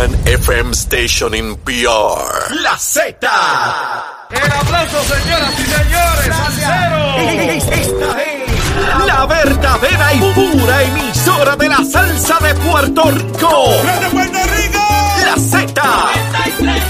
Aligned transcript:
one 0.00 0.16
FM 0.24 0.72
station 0.72 1.34
in 1.34 1.56
PR. 1.56 2.54
La 2.62 2.76
Z. 2.78 3.18
El 4.30 4.52
aplauso, 4.52 5.02
señoras 5.02 5.54
y 5.58 5.64
señores, 5.64 6.30
al 6.30 6.52
cero. 6.54 7.00
Esta 7.52 8.22
es 8.22 9.06
la 9.06 9.26
verdadera 9.26 10.14
y 10.14 10.20
pura 10.32 10.82
emisora 10.84 11.56
de 11.56 11.68
la 11.68 11.84
salsa 11.84 12.38
de 12.38 12.54
Puerto 12.54 13.10
Rico. 13.10 13.50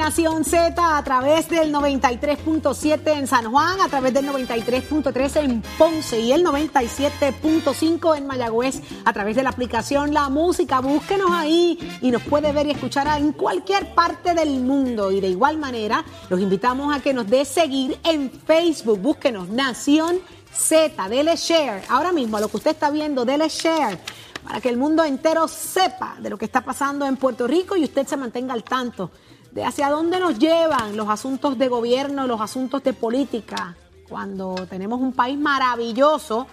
Nación 0.00 0.46
Z 0.46 0.96
a 0.96 1.04
través 1.04 1.50
del 1.50 1.74
93.7 1.74 3.18
en 3.18 3.26
San 3.26 3.50
Juan, 3.50 3.82
a 3.82 3.88
través 3.88 4.14
del 4.14 4.26
93.3 4.26 5.42
en 5.42 5.62
Ponce 5.76 6.18
y 6.18 6.32
el 6.32 6.42
97.5 6.42 8.16
en 8.16 8.26
Mayagüez, 8.26 8.80
a 9.04 9.12
través 9.12 9.36
de 9.36 9.42
la 9.42 9.50
aplicación 9.50 10.14
La 10.14 10.30
Música. 10.30 10.80
Búsquenos 10.80 11.30
ahí 11.30 11.78
y 12.00 12.10
nos 12.10 12.22
puede 12.22 12.50
ver 12.50 12.66
y 12.68 12.70
escuchar 12.70 13.08
en 13.20 13.32
cualquier 13.32 13.94
parte 13.94 14.32
del 14.32 14.60
mundo. 14.60 15.12
Y 15.12 15.20
de 15.20 15.28
igual 15.28 15.58
manera, 15.58 16.02
los 16.30 16.40
invitamos 16.40 16.96
a 16.96 17.00
que 17.00 17.12
nos 17.12 17.28
dé 17.28 17.44
seguir 17.44 18.00
en 18.02 18.30
Facebook. 18.30 19.00
Búsquenos 19.00 19.50
Nación 19.50 20.18
Z, 20.50 21.10
dele 21.10 21.36
share. 21.36 21.82
Ahora 21.90 22.10
mismo, 22.10 22.40
lo 22.40 22.48
que 22.48 22.56
usted 22.56 22.70
está 22.70 22.88
viendo, 22.88 23.26
dele 23.26 23.50
share 23.50 24.00
para 24.42 24.62
que 24.62 24.70
el 24.70 24.78
mundo 24.78 25.04
entero 25.04 25.46
sepa 25.46 26.16
de 26.18 26.30
lo 26.30 26.38
que 26.38 26.46
está 26.46 26.62
pasando 26.62 27.04
en 27.04 27.18
Puerto 27.18 27.46
Rico 27.46 27.76
y 27.76 27.84
usted 27.84 28.06
se 28.06 28.16
mantenga 28.16 28.54
al 28.54 28.64
tanto 28.64 29.10
de 29.52 29.64
hacia 29.64 29.90
dónde 29.90 30.20
nos 30.20 30.38
llevan 30.38 30.96
los 30.96 31.08
asuntos 31.08 31.58
de 31.58 31.68
gobierno, 31.68 32.26
los 32.26 32.40
asuntos 32.40 32.82
de 32.82 32.92
política, 32.92 33.76
cuando 34.08 34.66
tenemos 34.68 35.00
un 35.00 35.12
país 35.12 35.38
maravilloso 35.38 36.46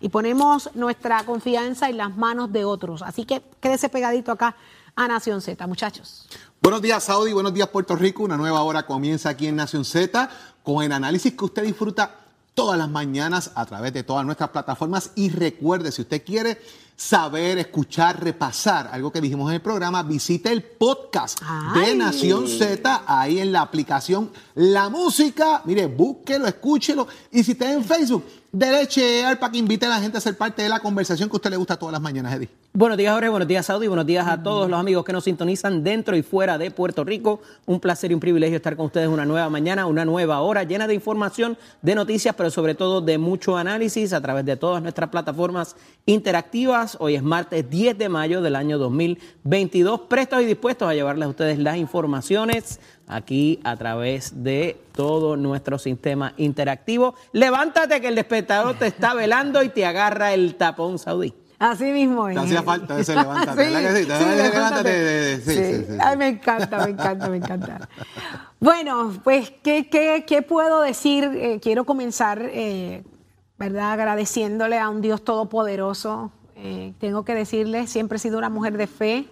y 0.00 0.08
ponemos 0.08 0.70
nuestra 0.74 1.24
confianza 1.24 1.88
en 1.88 1.96
las 1.96 2.16
manos 2.16 2.52
de 2.52 2.64
otros. 2.64 3.02
Así 3.02 3.24
que 3.24 3.42
quédese 3.60 3.88
pegadito 3.88 4.32
acá 4.32 4.56
a 4.96 5.08
Nación 5.08 5.40
Z, 5.40 5.66
muchachos. 5.66 6.26
Buenos 6.62 6.82
días, 6.82 7.04
Saudi. 7.04 7.32
Buenos 7.32 7.54
días, 7.54 7.68
Puerto 7.68 7.96
Rico. 7.96 8.22
Una 8.22 8.36
nueva 8.36 8.62
hora 8.62 8.86
comienza 8.86 9.30
aquí 9.30 9.46
en 9.46 9.56
Nación 9.56 9.84
Z 9.84 10.30
con 10.62 10.82
el 10.84 10.92
análisis 10.92 11.34
que 11.34 11.44
usted 11.44 11.62
disfruta 11.62 12.16
todas 12.54 12.78
las 12.78 12.88
mañanas 12.88 13.52
a 13.54 13.64
través 13.66 13.92
de 13.92 14.02
todas 14.02 14.24
nuestras 14.24 14.50
plataformas. 14.50 15.12
Y 15.14 15.30
recuerde, 15.30 15.92
si 15.92 16.02
usted 16.02 16.24
quiere 16.24 16.60
saber, 17.00 17.56
escuchar, 17.56 18.22
repasar 18.22 18.90
algo 18.92 19.10
que 19.10 19.22
dijimos 19.22 19.48
en 19.48 19.54
el 19.54 19.62
programa, 19.62 20.02
visite 20.02 20.52
el 20.52 20.62
podcast 20.62 21.40
de. 21.74 21.94
Nación 21.94 22.46
Z 22.46 23.04
ahí 23.06 23.40
en 23.40 23.52
la 23.52 23.62
aplicación 23.62 24.30
La 24.54 24.90
Música. 24.90 25.62
Mire, 25.64 25.86
búsquelo, 25.86 26.46
escúchelo. 26.46 27.08
Y 27.32 27.42
si 27.42 27.52
está 27.52 27.72
en 27.72 27.84
Facebook, 27.84 28.24
dele 28.52 28.86
share 28.86 29.38
para 29.38 29.52
que 29.52 29.58
invite 29.58 29.86
a 29.86 29.88
la 29.88 30.00
gente 30.00 30.18
a 30.18 30.20
ser 30.20 30.36
parte 30.36 30.62
de 30.62 30.68
la 30.68 30.80
conversación 30.80 31.28
que 31.28 31.34
a 31.34 31.38
usted 31.38 31.50
le 31.50 31.56
gusta 31.56 31.76
todas 31.76 31.92
las 31.92 32.00
mañanas, 32.00 32.34
Eddie. 32.34 32.48
Buenos 32.72 32.96
días, 32.98 33.12
Jorge. 33.12 33.28
Buenos 33.28 33.48
días, 33.48 33.66
Saudi. 33.66 33.88
Buenos 33.88 34.06
días 34.06 34.26
a 34.28 34.42
todos 34.42 34.70
los 34.70 34.78
amigos 34.78 35.04
que 35.04 35.12
nos 35.12 35.24
sintonizan 35.24 35.82
dentro 35.82 36.16
y 36.16 36.22
fuera 36.22 36.56
de 36.56 36.70
Puerto 36.70 37.02
Rico. 37.04 37.40
Un 37.66 37.80
placer 37.80 38.10
y 38.10 38.14
un 38.14 38.20
privilegio 38.20 38.56
estar 38.56 38.76
con 38.76 38.86
ustedes 38.86 39.08
una 39.08 39.24
nueva 39.24 39.50
mañana, 39.50 39.86
una 39.86 40.04
nueva 40.04 40.40
hora 40.40 40.62
llena 40.62 40.86
de 40.86 40.94
información, 40.94 41.58
de 41.82 41.94
noticias, 41.94 42.34
pero 42.36 42.50
sobre 42.50 42.74
todo 42.74 43.00
de 43.00 43.18
mucho 43.18 43.56
análisis 43.56 44.12
a 44.12 44.20
través 44.20 44.44
de 44.44 44.56
todas 44.56 44.82
nuestras 44.82 45.10
plataformas 45.10 45.74
interactivas. 46.06 46.96
Hoy 47.00 47.16
es 47.16 47.22
martes 47.22 47.68
10 47.68 47.98
de 47.98 48.08
mayo 48.08 48.40
del 48.40 48.54
año 48.54 48.78
2022. 48.78 50.02
Prestos 50.02 50.42
y 50.42 50.44
dispuestos 50.44 50.88
a 50.88 50.94
llevarles 50.94 51.26
a 51.26 51.30
ustedes 51.30 51.58
las 51.58 51.76
informaciones 51.76 52.78
aquí 53.10 53.60
a 53.64 53.76
través 53.76 54.42
de 54.42 54.80
todo 54.92 55.36
nuestro 55.36 55.78
sistema 55.78 56.32
interactivo. 56.36 57.14
Levántate 57.32 58.00
que 58.00 58.08
el 58.08 58.14
despertador 58.14 58.74
te 58.76 58.86
está 58.86 59.14
velando 59.14 59.62
y 59.62 59.68
te 59.68 59.84
agarra 59.84 60.32
el 60.32 60.54
tapón, 60.54 60.98
Saudí. 60.98 61.34
Así 61.58 61.84
mismo 61.92 62.26
es. 62.28 62.34
Te 62.36 62.40
hacía 62.40 62.62
falta 62.62 62.98
ese 62.98 63.14
levántate, 63.16 63.66
Sí, 63.66 63.74
¿verdad 63.74 63.90
que 63.92 63.96
sí? 63.96 64.02
sí, 64.04 64.08
Levántate, 64.08 64.52
levántate. 64.52 65.36
sí, 65.36 65.42
Sí. 65.44 65.54
sí, 65.56 65.84
sí. 65.90 65.98
Ay, 66.00 66.16
me 66.16 66.28
encanta, 66.28 66.78
me 66.86 66.90
encanta, 66.92 67.28
me 67.28 67.36
encanta. 67.36 67.88
Bueno, 68.58 69.12
pues, 69.24 69.52
¿qué, 69.62 69.88
qué, 69.90 70.24
qué 70.26 70.42
puedo 70.42 70.80
decir? 70.80 71.24
Eh, 71.34 71.58
quiero 71.62 71.84
comenzar, 71.84 72.40
eh, 72.52 73.02
¿verdad? 73.58 73.92
Agradeciéndole 73.92 74.78
a 74.78 74.88
un 74.88 75.00
Dios 75.02 75.22
todopoderoso. 75.22 76.30
Eh, 76.56 76.92
tengo 76.98 77.24
que 77.24 77.34
decirle, 77.34 77.86
siempre 77.86 78.16
he 78.16 78.18
sido 78.18 78.38
una 78.38 78.48
mujer 78.50 78.76
de 78.76 78.86
fe. 78.86 79.26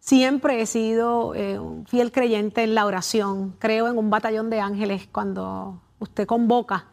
Siempre 0.00 0.60
he 0.60 0.66
sido 0.66 1.34
eh, 1.34 1.58
un 1.58 1.86
fiel 1.86 2.10
creyente 2.10 2.64
en 2.64 2.74
la 2.74 2.86
oración. 2.86 3.54
Creo 3.58 3.88
en 3.88 3.98
un 3.98 4.10
batallón 4.10 4.50
de 4.50 4.60
ángeles 4.60 5.08
cuando 5.12 5.80
usted 5.98 6.26
convoca 6.26 6.86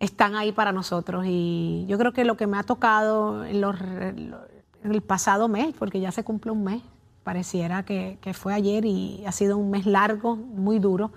están 0.00 0.34
ahí 0.34 0.50
para 0.50 0.72
nosotros. 0.72 1.24
Y 1.28 1.86
yo 1.88 1.96
creo 1.96 2.12
que 2.12 2.24
lo 2.24 2.36
que 2.36 2.48
me 2.48 2.58
ha 2.58 2.64
tocado 2.64 3.44
en, 3.44 4.34
el 4.82 5.00
pasado 5.02 5.46
mes, 5.46 5.72
porque 5.78 6.00
ya 6.00 6.10
se 6.10 6.24
cumple 6.24 6.50
un 6.50 6.64
mes, 6.64 6.82
pareciera 7.22 7.84
que, 7.84 8.18
que 8.20 8.34
fue 8.34 8.52
ayer 8.52 8.84
y 8.84 9.24
ha 9.24 9.32
sido 9.32 9.56
un 9.56 9.70
mes 9.70 9.86
largo, 9.86 10.34
muy 10.34 10.80
duro, 10.80 11.12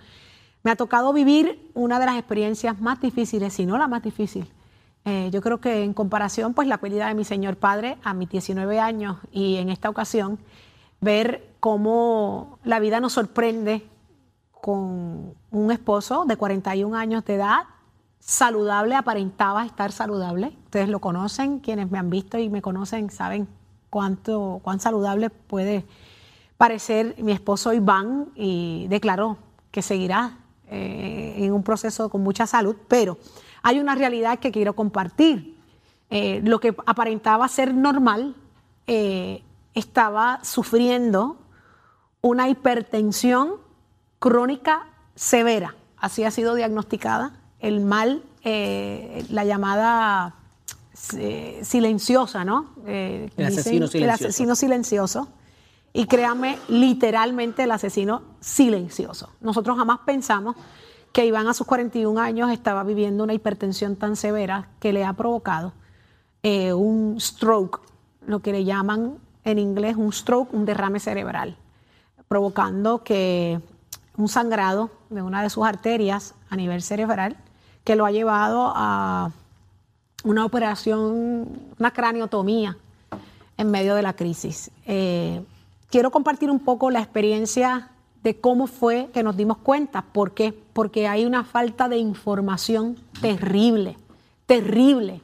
me 0.62 0.70
ha 0.70 0.76
tocado 0.76 1.14
vivir 1.14 1.72
una 1.74 2.00
de 2.00 2.06
las 2.06 2.18
experiencias 2.18 2.80
más 2.80 3.02
difíciles, 3.02 3.54
si 3.54 3.66
no 3.66 3.78
la 3.80 3.88
más 3.88 4.04
difícil. 4.04 4.48
Eh, 5.06 5.30
yo 5.32 5.42
creo 5.42 5.60
que 5.60 5.84
en 5.84 5.94
comparación, 5.94 6.56
pues 6.56 6.68
la 6.68 6.80
pérdida 6.80 7.08
de 7.08 7.14
mi 7.14 7.24
señor 7.24 7.58
padre 7.58 7.98
a 8.04 8.16
mis 8.16 8.30
19 8.30 8.80
años 8.80 9.18
y 9.32 9.58
en 9.58 9.70
esta 9.70 9.90
ocasión, 9.90 10.40
ver 11.02 11.56
cómo 11.60 12.60
la 12.64 12.80
vida 12.80 13.00
nos 13.00 13.14
sorprende 13.14 13.88
con 14.52 15.36
un 15.52 15.72
esposo 15.72 16.26
de 16.26 16.38
41 16.38 16.96
años 16.96 17.24
de 17.26 17.36
edad, 17.36 17.64
saludable, 18.20 18.96
aparentaba 18.96 19.66
estar 19.66 19.92
saludable. 19.92 20.54
Ustedes 20.66 20.90
lo 20.90 21.00
conocen, 21.00 21.60
quienes 21.60 21.92
me 21.92 22.00
han 22.00 22.10
visto 22.10 22.40
y 22.40 22.50
me 22.50 22.62
conocen 22.62 23.10
saben 23.12 23.48
cuánto, 23.90 24.60
cuán 24.64 24.80
saludable 24.80 25.30
puede 25.30 25.86
parecer 26.58 27.16
mi 27.20 27.32
esposo 27.32 27.74
Iván 27.74 28.30
y 28.36 28.88
declaró 28.90 29.38
que 29.72 29.82
seguirá 29.82 30.40
eh, 30.68 31.36
en 31.38 31.54
un 31.54 31.64
proceso 31.64 32.10
con 32.10 32.24
mucha 32.24 32.48
salud, 32.48 32.76
pero 32.88 33.18
hay 33.62 33.80
una 33.80 33.94
realidad 33.96 34.40
que 34.40 34.52
quiero 34.52 34.76
compartir. 34.76 35.56
Eh, 36.10 36.42
lo 36.44 36.60
que 36.60 36.76
aparentaba 36.86 37.48
ser 37.48 37.74
normal 37.74 38.36
eh, 38.88 39.44
estaba 39.76 40.40
sufriendo 40.44 41.38
una 42.22 42.50
hipertensión 42.50 43.56
crónica 44.20 44.88
severa. 45.16 45.76
Así 45.98 46.24
ha 46.24 46.32
sido 46.32 46.56
diagnosticada. 46.56 47.40
El 47.60 47.82
mal, 47.82 48.24
eh, 48.44 49.26
la 49.30 49.46
llamada 49.46 50.36
eh, 51.18 51.60
silenciosa, 51.64 52.46
¿no? 52.46 52.72
Eh, 52.86 53.30
El 53.38 53.48
dicen 53.48 53.60
asesino 53.60 53.86
El 53.86 53.92
silencioso. 53.92 54.26
asesino 54.26 54.56
silencioso. 54.56 55.28
Y 55.94 56.08
créame, 56.08 56.58
literalmente 56.68 57.64
el 57.64 57.72
asesino 57.72 58.24
silencioso. 58.40 59.30
Nosotros 59.40 59.78
jamás 59.78 60.00
pensamos 60.06 60.56
que 61.14 61.26
Iván 61.26 61.48
a 61.48 61.54
sus 61.54 61.66
41 61.66 62.20
años 62.20 62.52
estaba 62.52 62.84
viviendo 62.84 63.24
una 63.24 63.34
hipertensión 63.34 63.96
tan 63.96 64.18
severa 64.18 64.70
que 64.82 64.92
le 64.92 65.06
ha 65.06 65.14
provocado 65.14 65.74
eh, 66.44 66.74
un 66.74 67.20
stroke, 67.22 67.80
lo 68.28 68.40
que 68.42 68.52
le 68.52 68.66
llaman 68.66 69.20
en 69.46 69.60
inglés 69.60 69.96
un 69.96 70.12
stroke, 70.12 70.54
un 70.54 70.66
derrame 70.66 71.00
cerebral, 71.00 71.56
provocando 72.28 73.04
que 73.04 73.62
un 74.18 74.28
sangrado 74.28 74.90
de 75.10 75.22
una 75.22 75.42
de 75.42 75.50
sus 75.50 75.66
arterias 75.66 76.34
a 76.50 76.56
nivel 76.56 76.82
cerebral 76.82 77.38
que 77.84 77.96
lo 77.96 78.06
ha 78.06 78.12
llevado 78.12 78.74
a 78.76 79.32
una 80.24 80.44
operación, 80.44 81.48
una 81.80 81.92
craniotomía 81.92 82.78
en 83.58 83.72
medio 83.72 83.96
de 83.96 84.02
la 84.02 84.14
crisis. 84.14 84.72
Eh, 84.86 85.44
quiero 85.90 86.12
compartir 86.12 86.50
un 86.50 86.60
poco 86.60 86.90
la 86.90 87.00
experiencia 87.00 87.92
de 88.24 88.40
cómo 88.40 88.66
fue 88.66 89.10
que 89.14 89.22
nos 89.22 89.38
dimos 89.38 89.58
cuenta. 89.58 90.02
¿Por 90.02 90.34
qué? 90.34 90.52
Porque 90.74 91.08
hay 91.08 91.26
una 91.26 91.44
falta 91.44 91.88
de 91.88 91.98
información 91.98 92.98
terrible, 93.22 93.98
terrible. 94.48 95.22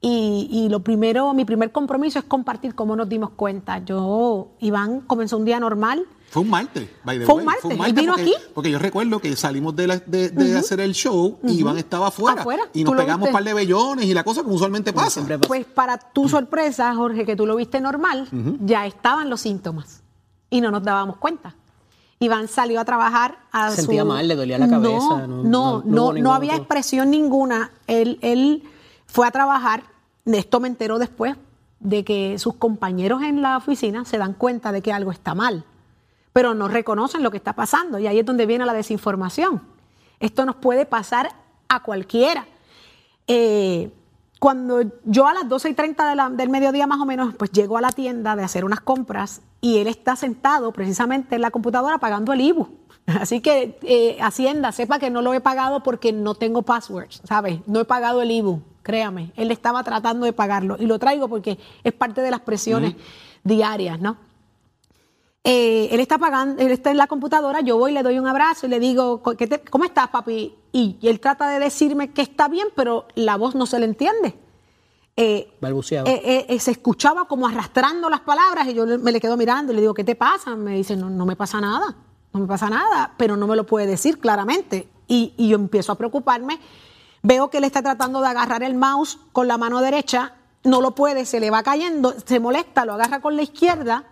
Y, 0.00 0.48
y 0.52 0.68
lo 0.68 0.80
primero, 0.80 1.34
mi 1.34 1.44
primer 1.44 1.72
compromiso 1.72 2.20
es 2.20 2.24
compartir 2.24 2.74
cómo 2.76 2.94
nos 2.94 3.08
dimos 3.08 3.30
cuenta. 3.30 3.78
Yo, 3.84 4.48
Iván 4.60 5.00
comenzó 5.00 5.36
un 5.36 5.44
día 5.44 5.58
normal, 5.58 6.06
Fue 6.30 6.42
un 6.42 6.50
martes, 6.50 6.88
by 7.04 7.18
the 7.18 7.24
Fue 7.24 7.34
un 7.34 7.38
way. 7.40 7.46
martes. 7.46 7.86
¿Él 7.88 7.92
vino 7.94 8.12
porque, 8.14 8.22
aquí? 8.22 8.32
Porque 8.54 8.70
yo 8.70 8.78
recuerdo 8.78 9.18
que 9.18 9.34
salimos 9.34 9.74
de, 9.74 9.86
la- 9.88 9.96
de- 9.98 10.28
de 10.30 10.56
hacer 10.56 10.78
el 10.80 10.92
show 10.92 11.38
y 11.42 11.58
Iván 11.60 11.78
estaba 11.78 12.08
afuera. 12.08 12.42
Afuera. 12.42 12.62
Y 12.74 12.84
nos 12.84 12.94
pegamos 12.94 13.26
un 13.28 13.32
par 13.32 13.42
de 13.42 13.54
bellones 13.54 14.04
y 14.04 14.14
la 14.14 14.22
cosa 14.22 14.42
como 14.44 14.54
usualmente 14.54 14.92
pasa. 14.92 15.20
pasa. 15.22 15.38
Pues 15.48 15.64
para 15.66 15.98
tu 15.98 16.28
sorpresa, 16.28 16.94
Jorge, 16.94 17.24
que 17.26 17.34
tú 17.34 17.44
lo 17.46 17.56
viste 17.56 17.80
normal, 17.80 18.28
ya 18.60 18.86
estaban 18.86 19.28
los 19.30 19.40
síntomas 19.40 20.02
y 20.48 20.60
no 20.60 20.70
nos 20.70 20.84
dábamos 20.84 21.16
cuenta. 21.16 21.56
Iván 22.20 22.46
salió 22.46 22.78
a 22.80 22.84
trabajar 22.84 23.38
a 23.50 23.70
Se 23.70 23.78
sentía 23.82 24.02
su- 24.02 24.08
mal, 24.08 24.28
le 24.28 24.36
dolía 24.36 24.58
la 24.58 24.68
cabeza, 24.68 25.26
No, 25.26 25.26
no- 25.26 25.42
no, 25.42 25.82
no- 25.84 26.12
no, 26.12 26.34
había 26.34 26.54
expresión 26.56 27.10
ninguna. 27.10 27.70
Él, 27.88 28.18
él 28.22 28.62
fue 29.08 29.26
a 29.26 29.30
trabajar, 29.32 29.82
esto 30.26 30.60
me 30.60 30.68
enteró 30.68 30.98
después, 30.98 31.34
de 31.80 32.04
que 32.04 32.38
sus 32.38 32.54
compañeros 32.54 33.22
en 33.22 33.40
la 33.42 33.56
oficina 33.56 34.04
se 34.04 34.18
dan 34.18 34.34
cuenta 34.34 34.72
de 34.72 34.82
que 34.82 34.92
algo 34.92 35.10
está 35.12 35.34
mal, 35.34 35.64
pero 36.32 36.54
no 36.54 36.68
reconocen 36.68 37.22
lo 37.22 37.30
que 37.30 37.36
está 37.36 37.52
pasando 37.54 37.98
y 37.98 38.06
ahí 38.06 38.18
es 38.20 38.26
donde 38.26 38.46
viene 38.46 38.64
la 38.66 38.72
desinformación. 38.72 39.62
Esto 40.20 40.44
nos 40.44 40.56
puede 40.56 40.86
pasar 40.86 41.30
a 41.68 41.82
cualquiera. 41.82 42.46
Eh, 43.26 43.92
cuando 44.40 44.82
yo 45.04 45.26
a 45.26 45.34
las 45.34 45.48
12 45.48 45.70
y 45.70 45.74
30 45.74 46.08
de 46.08 46.14
la- 46.16 46.30
del 46.30 46.48
mediodía 46.48 46.86
más 46.86 47.00
o 47.00 47.04
menos, 47.06 47.34
pues 47.34 47.50
llego 47.52 47.76
a 47.76 47.80
la 47.80 47.90
tienda 47.90 48.36
de 48.36 48.44
hacer 48.44 48.64
unas 48.64 48.80
compras 48.80 49.40
y 49.60 49.78
él 49.78 49.88
está 49.88 50.14
sentado 50.16 50.72
precisamente 50.72 51.34
en 51.36 51.42
la 51.42 51.50
computadora 51.50 51.98
pagando 51.98 52.32
el 52.32 52.40
IBU. 52.40 52.68
Así 53.06 53.40
que 53.40 53.78
eh, 53.82 54.18
Hacienda, 54.20 54.70
sepa 54.72 54.98
que 54.98 55.10
no 55.10 55.22
lo 55.22 55.34
he 55.34 55.40
pagado 55.40 55.82
porque 55.82 56.12
no 56.12 56.34
tengo 56.34 56.62
passwords, 56.62 57.20
¿sabes? 57.24 57.60
No 57.66 57.80
he 57.80 57.84
pagado 57.84 58.22
el 58.22 58.30
IBU, 58.30 58.62
créame. 58.88 59.32
Él 59.36 59.50
estaba 59.50 59.84
tratando 59.84 60.24
de 60.24 60.32
pagarlo 60.32 60.76
y 60.80 60.86
lo 60.86 60.98
traigo 60.98 61.28
porque 61.28 61.58
es 61.84 61.92
parte 61.92 62.22
de 62.22 62.30
las 62.30 62.40
presiones 62.40 62.94
diarias, 63.44 64.00
¿no? 64.00 64.16
Eh, 65.44 65.88
él 65.92 66.00
está 66.00 66.16
pagando, 66.16 66.62
él 66.62 66.72
está 66.72 66.90
en 66.90 66.96
la 66.96 67.06
computadora, 67.06 67.60
yo 67.60 67.76
voy, 67.76 67.92
le 67.92 68.02
doy 68.02 68.18
un 68.18 68.26
abrazo 68.26 68.66
y 68.66 68.70
le 68.70 68.80
digo, 68.80 69.22
"¿Qué 69.36 69.46
te- 69.46 69.60
¿cómo 69.60 69.84
estás, 69.84 70.08
papi? 70.08 70.54
Y, 70.72 70.96
y 71.02 71.08
él 71.08 71.20
trata 71.20 71.50
de 71.50 71.58
decirme 71.58 72.10
que 72.12 72.22
está 72.22 72.48
bien, 72.48 72.68
pero 72.74 73.06
la 73.14 73.36
voz 73.36 73.54
no 73.54 73.66
se 73.66 73.78
le 73.78 73.84
entiende. 73.84 74.34
Eh, 75.16 75.52
Balbuceaba. 75.60 76.08
eh, 76.10 76.46
eh, 76.48 76.58
se 76.60 76.70
escuchaba 76.70 77.26
como 77.26 77.46
arrastrando 77.46 78.08
las 78.08 78.20
palabras 78.20 78.66
y 78.68 78.74
yo 78.74 78.86
me 78.86 79.12
le 79.12 79.20
quedo 79.20 79.36
mirando 79.36 79.72
y 79.72 79.74
le 79.76 79.82
digo, 79.82 79.92
¿qué 79.94 80.04
te 80.04 80.14
pasa? 80.14 80.56
Me 80.56 80.76
dice, 80.76 80.96
no, 80.96 81.10
no 81.10 81.26
me 81.26 81.36
pasa 81.36 81.60
nada, 81.60 81.94
no 82.32 82.40
me 82.40 82.46
pasa 82.46 82.70
nada, 82.70 83.12
pero 83.18 83.36
no 83.36 83.46
me 83.46 83.54
lo 83.56 83.66
puede 83.66 83.86
decir 83.86 84.18
claramente. 84.18 84.88
Y, 85.08 85.34
y 85.36 85.48
yo 85.48 85.56
empiezo 85.56 85.92
a 85.92 85.94
preocuparme, 85.96 86.58
veo 87.22 87.50
que 87.50 87.58
él 87.58 87.64
está 87.64 87.82
tratando 87.82 88.20
de 88.20 88.28
agarrar 88.28 88.62
el 88.62 88.74
mouse 88.74 89.18
con 89.32 89.48
la 89.48 89.58
mano 89.58 89.80
derecha, 89.80 90.34
no 90.64 90.80
lo 90.80 90.94
puede, 90.94 91.24
se 91.24 91.40
le 91.40 91.50
va 91.50 91.62
cayendo, 91.62 92.14
se 92.24 92.40
molesta, 92.40 92.84
lo 92.84 92.94
agarra 92.94 93.20
con 93.20 93.36
la 93.36 93.42
izquierda 93.42 94.04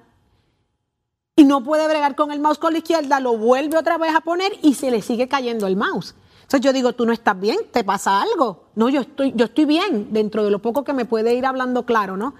y 1.35 1.45
no 1.45 1.63
puede 1.63 1.87
bregar 1.87 2.15
con 2.17 2.33
el 2.33 2.41
mouse 2.41 2.59
con 2.59 2.73
la 2.73 2.79
izquierda, 2.79 3.21
lo 3.21 3.37
vuelve 3.37 3.77
otra 3.77 3.99
vez 3.99 4.15
a 4.15 4.21
poner 4.21 4.53
y 4.63 4.75
se 4.75 4.91
le 4.91 5.03
sigue 5.03 5.29
cayendo 5.29 5.67
el 5.67 5.77
mouse. 5.77 6.15
Entonces 6.47 6.61
yo 6.61 6.73
digo, 6.73 6.93
tú 6.93 7.05
no 7.05 7.13
estás 7.13 7.39
bien, 7.39 7.59
te 7.73 7.83
pasa 7.83 8.23
algo. 8.23 8.69
No, 8.77 8.89
yo 8.89 9.01
estoy, 9.01 9.33
yo 9.35 9.47
estoy 9.47 9.65
bien, 9.65 10.13
dentro 10.13 10.45
de 10.45 10.51
lo 10.51 10.61
poco 10.61 10.85
que 10.85 10.93
me 10.93 11.05
puede 11.05 11.35
ir 11.35 11.45
hablando 11.45 11.85
claro, 11.85 12.17
¿no? 12.17 12.35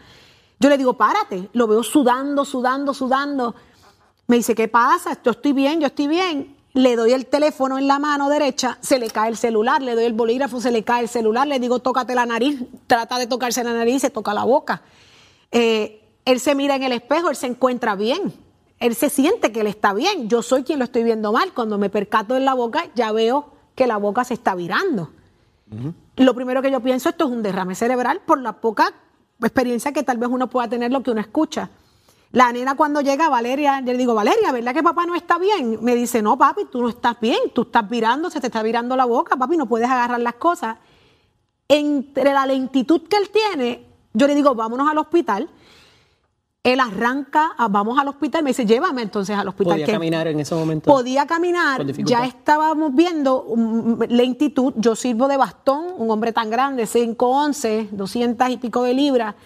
Yo 0.61 0.69
le 0.69 0.79
digo, 0.79 0.95
párate, 0.95 1.51
lo 1.53 1.67
veo 1.67 1.83
sudando, 1.83 2.45
sudando, 2.45 2.95
sudando. 2.95 3.55
Me 4.29 4.37
dice, 4.37 4.55
¿qué 4.55 4.69
pasa? 4.69 5.19
Yo 5.23 5.33
estoy 5.33 5.53
bien, 5.53 5.81
yo 5.81 5.89
estoy 5.89 6.07
bien. 6.07 6.56
Le 6.77 6.95
doy 6.95 7.13
el 7.13 7.25
teléfono 7.25 7.79
en 7.79 7.87
la 7.89 7.99
mano 7.99 8.29
derecha, 8.29 8.77
se 8.83 8.99
le 8.99 9.09
cae 9.09 9.31
el 9.31 9.39
celular, 9.39 9.81
le 9.81 9.95
doy 9.95 10.05
el 10.05 10.13
bolígrafo, 10.13 10.61
se 10.61 10.71
le 10.71 10.85
cae 10.85 11.05
el 11.05 11.09
celular, 11.09 11.47
le 11.47 11.59
digo, 11.59 11.79
tócate 11.79 12.15
la 12.15 12.27
nariz, 12.27 12.63
trata 12.87 13.19
de 13.19 13.27
tocarse 13.27 13.65
la 13.65 13.73
nariz, 13.73 14.03
se 14.03 14.11
toca 14.11 14.35
la 14.35 14.45
boca. 14.45 14.83
Eh, 15.53 16.07
él 16.27 16.39
se 16.39 16.55
mira 16.55 16.77
en 16.77 16.83
el 16.83 16.93
espejo, 16.93 17.31
él 17.31 17.37
se 17.37 17.47
encuentra 17.47 17.95
bien, 17.95 18.35
él 18.79 18.95
se 18.95 19.09
siente 19.09 19.53
que 19.53 19.61
él 19.63 19.69
está 19.69 19.95
bien. 19.95 20.29
Yo 20.29 20.43
soy 20.43 20.65
quien 20.65 20.79
lo 20.79 20.85
estoy 20.85 21.03
viendo 21.03 21.33
mal. 21.33 21.55
Cuando 21.55 21.79
me 21.79 21.89
percato 21.89 22.37
en 22.37 22.45
la 22.45 22.53
boca, 22.53 22.85
ya 22.95 23.11
veo 23.11 23.55
que 23.75 23.87
la 23.87 23.97
boca 23.97 24.25
se 24.25 24.35
está 24.35 24.55
virando. 24.55 25.13
Lo 26.17 26.35
primero 26.35 26.61
que 26.61 26.71
yo 26.71 26.81
pienso, 26.81 27.09
esto 27.09 27.25
es 27.25 27.31
un 27.31 27.43
derrame 27.43 27.75
cerebral 27.75 28.21
por 28.27 28.39
la 28.39 28.61
poca 28.61 28.93
experiencia 29.41 29.93
que 29.95 30.03
tal 30.03 30.19
vez 30.19 30.29
uno 30.31 30.51
pueda 30.51 30.69
tener 30.69 30.93
lo 30.93 31.03
que 31.03 31.11
uno 31.11 31.23
escucha. 31.23 31.71
La 32.37 32.53
nena 32.53 32.75
cuando 32.75 33.01
llega, 33.01 33.31
Valeria, 33.31 33.81
yo 33.81 33.93
le 33.93 33.99
digo, 33.99 34.13
Valeria, 34.13 34.53
¿verdad 34.53 34.75
que 34.75 34.83
papá 34.83 35.07
no 35.07 35.15
está 35.15 35.39
bien? 35.39 35.79
Me 35.81 35.95
dice, 35.95 36.21
no, 36.21 36.37
papi, 36.37 36.67
tú 36.71 36.83
no 36.83 36.91
estás 36.91 37.19
bien, 37.19 37.39
tú 37.55 37.63
estás 37.63 37.89
virando, 37.89 38.29
se 38.29 38.43
te 38.43 38.49
está 38.49 38.63
virando 38.63 38.95
la 38.95 39.07
boca, 39.07 39.37
papi, 39.37 39.57
no 39.57 39.65
puedes 39.65 39.89
agarrar 39.89 40.21
las 40.21 40.35
cosas. 40.35 40.77
Entre 41.67 42.35
la 42.35 42.45
lentitud 42.45 43.09
que 43.09 43.17
él 43.17 43.31
tiene, 43.31 43.87
yo 44.13 44.27
le 44.27 44.35
digo, 44.35 44.55
vámonos 44.55 44.87
al 44.87 44.99
hospital. 44.99 45.49
Él 46.63 46.79
arranca, 46.79 47.53
ah, 47.57 47.69
vamos 47.69 47.99
al 47.99 48.09
hospital, 48.09 48.43
me 48.43 48.51
dice, 48.51 48.67
llévame 48.67 49.01
entonces 49.01 49.35
al 49.35 49.49
hospital. 49.49 49.73
Podía 49.73 49.87
que 49.87 49.93
caminar 49.93 50.27
en 50.29 50.39
ese 50.39 50.55
momento. 50.55 50.93
Podía 50.93 51.27
caminar, 51.27 51.87
ya 51.87 52.27
estábamos 52.27 52.95
viendo 52.95 53.45
um, 53.45 53.99
lentitud. 54.11 54.75
Yo 54.77 54.95
sirvo 54.95 55.27
de 55.27 55.39
bastón, 55.39 55.87
un 55.97 56.11
hombre 56.11 56.33
tan 56.33 56.51
grande, 56.51 56.85
5'11, 56.85 57.89
200 57.93 58.51
y 58.51 58.57
pico 58.59 58.83
de 58.83 58.93
libras, 58.93 59.37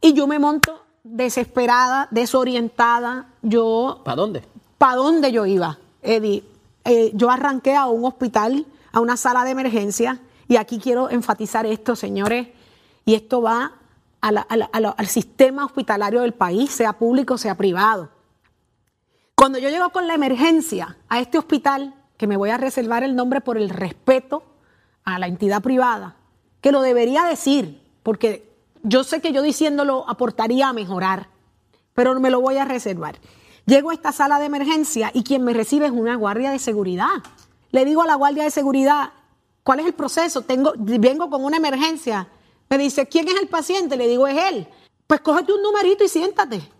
y 0.00 0.14
yo 0.14 0.26
me 0.26 0.38
monto 0.38 0.82
desesperada, 1.04 2.08
desorientada. 2.10 3.26
Yo 3.42 4.00
¿Para 4.04 4.16
dónde? 4.16 4.42
¿Para 4.78 4.96
dónde 4.96 5.32
yo 5.32 5.46
iba, 5.46 5.78
Eddie? 6.02 6.44
Eh, 6.84 7.10
yo 7.14 7.30
arranqué 7.30 7.76
a 7.76 7.86
un 7.86 8.04
hospital, 8.04 8.66
a 8.92 9.00
una 9.00 9.16
sala 9.16 9.44
de 9.44 9.50
emergencia, 9.50 10.20
y 10.48 10.56
aquí 10.56 10.78
quiero 10.78 11.10
enfatizar 11.10 11.66
esto, 11.66 11.94
señores, 11.96 12.48
y 13.04 13.14
esto 13.14 13.40
va 13.42 13.72
a 14.20 14.32
la- 14.32 14.40
a 14.42 14.56
la- 14.56 14.70
a 14.72 14.80
la- 14.80 14.90
al 14.90 15.06
sistema 15.06 15.64
hospitalario 15.64 16.20
del 16.22 16.34
país, 16.34 16.70
sea 16.70 16.92
público, 16.92 17.38
sea 17.38 17.56
privado. 17.56 18.10
Cuando 19.34 19.58
yo 19.58 19.68
llego 19.70 19.90
con 19.90 20.06
la 20.06 20.14
emergencia 20.14 20.96
a 21.08 21.20
este 21.20 21.38
hospital, 21.38 21.94
que 22.16 22.26
me 22.26 22.36
voy 22.36 22.50
a 22.50 22.56
reservar 22.58 23.02
el 23.02 23.16
nombre 23.16 23.40
por 23.40 23.56
el 23.56 23.70
respeto 23.70 24.44
a 25.04 25.18
la 25.18 25.26
entidad 25.26 25.62
privada, 25.62 26.16
que 26.60 26.70
lo 26.70 26.80
debería 26.82 27.24
decir, 27.24 27.82
porque 28.04 28.51
yo 28.82 29.04
sé 29.04 29.20
que 29.20 29.32
yo 29.32 29.42
diciéndolo 29.42 30.04
aportaría 30.08 30.68
a 30.68 30.72
mejorar, 30.72 31.28
pero 31.94 32.18
me 32.20 32.30
lo 32.30 32.40
voy 32.40 32.56
a 32.56 32.64
reservar. 32.64 33.18
Llego 33.66 33.90
a 33.90 33.94
esta 33.94 34.12
sala 34.12 34.38
de 34.38 34.46
emergencia 34.46 35.10
y 35.14 35.22
quien 35.22 35.44
me 35.44 35.52
recibe 35.52 35.86
es 35.86 35.92
una 35.92 36.16
guardia 36.16 36.50
de 36.50 36.58
seguridad. 36.58 37.22
Le 37.70 37.84
digo 37.84 38.02
a 38.02 38.06
la 38.06 38.16
guardia 38.16 38.44
de 38.44 38.50
seguridad, 38.50 39.12
¿cuál 39.62 39.80
es 39.80 39.86
el 39.86 39.94
proceso? 39.94 40.42
Tengo, 40.42 40.72
vengo 40.76 41.30
con 41.30 41.44
una 41.44 41.56
emergencia. 41.56 42.28
Me 42.68 42.78
dice, 42.78 43.06
¿quién 43.06 43.28
es 43.28 43.34
el 43.40 43.48
paciente? 43.48 43.96
Le 43.96 44.08
digo, 44.08 44.26
es 44.26 44.36
él. 44.50 44.66
Pues 45.06 45.20
cógete 45.20 45.52
un 45.52 45.62
numerito 45.62 46.02
y 46.04 46.08
siéntate. 46.08 46.56
Esas 46.56 46.70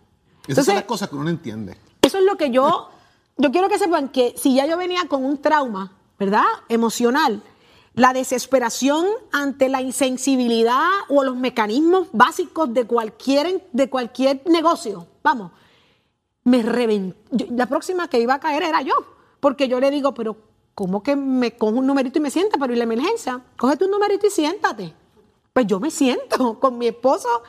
Entonces, 0.49 0.65
son 0.65 0.75
las 0.75 0.83
cosas 0.83 1.09
que 1.09 1.15
uno 1.15 1.23
no 1.25 1.29
entiende. 1.29 1.77
eso 2.01 2.17
es 2.17 2.23
lo 2.25 2.35
que 2.35 2.51
yo, 2.51 2.89
yo 3.37 3.51
quiero 3.51 3.69
que 3.69 3.79
sepan 3.79 4.09
que 4.09 4.33
si 4.37 4.55
ya 4.55 4.65
yo 4.65 4.75
venía 4.77 5.07
con 5.07 5.23
un 5.23 5.41
trauma, 5.41 5.93
¿verdad? 6.19 6.43
Emocional, 6.67 7.41
la 7.95 8.13
desesperación 8.13 9.05
ante 9.31 9.69
la 9.69 9.81
insensibilidad 9.81 10.89
o 11.09 11.23
los 11.23 11.35
mecanismos 11.35 12.07
básicos 12.11 12.73
de 12.73 12.85
cualquier, 12.85 13.67
de 13.71 13.89
cualquier 13.89 14.41
negocio, 14.45 15.07
vamos, 15.21 15.51
me 16.43 16.63
reventó. 16.63 17.17
La 17.51 17.67
próxima 17.67 18.07
que 18.07 18.19
iba 18.19 18.33
a 18.33 18.39
caer 18.39 18.63
era 18.63 18.81
yo, 18.81 18.93
porque 19.39 19.67
yo 19.67 19.79
le 19.79 19.91
digo, 19.91 20.13
pero 20.13 20.37
¿cómo 20.73 21.03
que 21.03 21.15
me 21.15 21.55
cojo 21.55 21.77
un 21.77 21.87
numerito 21.87 22.19
y 22.19 22.21
me 22.21 22.31
sienta? 22.31 22.57
Pero 22.57 22.73
¿y 22.73 22.77
la 22.77 22.83
emergencia? 22.83 23.41
Cógete 23.57 23.85
un 23.85 23.91
numerito 23.91 24.25
y 24.25 24.31
siéntate. 24.31 24.93
Pues 25.53 25.67
yo 25.67 25.79
me 25.79 25.91
siento 25.91 26.59
con 26.59 26.77
mi 26.77 26.87
esposo 26.87 27.43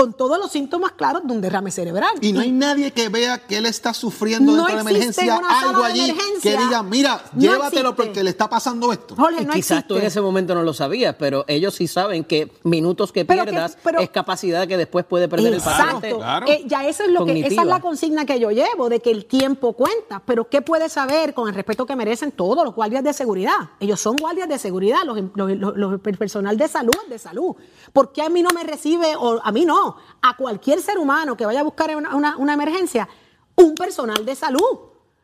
con 0.00 0.14
todos 0.14 0.38
los 0.38 0.50
síntomas 0.50 0.92
claros 0.92 1.22
de 1.26 1.32
un 1.32 1.40
derrame 1.42 1.70
cerebral. 1.70 2.10
Y 2.22 2.32
no 2.32 2.40
hay 2.40 2.50
nadie 2.52 2.90
que 2.92 3.08
vea 3.10 3.38
que 3.38 3.58
él 3.58 3.66
está 3.66 3.92
sufriendo 3.92 4.52
No 4.52 4.64
dentro 4.66 4.78
de 4.78 4.92
la 4.92 4.98
existe 4.98 5.22
emergencia 5.26 5.58
algo 5.68 5.82
allí 5.84 6.10
emergencia. 6.10 6.56
que 6.56 6.62
diga, 6.64 6.82
mira, 6.82 7.22
No 7.34 7.40
llévatelo 7.40 7.90
existe. 7.90 7.92
porque 8.06 8.24
le 8.24 8.30
está 8.30 8.48
pasando 8.48 8.92
esto. 8.92 9.14
Jorge, 9.14 9.42
Y 9.42 9.44
no 9.46 9.52
quizás 9.52 9.86
tú 9.86 9.94
en 9.94 9.98
existe. 9.98 10.06
ese 10.06 10.20
momento 10.22 10.54
no 10.54 10.62
lo 10.62 10.72
sabías, 10.72 11.16
pero 11.18 11.44
ellos 11.48 11.74
sí 11.74 11.86
saben 11.86 12.24
que 12.24 12.50
minutos 12.62 13.12
que 13.12 13.24
Pero 13.26 13.44
que- 13.44 13.50
pierdas 13.50 13.76
pero- 13.84 14.00
es 14.00 14.08
capacidad 14.10 14.66
que 14.66 14.76
después 14.78 15.04
puede 15.04 15.28
perder 15.28 15.52
el 15.52 15.60
paciente. 15.60 16.08
Exacto. 16.08 16.16
Claro. 16.18 16.46
Eh, 16.48 16.62
ya 16.66 16.86
eso 16.86 17.02
es 17.04 17.10
lo 17.10 17.26
que, 17.26 17.38
esa 17.40 17.60
es 17.60 17.66
la 17.68 17.80
consigna 17.80 18.24
que 18.24 18.40
yo 18.40 18.50
llevo, 18.50 18.88
de 18.88 19.00
que 19.00 19.10
el 19.10 19.26
tiempo 19.26 19.74
cuenta. 19.74 20.22
Pero 20.24 20.48
¿qué 20.48 20.62
puede 20.62 20.88
saber 20.88 21.34
con 21.34 21.48
el 21.48 21.54
respeto 21.54 21.84
que 21.84 21.94
merecen 21.94 22.32
todos 22.32 22.64
los 22.64 22.74
guardias 22.74 23.04
de 23.04 23.12
seguridad? 23.12 23.70
Ellos 23.80 24.00
son 24.00 24.16
guardias 24.16 24.48
de 24.48 24.58
seguridad, 24.58 24.98
los, 25.04 25.18
los- 25.34 25.50
los- 25.58 25.76
los- 25.76 26.00
el 26.06 26.16
personal 26.16 26.56
de 26.56 26.68
salud 26.68 26.90
de 27.08 27.18
salud. 27.18 27.54
¿Por 27.92 28.12
qué 28.12 28.22
a 28.22 28.28
mí 28.28 28.42
no 28.42 28.50
me 28.54 28.62
recibe, 28.64 29.16
o 29.16 29.40
a 29.42 29.52
mí 29.52 29.64
no, 29.64 29.89
a 30.22 30.36
cualquier 30.36 30.80
ser 30.80 30.98
humano 30.98 31.36
que 31.36 31.46
vaya 31.46 31.60
a 31.60 31.64
buscar 31.64 31.94
una, 31.96 32.14
una- 32.16 32.36
una 32.36 32.54
emergencia, 32.54 33.08
un 33.56 33.74
personal 33.74 34.24
de 34.24 34.34
salud? 34.34 34.78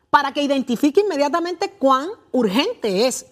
Para 0.09 0.31
que 0.31 0.41
identifique 0.41 1.01
inmediatamente 1.01 1.71
cuán 1.71 2.09
urgente 2.31 3.07
es 3.07 3.25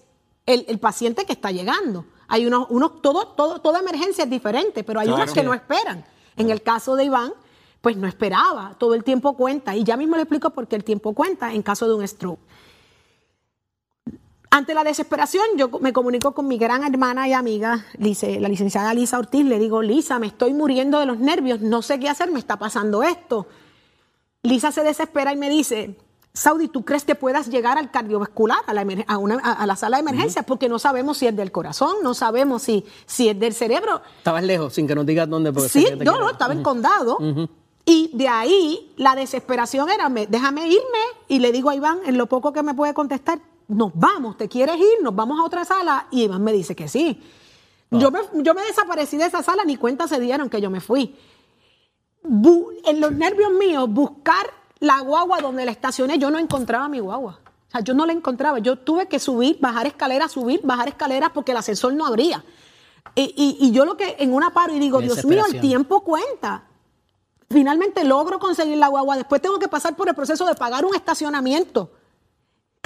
el, 0.44 0.64
el 0.68 0.78
paciente 0.78 1.24
que 1.24 1.32
está 1.32 1.50
llegando. 1.50 2.04
Hay 2.28 2.44
unos, 2.46 2.66
unos 2.70 3.00
todo, 3.02 3.28
todo, 3.28 3.60
toda 3.60 3.78
emergencia 3.80 4.24
es 4.24 4.30
diferente, 4.30 4.84
pero 4.84 5.00
hay 5.00 5.06
Claro. 5.06 5.22
unas 5.22 5.34
que 5.34 5.42
no 5.42 5.54
esperan. 5.54 6.04
En 6.36 6.50
el 6.50 6.62
caso 6.62 6.94
de 6.96 7.04
Iván, 7.04 7.32
pues 7.80 7.96
no 7.96 8.06
esperaba, 8.06 8.74
todo 8.78 8.94
el 8.94 9.04
tiempo 9.04 9.36
cuenta. 9.36 9.74
Y 9.74 9.84
ya 9.84 9.96
mismo 9.96 10.16
le 10.16 10.22
explico 10.22 10.50
por 10.50 10.66
qué 10.68 10.76
el 10.76 10.84
tiempo 10.84 11.14
cuenta 11.14 11.52
en 11.52 11.62
caso 11.62 11.88
de 11.88 11.94
un 11.94 12.06
stroke. 12.06 12.40
Ante 14.50 14.74
la 14.74 14.84
desesperación, 14.84 15.44
yo 15.56 15.68
me 15.80 15.92
comunico 15.92 16.32
con 16.32 16.46
mi 16.48 16.56
gran 16.56 16.82
hermana 16.84 17.28
y 17.28 17.32
amiga, 17.32 17.84
la 17.98 18.48
licenciada 18.48 18.94
Lisa 18.94 19.18
Ortiz. 19.18 19.44
Le 19.44 19.58
digo, 19.58 19.82
Lisa, 19.82 20.18
me 20.18 20.28
estoy 20.28 20.54
muriendo 20.54 20.98
de 21.00 21.06
los 21.06 21.18
nervios, 21.18 21.60
no 21.60 21.82
sé 21.82 21.98
qué 22.00 22.08
hacer, 22.08 22.30
me 22.30 22.38
está 22.38 22.56
pasando 22.58 23.02
esto. 23.02 23.46
Lisa 24.42 24.70
se 24.72 24.82
desespera 24.82 25.32
y 25.32 25.36
me 25.36 25.50
dice, 25.50 25.98
Saudi, 26.32 26.68
¿tú 26.68 26.84
crees 26.84 27.04
que 27.04 27.14
puedas 27.16 27.48
llegar 27.48 27.76
al 27.76 27.90
cardiovascular, 27.90 28.58
a 28.66 28.72
la, 28.72 28.86
a 29.08 29.18
una- 29.18 29.40
a- 29.42 29.52
a 29.54 29.66
la 29.66 29.74
sala 29.76 29.96
de 29.96 30.02
emergencias? 30.02 30.44
Porque 30.44 30.68
no 30.68 30.78
sabemos 30.78 31.18
si 31.18 31.26
es 31.26 31.34
del 31.36 31.50
corazón, 31.50 31.96
no 32.02 32.14
sabemos 32.14 32.62
si, 32.62 32.84
si 33.06 33.28
es 33.28 33.38
del 33.38 33.52
cerebro. 33.52 34.00
Estabas 34.18 34.44
lejos, 34.44 34.72
sin 34.74 34.86
que 34.86 34.94
nos 34.94 35.04
digas 35.04 35.28
dónde. 35.28 35.52
porque 35.52 35.68
Sí, 35.68 35.86
no, 36.04 36.18
no, 36.20 36.30
estaba 36.30 36.52
en 36.52 36.62
condado. 36.62 37.18
Y 37.84 38.10
de 38.14 38.28
ahí 38.28 38.92
la 38.96 39.14
desesperación 39.16 39.90
era, 39.90 40.08
me- 40.08 40.26
déjame 40.26 40.66
irme. 40.68 40.98
Y 41.28 41.40
le 41.40 41.52
digo 41.52 41.70
a 41.70 41.74
Iván, 41.74 41.98
en 42.06 42.16
lo 42.16 42.26
poco 42.26 42.52
que 42.52 42.62
me 42.62 42.74
puede 42.74 42.94
contestar, 42.94 43.40
nos 43.68 43.90
vamos, 43.94 44.36
¿te 44.36 44.48
quieres 44.48 44.76
ir? 44.76 45.02
Nos 45.02 45.14
vamos 45.14 45.38
a 45.40 45.44
otra 45.44 45.64
sala. 45.64 46.06
Y 46.10 46.22
Iván 46.24 46.42
me 46.42 46.52
dice 46.52 46.74
que 46.76 46.88
sí. 46.88 47.20
Yo, 47.90 48.10
me, 48.10 48.20
yo 48.34 48.52
me 48.54 48.62
desaparecí 48.62 49.16
de 49.16 49.24
esa 49.26 49.42
sala, 49.42 49.64
ni 49.64 49.76
cuenta 49.76 50.08
se 50.08 50.18
dieron 50.20 50.48
que 50.50 50.60
yo 50.60 50.70
me 50.70 50.80
fui. 50.80 51.14
Bu- 52.22 52.72
en 52.84 53.00
los 53.00 53.12
nervios 53.12 53.52
míos, 53.52 53.88
buscar 53.88 54.46
la 54.80 55.00
guagua 55.00 55.40
donde 55.40 55.64
la 55.64 55.70
estacioné, 55.70 56.18
yo 56.18 56.30
no 56.30 56.38
encontraba 56.38 56.88
mi 56.88 56.98
guagua. 56.98 57.40
O 57.68 57.70
sea, 57.70 57.80
yo 57.80 57.94
no 57.94 58.04
la 58.06 58.12
encontraba. 58.12 58.58
Yo 58.58 58.76
tuve 58.76 59.06
que 59.08 59.18
subir, 59.18 59.58
bajar 59.60 59.86
escaleras, 59.86 60.32
subir, 60.32 60.60
bajar 60.64 60.88
escaleras 60.88 61.30
porque 61.32 61.52
el 61.52 61.58
ascensor 61.58 61.92
no 61.94 62.06
abría. 62.06 62.44
Y, 63.14 63.32
y- 63.36 63.66
y 63.66 63.70
yo 63.72 63.84
lo 63.84 63.96
que 63.96 64.16
en 64.18 64.34
una 64.34 64.50
paro 64.50 64.74
y 64.74 64.78
digo, 64.80 64.98
Dios 65.00 65.24
mío, 65.24 65.44
el 65.46 65.52
tiempo 65.60 66.00
cuenta. 66.02 66.64
Finalmente 67.48 68.02
logro 68.04 68.40
conseguir 68.40 68.76
la 68.78 68.88
guagua. 68.88 69.16
Después 69.16 69.40
tengo 69.40 69.58
que 69.60 69.68
pasar 69.68 69.94
por 69.94 70.08
el 70.08 70.14
proceso 70.16 70.44
de 70.46 70.54
pagar 70.56 70.84
un 70.84 70.94
estacionamiento. 70.94 71.90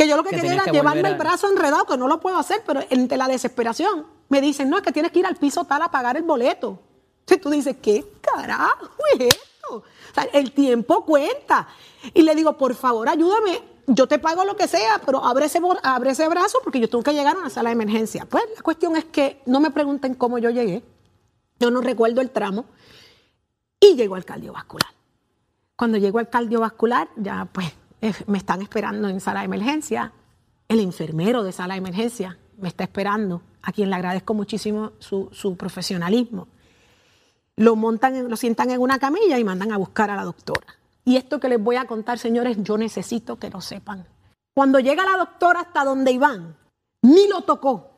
Que 0.01 0.09
yo 0.09 0.17
lo 0.17 0.25
que, 0.25 0.31
Que 0.31 0.37
quería 0.37 0.55
era 0.55 0.65
que 0.65 0.71
llevarme 0.71 1.11
el 1.11 1.17
brazo 1.17 1.47
enredado, 1.47 1.85
que 1.85 1.99
no 1.99 2.09
lo 2.09 2.21
puedo 2.21 2.39
hacer, 2.39 2.63
pero 2.67 2.81
entre 2.89 3.19
la 3.19 3.29
desesperación 3.29 4.07
me 4.31 4.41
dicen, 4.41 4.71
no, 4.71 4.79
es 4.79 4.83
que 4.83 4.93
tienes 4.93 5.13
que 5.13 5.19
ir 5.19 5.27
al 5.27 5.37
piso 5.37 5.65
tal 5.65 5.83
a 5.83 5.91
pagar 5.91 6.17
el 6.17 6.23
boleto. 6.23 6.79
Entonces 7.19 7.43
tú 7.43 7.51
dices, 7.51 7.77
¿qué 7.83 8.11
carajo 8.23 8.89
es 9.13 9.27
esto? 9.27 9.75
O 9.75 10.15
sea, 10.15 10.25
el 10.33 10.53
tiempo 10.53 11.05
cuenta. 11.05 11.69
Y 12.15 12.23
le 12.23 12.35
digo, 12.35 12.57
por 12.57 12.75
favor, 12.75 13.11
ayúdame, 13.11 13.61
yo 13.89 14.09
te 14.09 14.19
pago 14.19 14.47
lo 14.47 14.57
que 14.57 14.69
sea, 14.69 15.03
pero 15.05 15.23
abre 15.23 15.45
ese, 15.45 15.61
abre 15.83 16.13
ese 16.13 16.27
brazo 16.29 16.61
porque 16.65 16.81
yo 16.81 16.89
tengo 16.89 17.05
que 17.05 17.13
llegar 17.13 17.37
a 17.37 17.41
una 17.41 17.51
sala 17.51 17.69
de 17.69 17.75
emergencia. 17.75 18.25
Pues 18.25 18.45
la 18.57 18.63
cuestión 18.63 18.97
es 18.97 19.05
que 19.05 19.43
no 19.45 19.61
me 19.61 19.71
pregunten 19.71 20.15
cómo 20.15 20.39
yo 20.39 20.49
llegué, 20.49 20.83
yo 21.59 21.71
no 21.71 21.83
recuerdo 21.83 22.23
el 22.23 22.31
tramo, 22.31 22.65
y 23.79 23.97
llego 23.97 24.15
al 24.15 24.25
cardiovascular. 24.25 24.95
Cuando 25.77 25.99
llego 25.99 26.21
al 26.21 26.31
cardiovascular, 26.31 27.11
ya 27.17 27.47
pues 27.53 27.71
me 28.27 28.39
están 28.39 28.63
esperando 28.63 29.09
en 29.09 29.21
sala 29.21 29.41
de 29.41 29.47
emergencia. 29.47 30.13
El 30.69 30.81
enfermero 30.81 31.43
de 31.43 31.53
sala 31.53 31.75
de 31.75 31.79
emergencia 31.79 32.39
me 32.59 32.69
está 32.69 32.85
esperando, 32.85 33.43
a 33.63 33.73
quien 33.73 33.91
le 33.91 33.97
agradezco 33.97 34.35
muchísimo 34.35 34.93
su, 34.99 35.29
su 35.33 35.57
profesionalismo. 35.57 36.49
Lo 37.57 37.77
montan, 37.77 38.29
lo 38.29 38.37
sientan 38.37 38.71
en 38.71 38.81
una 38.81 38.99
camilla 38.99 39.39
y 39.39 39.45
mandan 39.45 39.73
a 39.73 39.77
buscar 39.77 40.11
a 40.11 40.17
la 40.17 40.25
doctora. 40.25 40.67
Y 41.05 41.17
esto 41.17 41.41
que 41.41 41.49
les 41.49 41.63
voy 41.63 41.77
a 41.77 41.87
contar, 41.87 42.19
señores, 42.19 42.57
yo 42.61 42.79
necesito 42.79 43.37
que 43.37 43.51
lo 43.51 43.61
sepan. 43.61 44.07
Cuando 44.55 44.79
llega 44.79 45.05
la 45.05 45.17
doctora 45.17 45.61
hasta 45.61 45.85
donde 45.85 46.13
Iván, 46.13 46.57
ni 47.03 47.29
lo 47.29 47.43
tocó. 47.43 47.91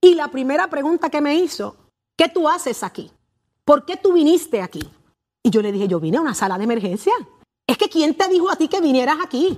Y 0.00 0.14
la 0.14 0.28
primera 0.28 0.68
pregunta 0.68 1.10
que 1.10 1.20
me 1.20 1.34
hizo, 1.34 1.76
¿qué 2.16 2.28
tú 2.28 2.48
haces 2.48 2.82
aquí? 2.82 3.10
¿Por 3.64 3.84
qué 3.84 3.96
tú 3.96 4.12
viniste 4.12 4.62
aquí? 4.62 4.88
Y 5.42 5.50
yo 5.50 5.62
le 5.62 5.72
dije, 5.72 5.88
yo 5.88 6.00
vine 6.00 6.18
a 6.18 6.20
una 6.20 6.34
sala 6.34 6.58
de 6.58 6.64
emergencia. 6.64 7.12
Es 7.68 7.78
que 7.78 7.88
¿quién 7.88 8.14
te 8.16 8.26
dijo 8.28 8.50
a 8.50 8.56
ti 8.56 8.66
que 8.66 8.80
vinieras 8.80 9.18
aquí? 9.22 9.56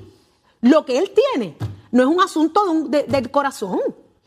Lo 0.61 0.85
que 0.85 0.99
él 0.99 1.13
tiene 1.15 1.57
no 1.93 2.03
es 2.03 2.09
un 2.09 2.21
asunto 2.21 2.65
de 2.65 2.71
un- 2.71 2.91
de- 2.91 3.05
del 3.05 3.31
corazón. 3.31 3.81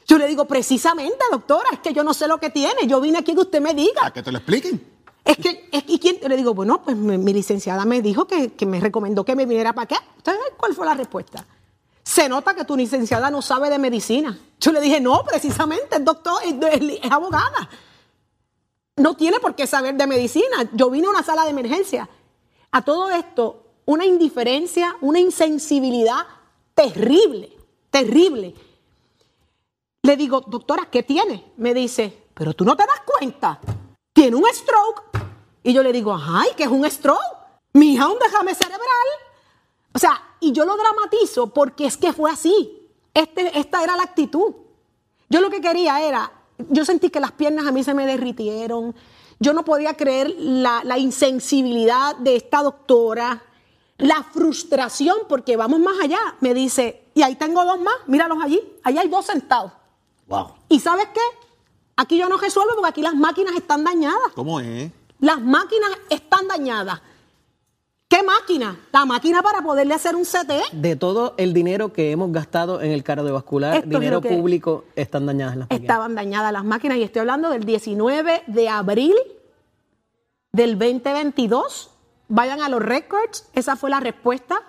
Yo 0.08 0.18
le 0.18 0.26
digo, 0.28 0.46
precisamente, 0.46 1.18
doctora, 1.32 1.70
es 1.74 1.80
que 1.80 1.94
yo 1.94 2.04
no 2.04 2.14
sé 2.14 2.28
lo 2.28 2.40
que 2.40 2.50
tiene. 2.50 2.88
Yo 2.88 3.00
vine 3.00 3.20
aquí 3.20 3.34
que 3.36 3.42
usted 3.42 3.62
me 3.62 3.74
diga. 3.76 4.08
A 4.08 4.12
que 4.14 4.24
te 4.24 4.32
lo 4.32 4.38
expliquen. 4.40 4.82
Es 5.24 5.38
que, 5.38 5.70
es- 5.72 5.84
¿y 5.88 6.00
quién? 6.00 6.18
Yo 6.20 6.28
le 6.28 6.36
digo, 6.38 6.54
bueno, 6.54 6.82
pues 6.82 6.98
mi, 6.98 7.18
mi 7.18 7.34
licenciada 7.34 7.86
me 7.86 8.02
dijo 8.02 8.26
que, 8.26 8.54
que 8.54 8.66
me 8.66 8.80
recomendó 8.80 9.24
que 9.24 9.36
me 9.36 9.46
viniera 9.46 9.74
para 9.74 9.84
acá. 9.84 10.04
Entonces, 10.18 10.44
¿cuál 10.58 10.74
fue 10.74 10.86
la 10.86 10.94
respuesta? 10.96 11.46
Se 12.04 12.28
nota 12.28 12.54
que 12.54 12.66
tu 12.66 12.76
licenciada 12.76 13.30
no 13.30 13.42
sabe 13.42 13.70
de 13.70 13.80
medicina. 13.80 14.38
Yo 14.60 14.72
le 14.74 14.82
dije, 14.82 15.00
no, 15.00 15.24
precisamente, 15.24 15.96
el 15.98 16.04
doctor 16.04 16.42
es, 16.44 16.54
es 17.02 17.12
abogada. 17.12 17.70
No 18.98 19.16
tiene 19.16 19.40
por 19.40 19.56
qué 19.56 19.66
saber 19.68 19.96
de 19.96 20.06
medicina. 20.08 20.70
Yo 20.74 20.90
vine 20.90 21.08
a 21.08 21.12
una 21.12 21.24
sala 21.24 21.44
de 21.46 21.50
emergencia. 21.52 22.10
A 22.72 22.82
todo 22.82 23.10
esto, 23.12 23.63
una 23.86 24.06
indiferencia, 24.06 24.96
una 25.02 25.20
insensibilidad 25.20 26.26
terrible, 26.74 27.56
terrible. 27.90 28.56
Le 30.04 30.18
digo, 30.18 30.42
doctora, 30.42 30.90
¿qué 30.92 31.04
tiene? 31.04 31.54
Me 31.58 31.74
dice, 31.74 32.26
pero 32.34 32.54
tú 32.54 32.66
no 32.66 32.76
te 32.76 32.86
das 32.86 33.02
cuenta. 33.06 33.60
Tiene 34.14 34.36
un 34.36 34.46
stroke. 34.54 35.04
Y 35.64 35.74
yo 35.74 35.82
le 35.82 35.94
digo, 35.94 36.18
ay, 36.20 36.50
¿qué 36.58 36.64
es 36.64 36.70
un 36.70 36.90
stroke? 36.90 37.22
Mi 37.74 37.94
hija, 37.94 38.08
un 38.08 38.20
déjame 38.20 38.54
cerebral. 38.54 38.80
O 39.94 40.00
sea, 40.00 40.22
y 40.40 40.52
yo 40.52 40.66
lo 40.66 40.76
dramatizo 40.76 41.48
porque 41.48 41.86
es 41.86 41.98
que 41.98 42.14
fue 42.14 42.32
así. 42.32 42.90
Este, 43.14 43.58
esta 43.58 43.84
era 43.84 43.96
la 43.96 44.04
actitud. 44.04 44.54
Yo 45.30 45.40
lo 45.40 45.50
que 45.50 45.62
quería 45.62 46.02
era, 46.02 46.32
yo 46.70 46.84
sentí 46.84 47.10
que 47.10 47.20
las 47.20 47.32
piernas 47.32 47.66
a 47.66 47.72
mí 47.72 47.84
se 47.84 47.94
me 47.94 48.06
derritieron. 48.06 48.94
Yo 49.40 49.54
no 49.54 49.64
podía 49.64 49.96
creer 49.96 50.36
la 50.38 50.98
insensibilidad 50.98 52.16
de 52.18 52.36
esta 52.36 52.62
doctora, 52.62 53.42
la 54.04 54.22
frustración, 54.24 55.16
porque 55.30 55.56
vamos 55.56 55.80
más 55.80 55.96
allá. 56.02 56.20
Me 56.42 56.54
dice, 56.54 57.04
y 57.14 57.22
ahí 57.22 57.36
tengo 57.36 57.64
dos 57.64 57.80
más, 57.80 57.96
míralos 58.08 58.38
allí, 58.44 58.62
allí 58.84 58.98
hay 58.98 59.08
dos 59.08 59.26
sentados. 59.26 59.72
Wow. 60.28 60.48
¿Y 60.68 60.80
sabes 60.80 61.08
qué? 61.14 61.22
Aquí 61.96 62.18
yo 62.18 62.28
no 62.28 62.38
resuelvo 62.38 62.74
porque 62.76 62.90
aquí 62.90 63.02
las 63.02 63.16
máquinas 63.16 63.56
están 63.56 63.84
dañadas. 63.84 64.34
¿Cómo 64.36 64.60
es? 64.60 64.92
Las 65.20 65.40
máquinas 65.42 65.90
están 66.10 66.48
dañadas. 66.48 67.02
¿Qué 68.10 68.22
máquina? 68.24 68.78
La 68.92 69.06
máquina 69.06 69.42
para 69.42 69.62
poderle 69.62 69.94
hacer 69.94 70.16
un 70.16 70.24
CT. 70.24 70.74
De 70.74 70.96
todo 70.98 71.34
el 71.38 71.54
dinero 71.54 71.94
que 71.94 72.12
hemos 72.12 72.32
gastado 72.32 72.82
en 72.82 72.92
el 72.92 73.04
cardiovascular, 73.04 73.78
Esto 73.78 73.88
dinero 73.88 74.22
público, 74.22 74.84
están 74.96 75.26
dañadas 75.26 75.56
las 75.56 75.70
máquinas. 75.70 75.82
Estaban 75.82 76.14
dañadas 76.14 76.52
las 76.52 76.66
máquinas 76.66 76.98
y 76.98 77.04
estoy 77.04 77.22
hablando 77.22 77.50
del 77.50 77.64
19 77.64 78.44
de 78.48 78.70
abril 78.70 79.16
del 80.52 80.78
2022. 80.78 81.93
Vayan 82.36 82.62
a 82.64 82.70
los 82.70 82.82
records, 82.82 83.46
esa 83.54 83.76
fue 83.76 83.92
la 83.92 84.00
respuesta. 84.00 84.60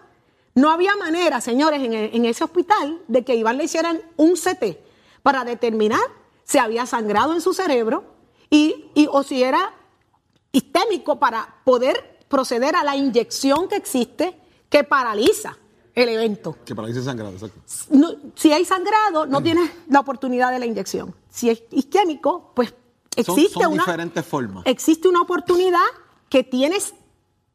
No 0.54 0.71
había 0.71 0.94
manera, 0.97 1.40
señores, 1.40 1.83
en, 1.83 1.94
en 1.94 2.25
ese 2.26 2.44
hospital 2.44 3.00
de 3.09 3.25
que 3.25 3.35
Iván 3.37 3.56
le 3.56 3.64
hicieran 3.64 4.02
un 4.18 4.35
CT 4.35 4.76
para 5.23 5.44
determinar 5.44 6.00
si 6.44 6.59
había 6.59 6.85
sangrado 6.85 7.33
en 7.33 7.40
su 7.40 7.54
cerebro 7.54 8.04
y, 8.50 8.90
y- 8.94 9.09
o 9.11 9.23
si 9.23 9.42
era 9.42 9.73
istémico 10.52 11.18
para 11.18 11.56
poder 11.64 12.18
proceder 12.28 12.76
a 12.76 12.85
la 12.85 12.97
inyección 12.97 13.66
que 13.68 13.76
existe 13.76 14.38
que 14.68 14.85
paraliza 14.85 15.56
el 15.94 16.11
evento. 16.11 16.59
Que 16.66 16.75
paralice 16.75 17.02
sangrado, 17.02 17.33
exacto. 17.33 17.59
No- 17.90 18.12
si 18.35 18.52
hay 18.52 18.66
sangrado, 18.66 19.25
no 19.25 19.42
tienes 19.42 19.71
la 19.88 20.00
oportunidad 20.00 20.50
de 20.52 20.59
la 20.59 20.66
inyección. 20.66 21.14
Si 21.30 21.49
es 21.49 21.62
isquémico, 21.71 22.52
pues 22.54 22.68
Son- 22.68 23.38
existe 23.38 23.54
son 23.64 23.73
una 23.73 23.85
diferentes 23.85 24.26
formas. 24.26 24.64
existe 24.66 25.09
una 25.09 25.23
oportunidad 25.23 25.80
que 26.28 26.44
tienes 26.44 26.94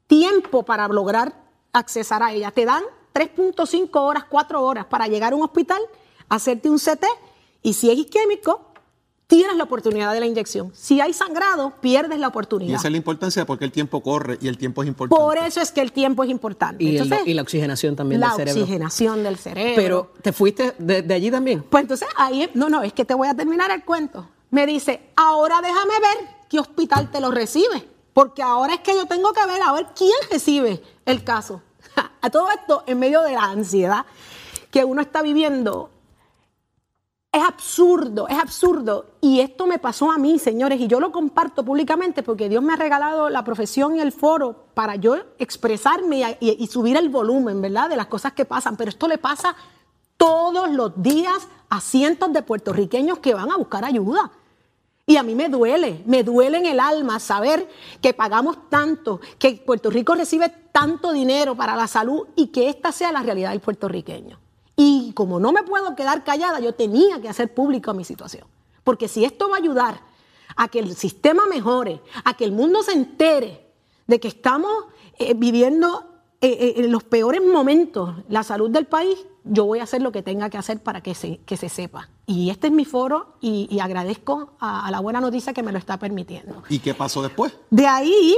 tiempo 0.09 0.63
para 0.63 0.87
lograr 0.87 1.33
accesar 1.71 2.23
a 2.23 2.33
ella. 2.33 2.49
Te 2.51 2.65
dan 2.65 2.81
3.5 3.13 3.89
horas, 4.01 4.25
4 4.27 4.61
horas 4.61 4.85
para 4.85 5.07
llegar 5.07 5.33
a 5.33 5.35
un 5.35 5.43
hospital, 5.43 5.79
hacerte 6.27 6.67
un 6.69 6.79
CT 6.79 7.05
y 7.61 7.73
si 7.73 7.91
es 7.91 7.97
isquémico, 7.99 8.65
tienes 9.27 9.55
la 9.55 9.65
oportunidad 9.65 10.11
de 10.13 10.19
la 10.19 10.25
inyección. 10.25 10.71
Si 10.73 10.99
hay 10.99 11.13
sangrado, 11.13 11.73
pierdes 11.79 12.17
la 12.17 12.25
Y 12.25 12.29
oportunidad. 12.29 12.75
esa 12.79 12.87
es 12.87 12.91
la 12.91 12.97
importancia 12.97 13.45
porque 13.45 13.65
el 13.65 13.71
tiempo 13.71 14.01
corre 14.01 14.39
y 14.41 14.47
el 14.47 14.57
tiempo 14.57 14.81
es 14.81 14.87
importante. 14.87 15.23
Por 15.23 15.37
eso 15.37 15.61
es 15.61 15.71
que 15.71 15.81
el 15.81 15.91
tiempo 15.91 16.23
es 16.23 16.31
importante. 16.31 16.83
Y, 16.83 16.97
el- 16.97 17.13
y 17.27 17.33
la 17.35 17.43
oxigenación 17.43 17.95
también 17.95 18.19
la 18.21 18.29
del 18.29 18.37
cerebro. 18.37 18.61
oxigenación 18.63 19.23
del 19.23 19.37
cerebro. 19.37 19.73
Pero, 19.75 20.13
¿te 20.23 20.33
fuiste 20.33 20.73
de, 20.79 21.03
de 21.03 21.13
allí 21.13 21.29
también? 21.29 21.61
Pues 21.61 21.83
entonces 21.83 22.07
ahí, 22.17 22.49
no, 22.55 22.69
no, 22.69 22.81
es 22.81 22.93
que 22.93 23.05
te 23.05 23.13
voy 23.13 23.27
a 23.27 23.35
terminar 23.35 23.69
el 23.69 23.85
cuento. 23.85 24.27
Me 24.49 24.65
dice, 24.65 25.11
ahora 25.15 25.61
déjame 25.61 25.93
ver 25.99 26.29
qué 26.49 26.59
hospital 26.59 27.11
te 27.11 27.19
lo 27.21 27.29
recibe, 27.29 27.87
porque 28.19 28.43
ahora 28.43 28.73
es 28.73 28.79
que 28.81 28.93
yo 28.93 29.05
tengo 29.05 29.31
que 29.31 29.45
ver 29.45 29.61
a 29.61 29.71
ver 29.71 29.88
quién 29.95 30.11
recibe 30.29 30.83
el 31.05 31.23
caso. 31.23 31.61
A 32.21 32.29
todo 32.29 32.49
esto 32.51 32.83
en 32.85 32.99
medio 32.99 33.21
de 33.21 33.31
la 33.31 33.43
ansiedad 33.43 34.05
que 34.71 34.83
uno 34.83 34.99
está 34.99 35.21
viviendo. 35.21 35.89
Es 37.31 37.41
absurdo, 37.41 38.27
es 38.27 38.38
absurdo. 38.38 39.11
Y 39.21 39.39
esto 39.39 39.67
me 39.67 39.79
pasó 39.79 40.11
a 40.11 40.17
mí, 40.17 40.38
señores, 40.38 40.81
y 40.81 40.88
yo 40.88 40.99
lo 40.99 41.13
comparto 41.13 41.63
públicamente 41.63 42.21
porque 42.21 42.49
Dios 42.49 42.61
me 42.61 42.73
ha 42.73 42.75
regalado 42.75 43.29
la 43.29 43.45
profesión 43.45 43.95
y 43.95 44.01
el 44.01 44.11
foro 44.11 44.65
para 44.73 44.97
yo 44.97 45.15
expresarme 45.38 46.38
y, 46.41 46.67
subir 46.67 46.97
el 46.97 47.07
volumen, 47.07 47.61
¿verdad? 47.61 47.89
De 47.89 47.95
las 47.95 48.07
cosas 48.07 48.33
que 48.33 48.43
pasan. 48.43 48.75
Pero 48.75 48.89
esto 48.89 49.07
le 49.07 49.17
pasa 49.17 49.55
todos 50.17 50.69
los 50.69 51.01
días 51.01 51.47
a 51.69 51.79
cientos 51.79 52.33
de 52.33 52.41
puertorriqueños 52.41 53.19
que 53.19 53.33
van 53.33 53.49
a 53.49 53.55
buscar 53.55 53.85
ayuda. 53.85 54.29
Y 55.09 55.17
a 55.17 55.23
mí 55.23 55.33
me 55.33 55.49
duele, 55.49 56.03
me 56.05 56.23
duele 56.23 56.59
en 56.59 56.67
el 56.67 56.79
alma 56.79 57.19
saber 57.19 57.67
que 57.99 58.13
pagamos 58.13 58.69
tanto, 58.69 59.19
que 59.39 59.55
Puerto 59.55 59.89
Rico 59.89 60.13
recibe 60.13 60.49
tanto 60.71 61.11
dinero 61.11 61.55
para 61.55 61.75
la 61.75 61.87
salud 61.87 62.27
y 62.35 62.49
que 62.49 62.69
esta 62.69 62.91
sea 62.91 63.11
la 63.11 63.23
realidad 63.23 63.49
del 63.49 63.59
puertorriqueño. 63.59 64.39
Y 64.75 65.11
como 65.13 65.39
no 65.39 65.51
me 65.51 65.63
puedo 65.63 65.95
quedar 65.95 66.23
callada, 66.23 66.59
yo 66.59 66.75
tenía 66.75 67.19
que 67.19 67.27
hacer 67.27 67.51
público 67.51 67.91
mi 67.95 68.05
situación. 68.05 68.45
Porque 68.83 69.07
si 69.07 69.25
esto 69.25 69.49
va 69.49 69.55
a 69.55 69.59
ayudar 69.59 69.99
a 70.55 70.67
que 70.67 70.77
el 70.77 70.95
sistema 70.95 71.47
mejore, 71.47 72.03
a 72.23 72.37
que 72.37 72.45
el 72.45 72.51
mundo 72.51 72.83
se 72.83 72.91
entere 72.91 73.65
de 74.05 74.19
que 74.19 74.27
estamos 74.27 74.71
eh, 75.17 75.33
viviendo 75.35 76.21
eh, 76.39 76.49
eh, 76.51 76.73
en 76.83 76.91
los 76.91 77.03
peores 77.03 77.41
momentos, 77.43 78.13
la 78.27 78.43
salud 78.43 78.69
del 78.69 78.85
país, 78.85 79.17
yo 79.43 79.65
voy 79.65 79.79
a 79.79 79.83
hacer 79.85 80.03
lo 80.03 80.11
que 80.11 80.21
tenga 80.21 80.51
que 80.51 80.59
hacer 80.59 80.83
para 80.83 81.01
que 81.01 81.15
se, 81.15 81.39
que 81.47 81.57
se 81.57 81.67
sepa. 81.67 82.09
Y 82.31 82.51
este 82.51 82.67
es 82.67 82.74
mi 82.74 82.86
foro 82.86 83.33
y, 83.41 83.67
y 83.71 83.79
agradezco 83.79 84.51
a, 84.59 84.86
a 84.86 84.91
la 84.91 85.00
buena 85.00 85.19
noticia 85.19 85.51
que 85.51 85.63
me 85.63 85.71
lo 85.71 85.79
está 85.79 85.98
permitiendo. 85.98 86.62
¿Y 86.69 86.77
qué 86.77 86.93
pasó 86.93 87.24
después? 87.24 87.57
De 87.71 87.88
ahí 87.88 88.36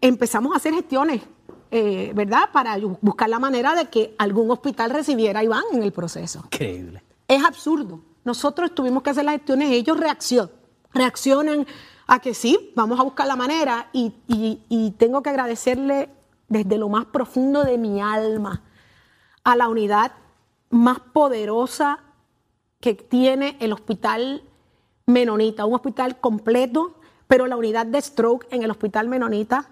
empezamos 0.00 0.52
a 0.52 0.58
hacer 0.58 0.72
gestiones, 0.74 1.22
eh, 1.72 2.12
¿verdad? 2.14 2.50
Para 2.52 2.76
buscar 3.00 3.28
la 3.28 3.40
manera 3.40 3.74
de 3.74 3.86
que 3.86 4.14
algún 4.18 4.48
hospital 4.52 4.90
recibiera 4.92 5.40
a 5.40 5.44
Iván 5.44 5.64
en 5.72 5.82
el 5.82 5.90
proceso. 5.92 6.42
Increíble. 6.44 7.02
Es 7.26 7.44
absurdo. 7.44 8.00
Nosotros 8.24 8.72
tuvimos 8.76 9.02
que 9.02 9.10
hacer 9.10 9.24
las 9.24 9.34
gestiones, 9.38 9.72
ellos 9.72 9.98
reaccionan, 9.98 10.50
reaccionan 10.94 11.66
a 12.06 12.20
que 12.20 12.32
sí, 12.32 12.70
vamos 12.76 13.00
a 13.00 13.02
buscar 13.02 13.26
la 13.26 13.34
manera 13.34 13.88
y, 13.92 14.12
y- 14.28 14.60
y 14.68 14.92
tengo 14.92 15.22
que 15.22 15.30
agradecerle 15.30 16.10
desde 16.48 16.78
lo 16.78 16.88
más 16.88 17.06
profundo 17.06 17.64
de 17.64 17.76
mi 17.76 18.00
alma 18.00 18.62
a 19.42 19.56
la 19.56 19.68
unidad 19.68 20.12
más 20.70 21.00
poderosa 21.12 21.98
que 22.80 22.94
tiene 22.94 23.56
el 23.60 23.72
hospital 23.72 24.42
Menonita, 25.06 25.64
un 25.64 25.74
hospital 25.74 26.18
completo, 26.20 26.94
pero 27.28 27.46
la 27.46 27.56
unidad 27.56 27.86
de 27.86 28.00
stroke 28.00 28.46
en 28.50 28.62
el 28.62 28.70
hospital 28.70 29.08
Menonita 29.08 29.68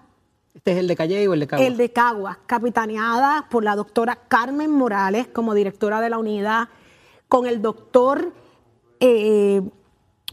¿Este 0.55 0.71
es 0.71 0.79
el 0.79 0.87
de 0.87 0.95
Calle 0.95 1.27
o 1.27 1.35
el 1.35 1.41
de 1.41 1.47
Cagua? 1.49 1.67
el 1.67 1.77
de 1.77 1.93
Caguas, 1.93 2.39
capitaneada 2.47 3.47
por 3.51 3.65
la 3.65 3.75
doctora 3.75 4.17
Carmen 4.29 4.71
Morales 4.71 5.27
como 5.27 5.53
directora 5.53 6.01
de 6.01 6.11
la 6.11 6.19
unidad, 6.19 6.69
con 7.29 7.47
el 7.47 7.61
doctor 7.61 8.33
eh, 9.01 9.63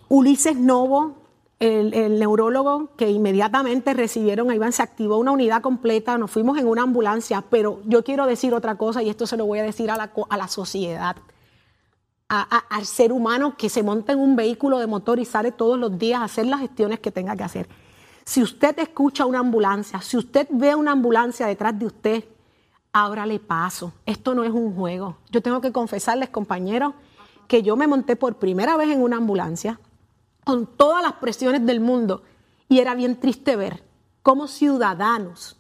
Ulises 0.10 0.56
Novo, 0.56 1.16
el, 1.60 1.96
el 1.96 2.20
neurólogo, 2.20 2.90
que 2.98 3.10
inmediatamente 3.10 3.96
recibieron 3.96 4.52
a 4.52 4.56
Iván, 4.56 4.74
se 4.74 4.84
activó 4.84 5.18
una 5.18 5.32
unidad 5.32 5.64
completa, 5.64 6.20
nos 6.20 6.30
fuimos 6.30 6.60
en 6.60 6.68
una 6.68 6.84
ambulancia, 6.84 7.44
pero 7.50 7.82
yo 7.86 8.04
quiero 8.04 8.28
decir 8.28 8.54
otra 8.54 8.76
cosa 8.76 9.02
y 9.02 9.10
esto 9.10 9.26
se 9.26 9.38
lo 9.38 9.48
voy 9.48 9.58
a 9.58 9.64
decir 9.64 9.90
a 9.90 9.98
la, 9.98 10.12
a 10.30 10.38
la 10.38 10.48
sociedad. 10.48 11.16
A- 12.34 12.58
al 12.70 12.86
ser 12.86 13.12
humano 13.12 13.58
que 13.58 13.70
se 13.70 13.84
monta 13.84 14.14
en 14.14 14.20
un 14.20 14.36
vehículo 14.38 14.80
de 14.80 14.88
motor 14.88 15.20
y 15.20 15.26
sale 15.26 15.52
todos 15.52 15.78
los 15.78 15.98
días 16.00 16.22
a 16.22 16.26
hacer 16.26 16.46
las 16.46 16.62
gestiones 16.62 17.00
que 17.00 17.12
tenga 17.12 17.36
que 17.36 17.44
hacer. 17.44 17.68
Si 18.24 18.42
usted 18.42 18.78
escucha 18.80 19.26
una 19.26 19.40
ambulancia, 19.40 20.00
si 20.02 20.16
usted 20.16 20.48
ve 20.50 20.74
una 20.76 20.92
ambulancia 20.92 21.46
detrás 21.48 21.78
de 21.78 21.88
usted, 21.88 22.24
ábrale 22.94 23.40
paso. 23.40 23.92
Esto 24.06 24.34
no 24.34 24.44
es 24.46 24.52
un 24.52 24.74
juego. 24.76 25.18
Yo 25.30 25.42
tengo 25.42 25.60
que 25.60 25.72
confesarles, 25.74 26.30
compañeros, 26.30 26.94
que 27.48 27.64
yo 27.64 27.76
me 27.76 27.88
monté 27.88 28.16
por 28.16 28.36
primera 28.36 28.78
vez 28.78 28.90
en 28.90 29.02
una 29.02 29.18
ambulancia 29.18 29.80
con 30.46 30.66
todas 30.66 31.02
las 31.04 31.14
presiones 31.14 31.66
del 31.66 31.82
mundo 31.82 32.24
y 32.70 32.80
era 32.80 32.96
bien 32.96 33.20
triste 33.20 33.58
ver 33.58 33.84
cómo 34.24 34.48
ciudadanos 34.48 35.58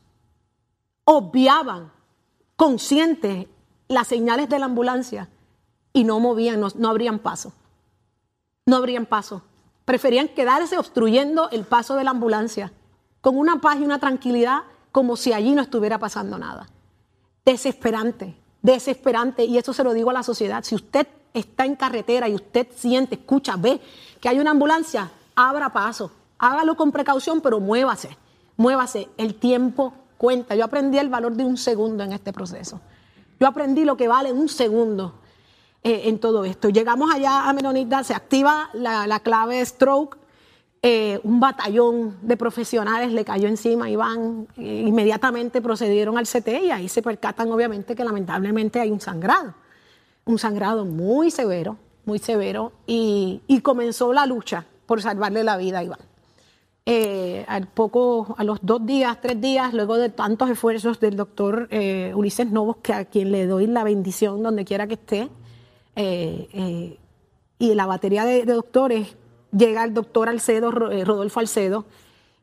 obviaban 1.04 1.92
conscientes 2.56 3.48
las 3.90 4.08
señales 4.08 4.48
de 4.48 4.60
la 4.60 4.66
ambulancia 4.68 5.28
y 5.94 6.04
no 6.04 6.20
movían, 6.20 6.60
no, 6.60 6.70
no 6.76 6.90
abrían 6.90 7.20
paso. 7.20 7.54
No 8.66 8.78
abrían 8.78 9.06
paso. 9.06 9.42
Preferían 9.86 10.30
quedarse 10.30 10.78
obstruyendo 10.78 11.50
el 11.50 11.66
paso 11.66 11.96
de 11.96 12.04
la 12.04 12.12
ambulancia 12.12 12.72
con 13.22 13.38
una 13.38 13.62
paz 13.62 13.78
y 13.80 13.84
una 13.84 14.00
tranquilidad 14.00 14.62
como 14.92 15.16
si 15.16 15.34
allí 15.34 15.54
no 15.54 15.62
estuviera 15.62 16.00
pasando 16.00 16.38
nada. 16.38 16.68
Desesperante, 17.46 18.36
desesperante. 18.62 19.46
Y 19.46 19.58
eso 19.58 19.74
se 19.74 19.84
lo 19.84 19.94
digo 19.94 20.10
a 20.10 20.14
la 20.14 20.24
sociedad. 20.24 20.64
Si 20.64 20.76
usted 20.76 21.08
está 21.34 21.66
en 21.66 21.76
carretera 21.76 22.28
y 22.28 22.36
usted 22.36 22.68
siente, 22.76 23.16
escucha, 23.16 23.56
ve 23.56 23.82
que 24.20 24.30
hay 24.30 24.40
una 24.40 24.52
ambulancia, 24.52 25.12
abra 25.36 25.72
paso. 25.72 26.12
Hágalo 26.38 26.76
con 26.76 26.92
precaución, 26.92 27.42
pero 27.42 27.60
muévase. 27.60 28.18
Muévase. 28.58 29.10
El 29.18 29.36
tiempo 29.36 29.94
cuenta. 30.18 30.56
Yo 30.56 30.66
aprendí 30.66 30.98
el 30.98 31.10
valor 31.10 31.34
de 31.34 31.46
un 31.46 31.58
segundo 31.58 32.04
en 32.04 32.14
este 32.14 32.34
proceso. 32.34 32.82
Yo 33.40 33.48
aprendí 33.48 33.86
lo 33.86 33.98
que 33.98 34.08
vale 34.08 34.32
un 34.32 34.50
segundo 34.50 35.16
eh, 35.84 36.04
en 36.06 36.20
todo 36.20 36.46
esto. 36.46 36.70
Llegamos 36.70 37.14
allá 37.14 37.50
a 37.50 37.54
Menonita, 37.54 38.04
se 38.04 38.14
activa 38.14 38.70
la, 38.74 39.08
la 39.08 39.20
clave 39.20 39.66
stroke, 39.66 40.18
eh, 40.84 41.20
un 41.24 41.40
batallón 41.40 42.18
de 42.24 42.38
profesionales 42.38 43.12
le 43.12 43.24
cayó 43.24 43.48
encima, 43.48 43.90
Iván, 43.90 44.48
eh, 44.58 44.84
inmediatamente 44.88 45.62
procedieron 45.62 46.18
al 46.18 46.26
CT 46.26 46.48
y 46.64 46.72
ahí 46.72 46.90
se 46.90 47.04
percatan 47.04 47.52
obviamente 47.52 47.96
que 47.96 48.04
lamentablemente 48.04 48.80
hay 48.80 48.90
un 48.90 49.00
sangrado, 49.00 49.54
un 50.26 50.40
sangrado 50.40 50.84
muy 50.86 51.30
severo, 51.30 51.78
muy 52.06 52.18
severo, 52.18 52.72
y, 52.88 53.42
y 53.46 53.62
comenzó 53.62 54.12
la 54.12 54.26
lucha 54.26 54.66
por 54.88 55.04
salvarle 55.04 55.44
la 55.44 55.58
vida 55.58 55.80
a 55.80 55.84
Iván. 55.84 56.00
Eh, 56.88 57.46
al 57.48 57.68
poco, 57.68 58.34
a 58.40 58.44
los 58.44 58.58
dos 58.64 58.84
días, 58.84 59.20
tres 59.22 59.40
días, 59.40 59.72
luego 59.72 59.98
de 59.98 60.10
tantos 60.10 60.50
esfuerzos 60.50 61.00
del 61.00 61.16
doctor 61.16 61.68
eh, 61.70 62.12
Ulises 62.16 62.50
Novos, 62.50 62.78
que 62.82 62.92
a 62.92 63.06
quien 63.06 63.32
le 63.32 63.46
doy 63.46 63.68
la 63.68 63.84
bendición 63.84 64.42
donde 64.42 64.66
quiera 64.66 64.88
que 64.88 64.96
esté, 64.96 65.30
eh, 65.96 66.48
eh, 66.54 66.98
y 67.60 67.76
la 67.76 67.86
batería 67.86 68.26
de, 68.26 68.46
de 68.46 68.54
doctores, 68.54 69.16
llega 69.56 69.84
el 69.84 69.94
doctor 69.94 70.30
Alcedo, 70.30 70.92
eh, 70.92 71.06
Rodolfo 71.06 71.40
Alcedo, 71.40 71.86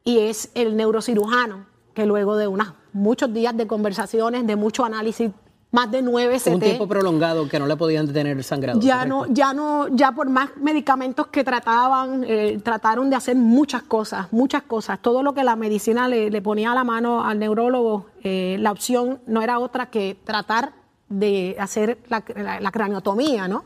y 0.05 0.19
es 0.21 0.51
el 0.55 0.77
neurocirujano, 0.77 1.67
que 1.95 2.07
luego 2.07 2.37
de 2.37 2.47
unas, 2.47 2.75
muchos 2.93 3.33
días 3.33 3.57
de 3.57 3.67
conversaciones, 3.67 4.47
de 4.47 4.57
mucho 4.57 4.85
análisis, 4.85 5.31
más 5.71 5.91
de 5.91 6.01
nueve 6.01 6.39
Un 6.47 6.61
tiempo 6.61 6.89
prolongado 6.89 7.47
que 7.49 7.59
no 7.59 7.67
le 7.67 7.77
podían 7.77 8.07
detener 8.07 8.39
el 8.39 8.45
sangrado. 8.45 8.81
ya 8.81 9.01
correcto. 9.01 9.27
no, 9.27 9.35
ya 9.35 9.53
no, 9.53 9.89
ya 9.89 10.13
por 10.13 10.31
más 10.31 10.51
medicamentos 10.57 11.27
que 11.27 11.45
trataban, 11.45 12.25
eh, 12.27 12.59
trataron 12.63 13.11
de 13.11 13.17
hacer 13.17 13.37
muchas 13.37 13.83
cosas, 13.83 14.33
muchas 14.33 14.63
cosas. 14.63 14.99
Todo 15.03 15.23
lo 15.23 15.35
que 15.35 15.45
la 15.45 15.57
medicina 15.57 16.09
le, 16.09 16.31
le 16.31 16.41
ponía 16.41 16.73
a 16.73 16.75
la 16.75 16.85
mano 16.85 17.23
al 17.23 17.39
neurólogo, 17.39 18.07
eh, 18.23 18.57
la 18.61 18.73
opción 18.73 19.21
no 19.27 19.43
era 19.43 19.59
otra 19.59 19.91
que 19.91 20.17
tratar 20.25 20.73
de 21.09 21.57
hacer 21.59 21.99
la, 22.09 22.23
la- 22.37 22.61
la 22.61 22.71
craniotomía, 22.71 23.49
¿no? 23.49 23.64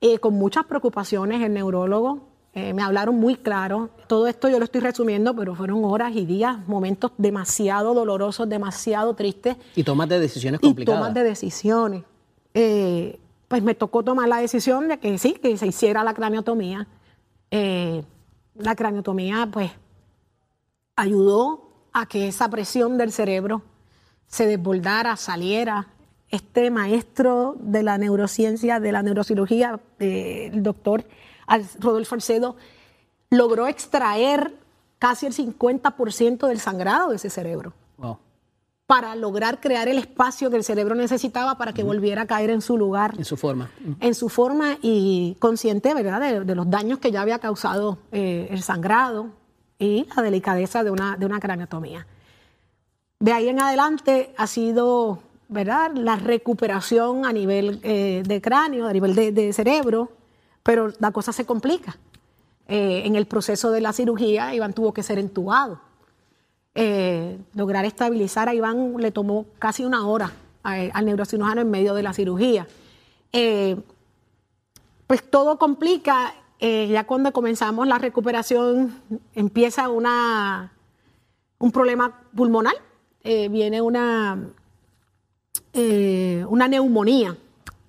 Eh, 0.00 0.18
con 0.18 0.34
muchas 0.34 0.64
preocupaciones 0.66 1.42
el 1.42 1.52
neurólogo. 1.54 2.28
eh, 2.54 2.74
me 2.74 2.82
hablaron 2.82 3.14
muy 3.18 3.36
claro. 3.36 3.88
Todo 4.08 4.26
esto 4.26 4.46
yo 4.48 4.58
lo 4.58 4.64
estoy 4.66 4.82
resumiendo, 4.82 5.34
pero 5.34 5.54
fueron 5.54 5.84
horas 5.86 6.12
y 6.14 6.26
días, 6.26 6.58
momentos 6.68 7.12
demasiado 7.16 7.94
dolorosos, 7.94 8.46
demasiado 8.46 9.14
tristes 9.14 9.56
Y 9.74 9.82
tomas 9.84 10.06
de 10.10 10.20
decisiones 10.20 10.60
y 10.62 10.66
complicadas. 10.66 11.00
tomas 11.00 11.14
de 11.14 11.22
decisiones. 11.24 12.04
Eh, 12.52 13.18
pues 13.48 13.62
me 13.62 13.74
tocó 13.74 14.02
tomar 14.02 14.28
la 14.28 14.36
decisión 14.36 14.88
de 14.88 14.98
que 14.98 15.16
sí, 15.18 15.32
que 15.42 15.56
se 15.56 15.66
hiciera 15.66 16.04
la 16.04 16.12
craniotomía. 16.12 16.86
Eh, 17.50 18.04
la 18.56 18.74
craniotomía, 18.76 19.48
pues, 19.50 19.70
ayudó 20.96 21.70
a 21.92 22.06
que 22.06 22.28
esa 22.28 22.48
presión 22.50 22.98
del 22.98 23.12
cerebro 23.12 23.62
se 24.26 24.46
desbordara, 24.46 25.16
saliera. 25.16 25.88
Este 26.32 26.70
maestro 26.70 27.54
de 27.60 27.84
la 27.84 27.96
neurociencia, 27.98 28.80
de 28.80 28.90
la 28.90 29.02
neurocirugía, 29.04 29.78
eh, 30.00 30.50
el 30.52 30.62
doctor 30.64 31.04
Rodolfo 31.78 32.14
Alcedo, 32.16 32.56
logró 33.30 33.68
extraer 33.68 34.54
casi 34.98 35.26
el 35.26 35.34
50% 35.34 36.46
del 36.48 36.58
sangrado 36.58 37.10
de 37.10 37.16
ese 37.16 37.30
cerebro 37.30 37.72
Wow. 37.98 38.18
para 38.86 39.14
lograr 39.14 39.60
crear 39.60 39.88
el 39.88 39.98
espacio 39.98 40.50
que 40.50 40.56
el 40.56 40.64
cerebro 40.64 40.94
necesitaba 40.94 41.56
para 41.58 41.72
que 41.72 41.82
volviera 41.84 42.22
a 42.22 42.26
caer 42.26 42.50
en 42.50 42.60
su 42.62 42.76
lugar, 42.78 43.14
En 43.18 43.24
su 43.24 43.36
forma. 43.36 43.70
en 44.00 44.14
su 44.14 44.28
forma 44.28 44.78
y 44.82 45.36
consciente, 45.38 45.92
¿verdad?, 45.94 46.20
de, 46.20 46.40
de 46.44 46.54
los 46.54 46.68
daños 46.70 46.98
que 46.98 47.10
ya 47.12 47.20
había 47.22 47.38
causado 47.38 47.98
eh, 48.10 48.48
el 48.50 48.62
sangrado 48.62 49.28
y 49.78 50.06
la 50.16 50.22
delicadeza 50.22 50.82
de 50.84 50.90
una, 50.90 51.16
de 51.16 51.26
una 51.26 51.40
craniotomía. 51.40 52.06
De 53.20 53.32
ahí 53.32 53.48
en 53.48 53.60
adelante 53.60 54.34
ha 54.36 54.46
sido, 54.46 55.20
¿verdad?, 55.52 55.92
la 55.94 56.16
recuperación 56.16 57.26
a 57.26 57.32
nivel 57.32 57.78
eh, 57.82 58.22
de 58.26 58.40
cráneo, 58.40 58.86
a 58.86 58.92
nivel 58.92 59.14
de, 59.14 59.52
cerebro, 59.52 60.10
pero 60.62 60.92
la 60.98 61.12
cosa 61.12 61.32
se 61.32 61.44
complica. 61.44 61.98
Eh, 62.68 63.02
en 63.04 63.16
el 63.16 63.26
proceso 63.26 63.70
de 63.70 63.80
la 63.80 63.92
cirugía, 63.92 64.54
Iván 64.54 64.72
tuvo 64.72 64.92
que 64.94 65.02
ser 65.02 65.18
entubado 65.18 65.80
eh, 66.74 67.38
lograr 67.54 67.84
estabilizar 67.84 68.48
a 68.48 68.54
Iván 68.54 68.94
le 68.96 69.10
tomó 69.10 69.44
casi 69.58 69.84
una 69.84 70.06
hora 70.06 70.32
al 70.62 71.04
neurocirujano 71.04 71.60
en 71.60 71.70
medio 71.70 71.92
de 71.92 72.02
la 72.02 72.14
cirugía. 72.14 72.66
Pues 75.06 75.28
todo 75.28 75.58
complica, 75.58 76.32
ya 76.60 77.04
cuando 77.04 77.32
comenzamos 77.32 77.86
la 77.86 77.98
recuperación 77.98 78.94
empieza 79.34 79.90
una, 79.90 80.72
un 81.58 81.72
problema 81.72 82.22
pulmonar, 82.34 82.76
viene 83.22 83.82
una, 83.82 84.38
eh, 85.72 86.44
una 86.48 86.68
neumonía 86.68 87.36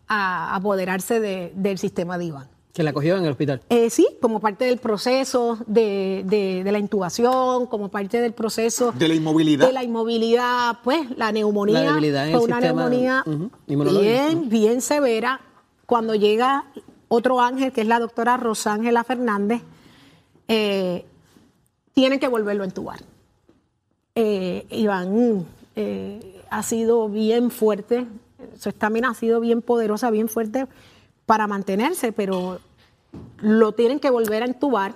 a 0.07 0.55
apoderarse 0.55 1.19
de- 1.19 1.51
del 1.55 1.77
sistema 1.77 2.17
de 2.17 2.25
Iván. 2.25 2.47
Que 2.73 2.81
la 2.81 2.91
cogió 2.91 3.17
en 3.17 3.23
el 3.25 3.31
hospital. 3.31 3.61
Eh, 3.69 3.89
sí, 3.91 4.07
como 4.19 4.39
parte 4.39 4.65
del 4.65 4.79
proceso 4.79 5.59
de, 5.67 6.23
de- 6.25 6.63
de 6.63 6.71
la 6.71 6.79
intubación, 6.79 7.67
como 7.67 7.89
parte 7.89 8.19
del 8.19 8.33
proceso 8.33 8.91
De 8.93 9.07
la 9.07 9.13
inmovilidad. 9.13 9.67
de 9.67 9.73
la 9.73 9.83
inmovilidad, 9.83 10.79
pues 10.83 11.07
la 11.17 11.31
neumonía 11.31 11.81
La 11.81 11.89
debilidad 11.91 12.25
en 12.27 12.31
fue 12.33 12.39
el 12.41 12.45
una 12.47 12.55
sistema, 12.57 12.89
neumonía 12.89 13.23
inmunológico. 13.67 14.11
bien, 14.11 14.49
bien 14.49 14.81
severa. 14.81 15.39
Cuando 15.85 16.15
llega 16.15 16.65
otro 17.09 17.41
ángel, 17.41 17.71
que 17.71 17.81
es 17.81 17.87
la 17.87 17.99
doctora 17.99 18.37
Rosángela 18.37 19.03
Fernández, 19.03 19.61
eh, 20.47 21.05
tienen 21.93 22.19
que 22.19 22.27
volverlo 22.27 22.63
a 22.63 22.65
entubar. 22.65 22.99
Eh, 24.15 24.65
Iván 24.71 25.45
eh, 25.75 26.32
ha 26.57 26.63
sido 26.63 27.09
bien 27.09 27.51
fuerte, 27.51 28.05
su 28.57 28.69
estamina 28.69 29.09
ha 29.09 29.13
sido 29.13 29.39
bien 29.39 29.61
poderosa, 29.61 30.11
bien 30.11 30.29
fuerte 30.29 30.67
para 31.25 31.47
mantenerse, 31.47 32.11
pero 32.11 32.59
lo 33.39 33.71
tienen 33.71 33.99
que 33.99 34.09
volver 34.09 34.43
a 34.43 34.45
entubar 34.45 34.93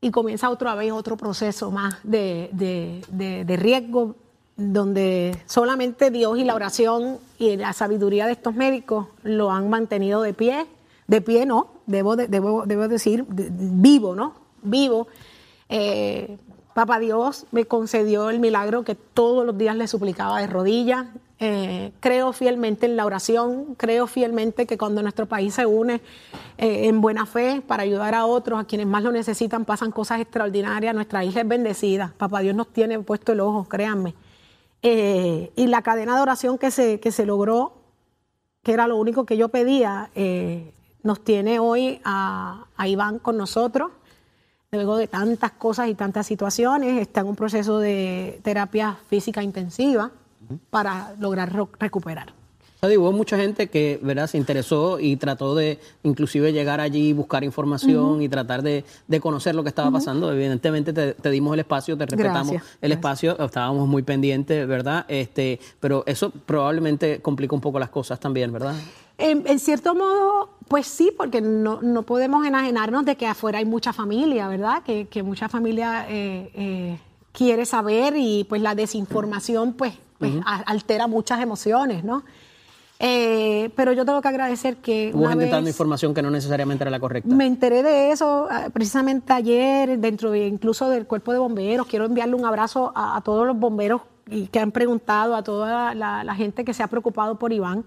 y 0.00 0.10
comienza 0.10 0.50
otra 0.50 0.74
vez 0.74 0.90
otro 0.92 1.16
proceso 1.16 1.70
más 1.70 1.96
de, 2.02 2.50
de- 2.52 3.04
de- 3.44 3.56
riesgo, 3.56 4.16
donde 4.56 5.36
solamente 5.46 6.10
Dios 6.10 6.38
y 6.38 6.44
la 6.44 6.54
oración 6.54 7.18
y 7.38 7.56
la 7.56 7.72
sabiduría 7.72 8.26
de 8.26 8.32
estos 8.32 8.54
médicos 8.54 9.06
lo 9.22 9.50
han 9.50 9.70
mantenido 9.70 10.22
de 10.22 10.34
pie, 10.34 10.66
de 11.06 11.20
pie 11.20 11.46
no, 11.46 11.68
debo, 11.86 12.16
de- 12.16 12.28
debo, 12.28 12.64
debo 12.66 12.88
decir, 12.88 13.24
de- 13.26 13.50
de- 13.50 13.50
vivo, 13.50 14.14
¿no? 14.14 14.34
Vivo. 14.62 15.06
Eh, 15.68 16.36
Papá 16.74 16.98
Dios 16.98 17.46
me 17.50 17.66
concedió 17.66 18.30
el 18.30 18.40
milagro 18.40 18.82
que 18.82 18.94
todos 18.94 19.44
los 19.44 19.58
días 19.58 19.76
le 19.76 19.86
suplicaba 19.86 20.40
de 20.40 20.46
rodillas. 20.46 21.06
Eh, 21.38 21.92
creo 22.00 22.32
fielmente 22.32 22.86
en 22.86 22.96
la 22.96 23.04
oración, 23.04 23.74
creo 23.76 24.06
fielmente 24.06 24.64
que 24.66 24.78
cuando 24.78 25.02
nuestro 25.02 25.26
país 25.26 25.54
se 25.54 25.66
une 25.66 26.00
eh, 26.56 26.86
en 26.86 27.00
buena 27.02 27.26
fe 27.26 27.62
para 27.66 27.82
ayudar 27.82 28.14
a 28.14 28.24
otros, 28.24 28.58
a 28.58 28.64
quienes 28.64 28.86
más 28.86 29.02
lo 29.02 29.12
necesitan, 29.12 29.66
pasan 29.66 29.90
cosas 29.90 30.20
extraordinarias. 30.20 30.94
Nuestra 30.94 31.24
isla 31.24 31.42
es 31.42 31.48
bendecida. 31.48 32.14
Papá 32.16 32.40
Dios 32.40 32.54
nos 32.54 32.68
tiene 32.68 32.98
puesto 33.00 33.32
el 33.32 33.40
ojo, 33.40 33.64
créanme. 33.64 34.14
Eh, 34.80 35.52
y 35.54 35.66
la 35.66 35.82
cadena 35.82 36.16
de 36.16 36.22
oración 36.22 36.56
que 36.56 36.70
se, 36.70 37.00
que 37.00 37.12
se 37.12 37.26
logró, 37.26 37.74
que 38.62 38.72
era 38.72 38.86
lo 38.86 38.96
único 38.96 39.26
que 39.26 39.36
yo 39.36 39.48
pedía, 39.48 40.10
nos 41.02 41.24
tiene 41.24 41.58
hoy 41.58 42.00
a 42.04 42.66
Iván 42.86 43.18
con 43.18 43.36
nosotros 43.36 43.90
luego 44.72 44.96
de 44.96 45.06
tantas 45.06 45.52
cosas 45.52 45.88
y 45.88 45.94
tantas 45.94 46.26
situaciones, 46.26 46.98
está 46.98 47.20
en 47.20 47.26
un 47.26 47.36
proceso 47.36 47.78
de 47.78 48.40
terapia 48.42 48.96
física 49.10 49.42
intensiva 49.42 50.10
para 50.70 51.14
lograr 51.20 51.52
recuperar. 51.78 52.32
Sadi, 52.80 52.96
hubo 52.96 53.12
mucha 53.12 53.36
gente 53.36 53.68
que 53.68 54.00
¿verdad? 54.02 54.28
se 54.28 54.38
interesó 54.38 54.98
y 54.98 55.16
trató 55.16 55.54
de 55.54 55.78
inclusive 56.04 56.54
llegar 56.54 56.80
allí, 56.80 57.12
buscar 57.12 57.44
información 57.44 58.22
y 58.22 58.30
tratar 58.30 58.62
de, 58.62 58.86
de 59.08 59.20
conocer 59.20 59.54
lo 59.54 59.62
que 59.62 59.68
estaba 59.68 59.90
pasando. 59.90 60.32
Evidentemente 60.32 60.94
te, 60.94 61.12
te 61.12 61.30
dimos 61.30 61.52
el 61.52 61.60
espacio, 61.60 61.98
te 61.98 62.06
respetamos 62.06 62.52
Gracias, 62.52 62.62
el 62.80 62.88
gracias. 62.90 62.98
espacio, 62.98 63.44
estábamos 63.44 63.86
muy 63.86 64.02
pendientes, 64.02 64.66
¿verdad? 64.66 65.04
Este, 65.06 65.60
pero 65.80 66.02
eso 66.06 66.30
probablemente 66.30 67.20
complica 67.20 67.54
un 67.54 67.60
poco 67.60 67.78
las 67.78 67.90
cosas 67.90 68.18
también, 68.18 68.50
¿verdad? 68.50 68.74
En, 69.18 69.44
en 69.46 69.58
cierto 69.58 69.94
modo, 69.94 70.50
pues 70.68 70.86
sí, 70.86 71.12
porque 71.16 71.40
no, 71.40 71.80
no 71.82 72.02
podemos 72.02 72.44
enajenarnos 72.46 73.04
de 73.04 73.16
que 73.16 73.26
afuera 73.26 73.58
hay 73.58 73.64
mucha 73.64 73.92
familia, 73.92 74.48
¿verdad? 74.48 74.82
Que, 74.82 75.06
que 75.06 75.22
mucha 75.22 75.48
familia 75.48 76.06
eh, 76.08 76.50
eh, 76.54 76.98
quiere 77.32 77.66
saber 77.66 78.14
y 78.16 78.44
pues 78.44 78.62
la 78.62 78.74
desinformación 78.74 79.74
pues, 79.74 79.94
pues, 80.18 80.32
a- 80.44 80.62
altera 80.66 81.06
muchas 81.06 81.40
emociones, 81.40 82.04
¿no? 82.04 82.24
Eh, 83.04 83.70
pero 83.74 83.92
yo 83.92 84.04
tengo 84.04 84.20
que 84.22 84.28
agradecer 84.28 84.76
que 84.76 85.10
Hubo 85.12 85.28
gente 85.28 85.48
dando 85.48 85.68
información 85.68 86.14
que 86.14 86.22
no 86.22 86.30
necesariamente 86.30 86.84
era 86.84 86.90
la 86.90 87.00
correcta. 87.00 87.34
Me 87.34 87.46
enteré 87.46 87.82
de 87.82 88.12
eso 88.12 88.46
ah, 88.48 88.68
precisamente 88.72 89.32
ayer, 89.32 89.98
dentro 89.98 90.30
de, 90.30 90.46
incluso 90.46 90.88
del 90.88 91.06
cuerpo 91.06 91.32
de 91.32 91.38
bomberos. 91.40 91.86
Quiero 91.88 92.04
enviarle 92.04 92.36
un 92.36 92.44
abrazo 92.44 92.92
a, 92.94 93.16
a 93.16 93.20
todos 93.22 93.44
los 93.44 93.58
bomberos 93.58 94.02
y 94.30 94.46
que 94.46 94.60
han 94.60 94.70
preguntado, 94.70 95.34
a 95.34 95.42
toda 95.42 95.94
la, 95.96 96.22
la 96.22 96.34
gente 96.36 96.64
que 96.64 96.72
se 96.74 96.84
ha 96.84 96.86
preocupado 96.86 97.38
por 97.40 97.52
Iván. 97.52 97.84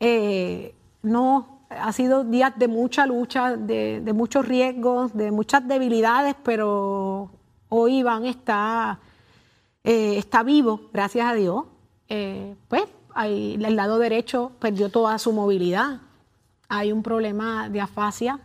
Eh, 0.00 0.74
no, 1.02 1.60
ha 1.70 1.92
sido 1.92 2.24
días 2.24 2.52
de 2.56 2.68
mucha 2.68 3.06
lucha, 3.06 3.56
de, 3.56 4.00
de 4.00 4.12
muchos 4.12 4.46
riesgos, 4.46 5.14
de 5.14 5.30
muchas 5.30 5.66
debilidades, 5.66 6.34
pero 6.42 7.30
hoy 7.68 7.98
Iván 7.98 8.24
está, 8.26 8.98
eh, 9.84 10.16
está 10.18 10.42
vivo, 10.42 10.82
gracias 10.92 11.26
a 11.26 11.34
Dios. 11.34 11.64
Eh, 12.08 12.54
pues 12.68 12.84
ahí, 13.14 13.58
el 13.62 13.76
lado 13.76 13.98
derecho 13.98 14.52
perdió 14.58 14.90
toda 14.90 15.18
su 15.18 15.32
movilidad. 15.32 16.00
Hay 16.68 16.92
un 16.92 17.02
problema 17.02 17.68
de 17.68 17.80
afasia 17.80 18.40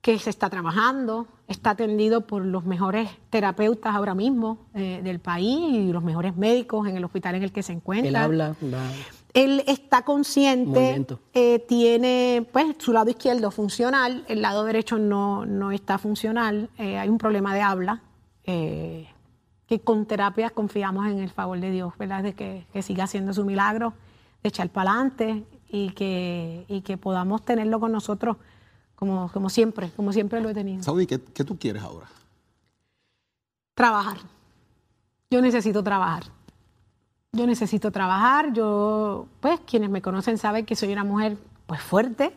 que 0.00 0.18
se 0.18 0.30
está 0.30 0.50
trabajando, 0.50 1.28
está 1.46 1.70
atendido 1.70 2.26
por 2.26 2.44
los 2.44 2.64
mejores 2.64 3.08
terapeutas 3.30 3.94
ahora 3.94 4.14
mismo 4.16 4.58
eh, 4.74 5.00
del 5.04 5.20
país 5.20 5.58
y 5.72 5.92
los 5.92 6.02
mejores 6.02 6.36
médicos 6.36 6.88
en 6.88 6.96
el 6.96 7.04
hospital 7.04 7.36
en 7.36 7.44
el 7.44 7.52
que 7.52 7.62
se 7.62 7.72
encuentra. 7.72 8.08
Él 8.08 8.16
habla, 8.16 8.56
la- 8.62 8.90
Él 9.34 9.64
está 9.66 10.02
consciente, 10.02 11.06
eh, 11.32 11.58
tiene 11.60 12.46
pues 12.52 12.76
su 12.78 12.92
lado 12.92 13.08
izquierdo 13.08 13.50
funcional, 13.50 14.24
el 14.28 14.42
lado 14.42 14.64
derecho 14.64 14.98
no, 14.98 15.46
no 15.46 15.72
está 15.72 15.96
funcional, 15.96 16.68
eh, 16.76 16.98
hay 16.98 17.08
un 17.08 17.16
problema 17.16 17.54
de 17.54 17.62
habla, 17.62 18.02
eh, 18.44 19.08
que 19.66 19.80
con 19.80 20.04
terapias 20.04 20.52
confiamos 20.52 21.06
en 21.06 21.18
el 21.18 21.30
favor 21.30 21.58
de 21.60 21.70
Dios, 21.70 21.94
¿verdad? 21.98 22.22
De 22.22 22.34
que, 22.34 22.66
que 22.74 22.82
siga 22.82 23.04
haciendo 23.04 23.32
su 23.32 23.44
milagro, 23.46 23.94
de 24.42 24.50
echar 24.50 24.68
para 24.68 24.90
adelante 24.90 25.44
y 25.70 25.90
que, 25.92 26.66
y 26.68 26.82
que 26.82 26.98
podamos 26.98 27.42
tenerlo 27.42 27.80
con 27.80 27.90
nosotros 27.90 28.36
como, 28.94 29.30
como 29.32 29.48
siempre, 29.48 29.90
como 29.96 30.12
siempre 30.12 30.42
lo 30.42 30.50
he 30.50 30.54
tenido. 30.54 30.82
Saudi, 30.82 31.06
¿qué, 31.06 31.18
qué 31.20 31.42
tú 31.42 31.58
quieres 31.58 31.82
ahora? 31.82 32.06
Trabajar. 33.74 34.18
Yo 35.30 35.40
necesito 35.40 35.82
trabajar. 35.82 36.24
Yo 37.34 37.46
necesito 37.46 37.90
trabajar. 37.90 38.52
Yo, 38.52 39.26
pues, 39.40 39.58
quienes 39.60 39.88
me 39.88 40.02
conocen 40.02 40.36
saben 40.36 40.66
que 40.66 40.76
soy 40.76 40.92
una 40.92 41.02
mujer, 41.02 41.38
pues, 41.66 41.80
fuerte. 41.80 42.30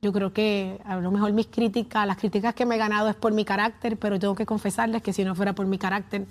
Yo 0.00 0.12
creo 0.12 0.32
que 0.32 0.80
a 0.84 0.94
lo 1.00 1.10
mejor 1.10 1.32
mis 1.32 1.48
críticas, 1.48 2.06
las 2.06 2.16
críticas 2.16 2.54
que 2.54 2.64
me 2.64 2.76
he 2.76 2.78
ganado 2.78 3.08
es 3.08 3.16
por 3.16 3.32
mi 3.32 3.44
carácter, 3.44 3.96
pero 3.96 4.16
tengo 4.20 4.36
que 4.36 4.46
confesarles 4.46 5.02
que 5.02 5.12
si 5.12 5.24
no 5.24 5.34
fuera 5.34 5.52
por 5.52 5.66
mi 5.66 5.78
carácter, 5.78 6.26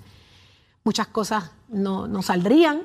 muchas 0.82 1.08
cosas 1.08 1.50
no, 1.68 2.08
no 2.08 2.22
saldrían. 2.22 2.80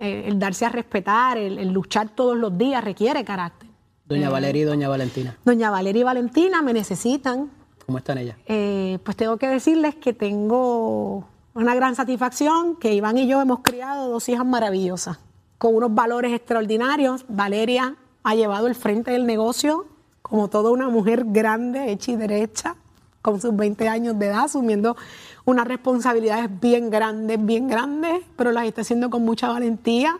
Eh, 0.00 0.24
el 0.26 0.40
darse 0.40 0.66
a 0.66 0.68
respetar, 0.70 1.38
el, 1.38 1.56
el 1.60 1.72
luchar 1.72 2.08
todos 2.08 2.36
los 2.36 2.58
días 2.58 2.82
requiere 2.82 3.24
carácter. 3.24 3.68
Doña 4.06 4.30
Valeria 4.30 4.62
y 4.62 4.64
Doña 4.64 4.88
Valentina. 4.88 5.36
Doña 5.44 5.70
Valeria 5.70 6.00
y 6.00 6.02
Valentina 6.02 6.60
me 6.60 6.72
necesitan, 6.72 7.52
¿Cómo 7.86 7.98
están 7.98 8.18
ellas? 8.18 8.36
eh, 8.46 8.98
pues 9.04 9.16
tengo 9.16 9.36
que 9.36 9.46
decirles 9.46 9.94
que 9.94 10.12
tengo 10.12 11.28
una 11.54 11.74
gran 11.76 11.94
satisfacción, 11.94 12.74
que 12.76 12.94
Iván 12.94 13.16
y 13.16 13.28
yo 13.28 13.40
hemos 13.40 13.60
criado 13.60 14.10
dos 14.10 14.28
hijas 14.28 14.44
maravillosas, 14.44 15.20
con 15.56 15.76
unos 15.76 15.94
valores 15.94 16.32
extraordinarios. 16.32 17.24
Valeria 17.28 17.94
ha 18.24 18.34
llevado 18.34 18.66
el 18.66 18.74
frente 18.74 19.12
del 19.12 19.24
negocio 19.24 19.86
como 20.20 20.48
toda 20.48 20.72
una 20.72 20.88
mujer 20.88 21.24
grande, 21.26 21.92
hecha 21.92 22.10
y 22.10 22.16
derecha, 22.16 22.74
con 23.22 23.40
sus 23.40 23.54
20 23.54 23.88
años 23.88 24.18
de 24.18 24.26
edad, 24.26 24.44
asumiendo 24.44 24.96
unas 25.44 25.68
responsabilidades 25.68 26.48
bien 26.60 26.90
grandes, 26.90 27.44
bien 27.44 27.68
grandes, 27.68 28.22
pero 28.36 28.50
las 28.50 28.66
está 28.66 28.80
haciendo 28.80 29.08
con 29.08 29.24
mucha 29.24 29.48
valentía. 29.48 30.18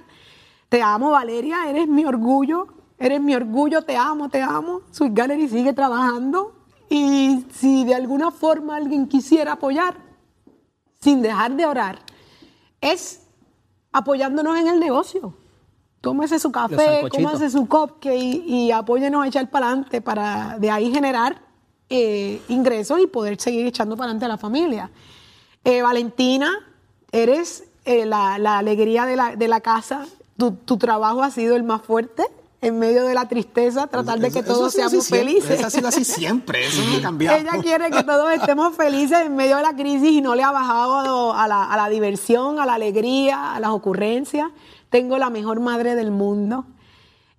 Te 0.68 0.82
amo, 0.82 1.10
Valeria, 1.10 1.68
eres 1.68 1.88
mi 1.88 2.04
orgullo, 2.04 2.68
eres 2.98 3.20
mi 3.20 3.34
orgullo, 3.34 3.82
te 3.82 3.96
amo, 3.96 4.28
te 4.28 4.40
amo. 4.40 4.82
Sweet 4.92 5.14
Gallery 5.14 5.48
sigue 5.48 5.72
trabajando 5.72 6.52
y 6.88 7.44
si 7.52 7.84
de 7.84 7.94
alguna 7.94 8.30
forma 8.30 8.76
alguien 8.76 9.08
quisiera 9.08 9.52
apoyar, 9.52 10.03
sin 11.04 11.20
dejar 11.20 11.54
de 11.54 11.66
orar, 11.66 11.98
es 12.80 13.20
apoyándonos 13.92 14.58
en 14.58 14.68
el 14.68 14.80
negocio. 14.80 15.34
Tómese 16.00 16.38
su 16.38 16.50
café, 16.50 17.08
cómase 17.10 17.50
su 17.50 17.68
cupcake 17.68 18.16
y, 18.16 18.42
y 18.46 18.72
apóyenos 18.72 19.22
a 19.22 19.28
echar 19.28 19.50
para 19.50 19.66
adelante 19.66 20.00
para 20.00 20.58
de 20.58 20.70
ahí 20.70 20.90
generar 20.90 21.42
eh, 21.90 22.40
ingresos 22.48 23.00
y 23.00 23.06
poder 23.06 23.38
seguir 23.38 23.66
echando 23.66 23.96
para 23.96 24.06
adelante 24.06 24.24
a 24.24 24.28
la 24.28 24.38
familia. 24.38 24.90
Eh, 25.62 25.82
Valentina, 25.82 26.50
eres 27.12 27.64
eh, 27.84 28.06
la, 28.06 28.38
la 28.38 28.58
alegría 28.58 29.04
de 29.04 29.16
la, 29.16 29.36
de 29.36 29.48
la 29.48 29.60
casa. 29.60 30.06
Tu, 30.38 30.52
tu 30.52 30.78
trabajo 30.78 31.22
ha 31.22 31.30
sido 31.30 31.54
el 31.54 31.62
más 31.62 31.82
fuerte 31.82 32.24
en 32.66 32.78
medio 32.78 33.04
de 33.04 33.14
la 33.14 33.28
tristeza, 33.28 33.86
tratar 33.86 34.18
de 34.18 34.30
que 34.30 34.40
Eso- 34.40 34.52
todos 34.54 34.72
seamos 34.72 35.08
felices. 35.08 35.50
Eso 35.58 35.66
ha 35.66 35.70
sido 35.70 35.88
así 35.88 36.04
siempre, 36.04 36.66
eso 36.66 36.82
no 36.90 36.96
ha 36.98 37.02
cambiado. 37.02 37.36
Ella 37.38 37.52
quiere 37.62 37.90
que 37.90 38.02
todos 38.02 38.32
estemos 38.32 38.74
felices 38.76 39.18
en 39.26 39.36
medio 39.36 39.56
de 39.56 39.62
la 39.62 39.74
crisis 39.74 40.10
y 40.10 40.20
no 40.20 40.34
le 40.34 40.42
ha 40.42 40.50
bajado 40.50 41.32
a 41.34 41.46
la, 41.48 41.64
a 41.64 41.76
la 41.76 41.88
diversión, 41.88 42.58
a 42.58 42.66
la 42.66 42.74
alegría, 42.74 43.54
a 43.54 43.60
las 43.60 43.70
ocurrencias. 43.70 44.48
Tengo 44.90 45.18
la 45.18 45.30
mejor 45.30 45.60
madre 45.60 45.94
del 45.94 46.10
mundo, 46.10 46.64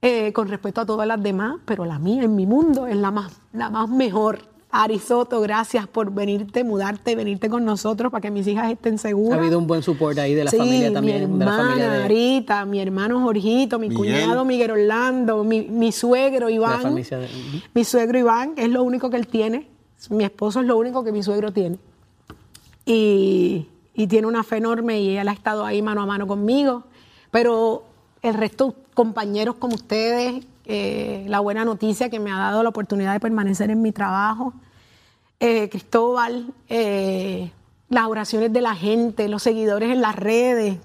eh, 0.02 0.32
con 0.34 0.48
respecto 0.48 0.82
a 0.82 0.86
todas 0.86 1.08
las 1.08 1.22
demás, 1.24 1.56
pero 1.66 1.86
la 1.86 1.98
mía 2.00 2.24
en 2.24 2.36
mi 2.36 2.46
mundo 2.46 2.86
es 2.88 2.96
la 2.98 3.12
más, 3.12 3.32
la 3.54 3.70
más 3.70 3.90
mejor. 3.90 4.40
Arisoto, 4.84 5.40
gracias 5.42 5.88
por 5.88 6.12
venirte, 6.12 6.64
mudarte, 6.64 7.16
venirte 7.16 7.50
con 7.50 7.64
nosotros 7.66 8.12
para 8.12 8.22
que 8.22 8.32
mis 8.32 8.46
hijas 8.48 8.72
estén 8.72 8.96
Ha 8.96 8.98
seguras. 8.98 9.40
habido 9.40 9.58
un 9.58 9.68
buen 9.68 9.82
support 9.82 10.18
ahí 10.18 10.34
de 10.34 10.44
la 10.44 10.52
Sí, 10.52 10.58
familia 10.58 10.92
también. 10.92 11.32
Mi 11.32 11.40
de 11.40 11.46
la 11.46 11.52
hermana 11.52 11.64
familia 11.70 11.90
de 11.92 12.04
Arita, 12.04 12.66
mi 12.66 12.80
hermano 12.82 13.22
Jorgito, 13.22 13.80
mi 13.80 13.90
Miguel. 13.90 13.98
cuñado 13.98 14.46
Miguel 14.46 14.72
Orlando, 14.72 15.44
mi, 15.44 15.62
mi 15.62 15.92
suegro 15.92 16.50
Iván. 16.50 16.82
familia 16.82 17.20
de- 17.20 17.26
Ujú. 17.26 17.58
Mi 17.74 17.84
suegro 17.86 18.20
Iván, 18.20 18.54
es 18.58 18.70
lo 18.70 18.84
único 18.84 19.10
que 19.10 19.18
él 19.18 19.28
tiene. 19.28 19.68
Mi 20.10 20.24
esposo 20.24 20.60
es 20.60 20.66
lo 20.68 20.78
único 20.78 21.04
que 21.04 21.12
mi 21.12 21.24
suegro 21.24 21.52
tiene. 21.52 21.78
Y, 22.86 23.68
y 23.94 24.08
tiene 24.08 24.28
una 24.28 24.44
fe 24.44 24.58
enorme 24.58 25.00
y 25.02 25.18
él 25.18 25.28
ha 25.28 25.32
estado 25.32 25.66
ahí 25.66 25.82
mano 25.82 26.02
a 26.02 26.06
mano 26.06 26.28
conmigo. 26.28 26.84
Pero 27.32 27.84
el 28.22 28.34
resto, 28.34 28.76
compañeros 28.94 29.56
como 29.58 29.76
ustedes, 29.76 30.44
eh, 30.66 31.26
la 31.28 31.40
buena 31.40 31.66
noticia 31.66 32.10
que 32.10 32.20
me 32.20 32.32
ha 32.32 32.38
dado 32.38 32.64
la 32.64 32.70
oportunidad 32.70 33.14
de 33.14 33.20
permanecer 33.20 33.70
en 33.72 33.82
mi 33.82 33.92
trabajo. 33.92 34.54
Eh, 35.40 35.70
Cristóbal, 35.70 36.54
eh, 36.70 37.52
las 37.90 38.08
oraciones 38.08 38.52
de 38.52 38.62
la 38.62 38.76
gente, 38.76 39.28
los 39.28 39.44
seguidores 39.44 39.92
en 39.92 40.02
las 40.02 40.16
redes, 40.16 40.78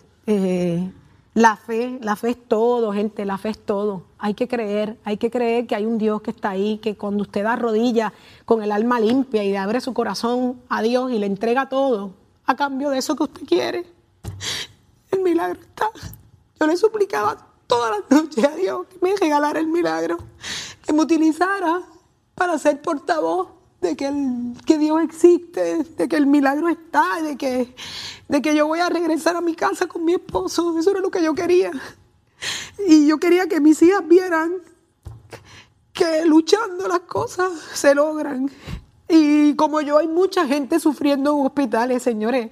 La 1.32 1.56
fe, 1.56 1.98
la 2.02 2.16
fe 2.16 2.30
es 2.30 2.48
todo, 2.48 2.92
gente, 2.92 3.24
la 3.24 3.38
fe 3.38 3.50
es 3.50 3.58
todo. 3.64 4.02
Hay 4.18 4.34
que 4.34 4.48
creer, 4.48 4.98
hay 5.04 5.16
que 5.16 5.30
creer 5.30 5.66
que 5.66 5.76
hay 5.76 5.86
un 5.86 5.96
Dios 5.96 6.22
que 6.22 6.32
está 6.32 6.50
ahí, 6.50 6.78
que 6.78 6.96
cuando 6.96 7.22
usted 7.22 7.44
da 7.44 7.54
rodillas 7.56 8.12
con 8.44 8.62
el 8.62 8.72
alma 8.72 8.98
limpia 8.98 9.44
y 9.44 9.50
le 9.50 9.58
abre 9.58 9.80
su 9.80 9.94
corazón 9.94 10.60
a 10.68 10.82
Dios 10.82 11.12
y 11.12 11.18
le 11.18 11.26
entrega 11.26 11.68
todo 11.68 12.12
a 12.46 12.56
cambio 12.56 12.90
de 12.90 12.98
eso 12.98 13.14
que 13.14 13.22
usted 13.22 13.46
quiere, 13.46 13.86
el 15.12 15.20
milagro 15.20 15.60
está. 15.60 15.88
Yo 16.58 16.66
le 16.66 16.76
suplicaba 16.76 17.49
todas 17.70 17.92
las 17.92 18.11
noches 18.11 18.44
a 18.44 18.54
Dios 18.56 18.87
que 18.88 18.98
me 19.00 19.14
regalara 19.16 19.61
el 19.61 19.68
milagro, 19.68 20.18
que 20.85 20.92
me 20.92 21.00
utilizara 21.02 21.80
para 22.35 22.59
ser 22.59 22.83
portavoz 22.83 23.48
de 23.80 23.96
que, 23.96 24.06
el- 24.06 24.54
que 24.66 24.76
Dios 24.76 25.00
existe, 25.02 25.85
de 25.85 26.09
que 26.09 26.16
el 26.16 26.26
milagro 26.26 26.68
está, 26.68 27.22
de 27.22 27.37
que, 27.37 27.74
de 28.28 28.42
que 28.42 28.54
yo 28.56 28.66
voy 28.66 28.80
a 28.80 28.88
regresar 28.88 29.37
a 29.37 29.40
mi 29.40 29.54
casa 29.54 29.87
con 29.87 30.04
mi 30.04 30.14
esposo. 30.14 30.76
Eso 30.78 30.90
era 30.90 31.00
lo 31.00 31.11
que 31.11 31.22
yo 31.22 31.33
quería. 31.35 31.70
Y 32.87 33.06
yo 33.06 33.18
quería 33.18 33.46
que 33.48 33.61
mis 33.61 33.80
hijas 33.83 34.06
vieran 34.06 34.52
que 35.92 36.24
luchando 36.24 36.88
las 36.88 37.00
cosas 37.00 37.52
se 37.74 37.94
logran. 37.94 38.50
Y 39.09 39.54
como 39.54 39.80
yo 39.80 39.98
hay 39.98 40.09
mucha 40.09 40.46
gente 40.46 40.80
sufriendo 40.80 41.38
en 41.38 41.46
hospitales, 41.46 42.02
señores, 42.02 42.50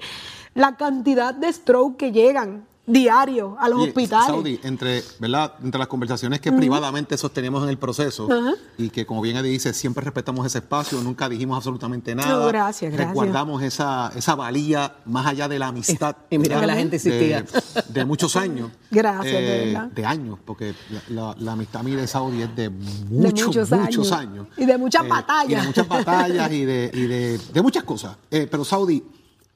la 0.55 0.77
cantidad 0.77 1.35
de 1.35 1.53
stroke 1.53 1.97
que 1.97 2.13
llegan 2.13 2.67
diario 2.89 3.57
a 3.61 3.69
los 3.69 3.79
Oye, 3.81 3.89
hospitales. 3.91 4.27
Saudi, 4.27 4.61
entre, 4.65 5.05
¿verdad? 5.21 5.53
entre 5.63 5.79
las 5.79 5.89
conversaciones 5.89 6.41
que 6.41 6.51
privadamente 6.51 7.17
sostenemos 7.19 7.63
en 7.63 7.69
el 7.69 7.79
proceso 7.79 8.29
y 8.77 8.91
que, 8.91 9.07
como 9.07 9.21
bien 9.21 9.37
Eddie 9.37 9.51
dice, 9.51 9.73
siempre 9.75 10.03
respetamos 10.05 10.45
ese 10.47 10.59
espacio, 10.59 11.01
nunca 11.03 11.29
dijimos 11.29 11.57
absolutamente 11.57 12.15
nada. 12.15 12.31
No, 12.41 12.47
gracias, 12.49 12.93
gracias. 12.93 13.09
Resguardamos 13.09 13.63
esa, 13.63 14.11
esa 14.17 14.35
valía 14.35 14.97
más 15.05 15.27
allá 15.27 15.49
de 15.49 15.59
la 15.59 15.69
amistad. 15.69 16.17
Y 16.31 16.39
mira 16.39 16.59
que 16.61 16.67
la 16.67 16.75
gente 16.75 16.97
existía. 16.97 17.43
de, 17.43 17.83
de 17.89 18.05
muchos 18.05 18.35
años. 18.37 18.71
Eh, 18.71 18.87
Gracias, 18.91 19.33
de 19.35 19.65
verdad. 19.67 19.87
de 19.89 20.07
años, 20.07 20.39
porque 20.45 20.75
la, 20.91 21.03
la- 21.09 21.35
la 21.39 21.53
amistad 21.53 21.83
mía 21.83 21.97
de 21.97 22.07
Saudi 22.07 22.41
es 22.43 22.57
de 22.57 22.71
muchos, 22.71 23.49
muchos 23.49 23.71
muchos, 23.71 24.13
años. 24.13 24.13
años. 24.13 24.47
Y 24.57 24.65
de 24.65 24.79
muchas 24.79 25.05
Y 25.05 25.09
batallas. 25.09 25.61
de 25.61 25.67
muchas 25.67 25.89
batallas 25.89 26.51
y 26.53 26.65
de, 26.65 26.91
y 26.95 27.03
de- 27.07 27.39
de 27.53 27.63
muchas 27.63 27.85
cosas. 27.85 28.17
Eh, 28.31 28.49
pero 28.51 28.65
Saudi, 28.65 29.05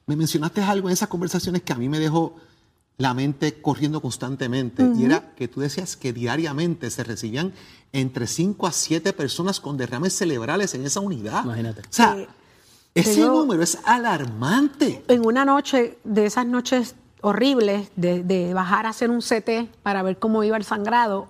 me 0.07 0.17
mencionaste 0.17 0.61
algo 0.63 0.89
en 0.89 0.93
esas 0.93 1.09
conversaciones 1.09 1.63
que 1.63 1.73
a 1.73 1.77
mí 1.77 1.89
me 1.89 1.99
dejó 1.99 2.37
la 3.03 3.15
mente 3.15 3.61
corriendo 3.61 4.01
constantemente. 4.01 4.89
Y 4.97 5.05
era 5.05 5.35
que 5.35 5.49
tú 5.49 5.61
decías 5.61 5.97
que 5.97 6.13
diariamente 6.13 6.89
se 6.91 7.03
recibían 7.03 7.53
entre 7.93 8.27
5 8.29 8.67
a 8.67 8.71
7 8.73 9.13
personas 9.13 9.59
con 9.61 9.77
derrames 9.77 10.13
cerebrales 10.17 10.75
en 10.75 10.85
esa 10.87 11.01
unidad. 11.01 11.45
Imagínate. 11.45 11.81
O 11.81 11.85
sea, 11.91 12.17
ese 12.95 13.17
Tengo- 13.23 13.41
número 13.41 13.63
es 13.63 13.77
alarmante. 13.85 15.03
en 15.09 15.27
una 15.27 15.45
noche 15.45 15.99
de 16.05 16.27
esas 16.27 16.47
noches 16.47 16.95
horribles 17.23 17.91
de, 17.97 18.23
de 18.23 18.55
bajar 18.55 18.87
a 18.87 18.91
hacer 18.91 19.11
un 19.11 19.21
CT 19.21 19.69
para 19.83 20.03
ver 20.03 20.19
cómo 20.19 20.45
iba 20.45 20.57
el 20.57 20.65
sangrado, 20.65 21.27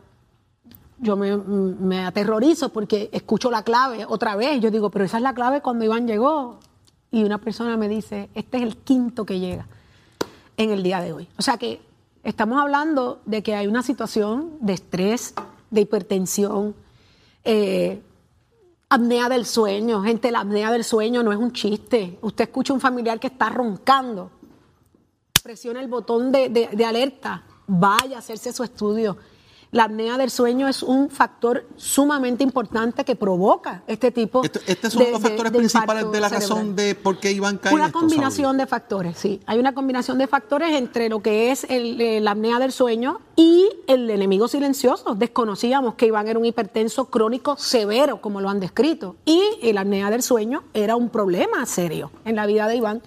yo 0.99 1.17
me, 1.17 1.37
me 1.37 2.05
aterrorizo 2.05 2.69
porque 2.71 3.09
escucho 3.13 3.51
la 3.51 3.63
clave 3.63 4.05
otra 4.07 4.37
vez. 4.37 4.61
Yo 4.61 4.71
digo, 4.71 4.91
pero 4.91 5.05
esa 5.05 5.17
es 5.17 5.23
la 5.23 5.35
clave 5.35 5.61
cuando 5.63 5.85
Iván 5.85 6.07
llegó. 6.07 6.61
Y 7.11 7.25
una 7.25 7.39
persona 7.39 7.77
me 7.77 7.89
dice, 7.89 8.29
este 8.35 8.59
es 8.59 8.63
el 8.63 8.77
quinto 8.77 9.25
que 9.27 9.41
llega 9.41 9.67
en 10.62 10.70
el 10.70 10.83
día 10.83 11.01
de 11.01 11.12
hoy. 11.12 11.29
O 11.38 11.42
sea 11.42 11.57
que 11.57 11.81
estamos 12.25 12.61
hablando 12.61 13.20
de 13.27 13.42
que 13.42 13.55
hay 13.55 13.66
una 13.66 13.83
situación 13.83 14.53
de 14.61 14.72
estrés, 14.75 15.35
de 15.70 15.81
hipertensión, 15.83 16.75
eh, 17.44 18.01
apnea 18.88 19.29
del 19.29 19.46
sueño. 19.46 20.03
Gente, 20.03 20.31
la 20.31 20.40
apnea 20.40 20.70
del 20.70 20.85
sueño 20.85 21.22
no 21.22 21.33
es 21.33 21.38
un 21.38 21.53
chiste. 21.53 22.18
Usted 22.22 22.44
escucha 22.44 22.72
a 22.72 22.75
un 22.75 22.81
familiar 22.81 23.18
que 23.18 23.27
está 23.29 23.48
roncando, 23.51 24.31
presiona 25.42 25.81
el 25.81 25.88
botón 25.88 26.31
de, 26.31 26.48
de- 26.48 26.68
de 26.72 26.85
alerta, 26.85 27.42
vaya 27.66 28.16
a 28.16 28.18
hacerse 28.20 28.53
su 28.53 28.62
estudio. 28.62 29.16
La 29.73 29.85
apnea 29.85 30.19
del 30.19 30.31
sueño 30.31 30.69
es 30.69 30.83
un 30.83 31.09
factor 31.09 31.67
sumamente 31.77 32.45
importante 32.45 33.07
que 33.07 33.17
provoca 33.17 33.83
este 33.87 34.11
tipo 34.11 34.45
Esto- 34.45 34.61
Estos 34.67 34.93
son 34.93 35.05
de- 35.05 35.11
los 35.13 35.23
factores 35.23 35.51
de 35.51 35.59
principales 35.59 36.13
de 36.13 36.21
la 36.21 36.29
cerebral. 36.29 36.51
razón 36.51 36.77
de 36.77 36.95
por 36.95 37.19
qué 37.19 37.33
Iván 37.33 37.57
cae 37.57 37.71
en 37.73 37.77
Una 37.77 37.87
esto, 37.87 37.99
combinación 38.01 38.45
Saudi. 38.49 38.59
de 38.59 38.67
factores, 38.67 39.17
sí. 39.17 39.41
Hay 39.47 39.59
una 39.59 39.73
combinación 39.73 40.19
de 40.19 40.27
factores 40.27 40.75
entre 40.75 41.09
lo 41.09 41.21
que 41.23 41.51
es 41.53 41.65
el, 41.71 41.99
eh, 42.03 42.21
la 42.21 42.33
apnea 42.33 42.59
del 42.59 42.71
sueño 42.71 43.21
y 43.35 43.67
el 43.87 44.11
enemigo 44.11 44.47
silencioso. 44.47 45.15
Desconocíamos 45.15 45.95
que 45.95 46.05
Iván 46.05 46.29
era 46.29 46.39
un 46.39 46.45
hipertenso 46.45 47.07
crónico 47.07 47.57
severo, 47.57 48.21
como 48.21 48.43
lo 48.43 48.51
han 48.51 48.61
descrito. 48.61 49.17
Y 49.25 49.73
la 49.73 49.81
apnea 49.81 50.11
del 50.11 50.23
sueño 50.23 50.65
era 50.75 50.97
un 50.97 51.09
problema 51.09 51.65
serio 51.65 52.11
en 52.27 52.37
la 52.37 52.45
vida 52.45 52.69
de 52.69 52.77
Iván. 52.77 53.01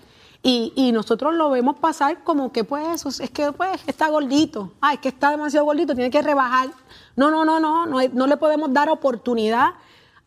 Y, 0.47 0.73
y 0.75 0.91
nosotros 0.91 1.33
lo 1.33 1.49
vemos 1.49 1.77
pasar 1.77 2.23
como 2.23 2.51
que, 2.51 2.63
pues, 2.63 3.03
es 3.19 3.31
que 3.31 3.51
pues, 3.51 3.81
está 3.87 4.09
gordito. 4.09 4.73
Ah, 4.79 4.93
es 4.93 4.99
que 4.99 5.09
está 5.09 5.31
demasiado 5.31 5.65
gordito, 5.65 5.95
tiene 5.95 6.11
que 6.11 6.21
rebajar. 6.21 6.69
No, 7.15 7.31
no, 7.31 7.43
no, 7.45 7.59
no, 7.59 7.87
no, 7.87 7.97
no 8.13 8.27
le 8.27 8.37
podemos 8.37 8.71
dar 8.71 8.87
oportunidad 8.89 9.69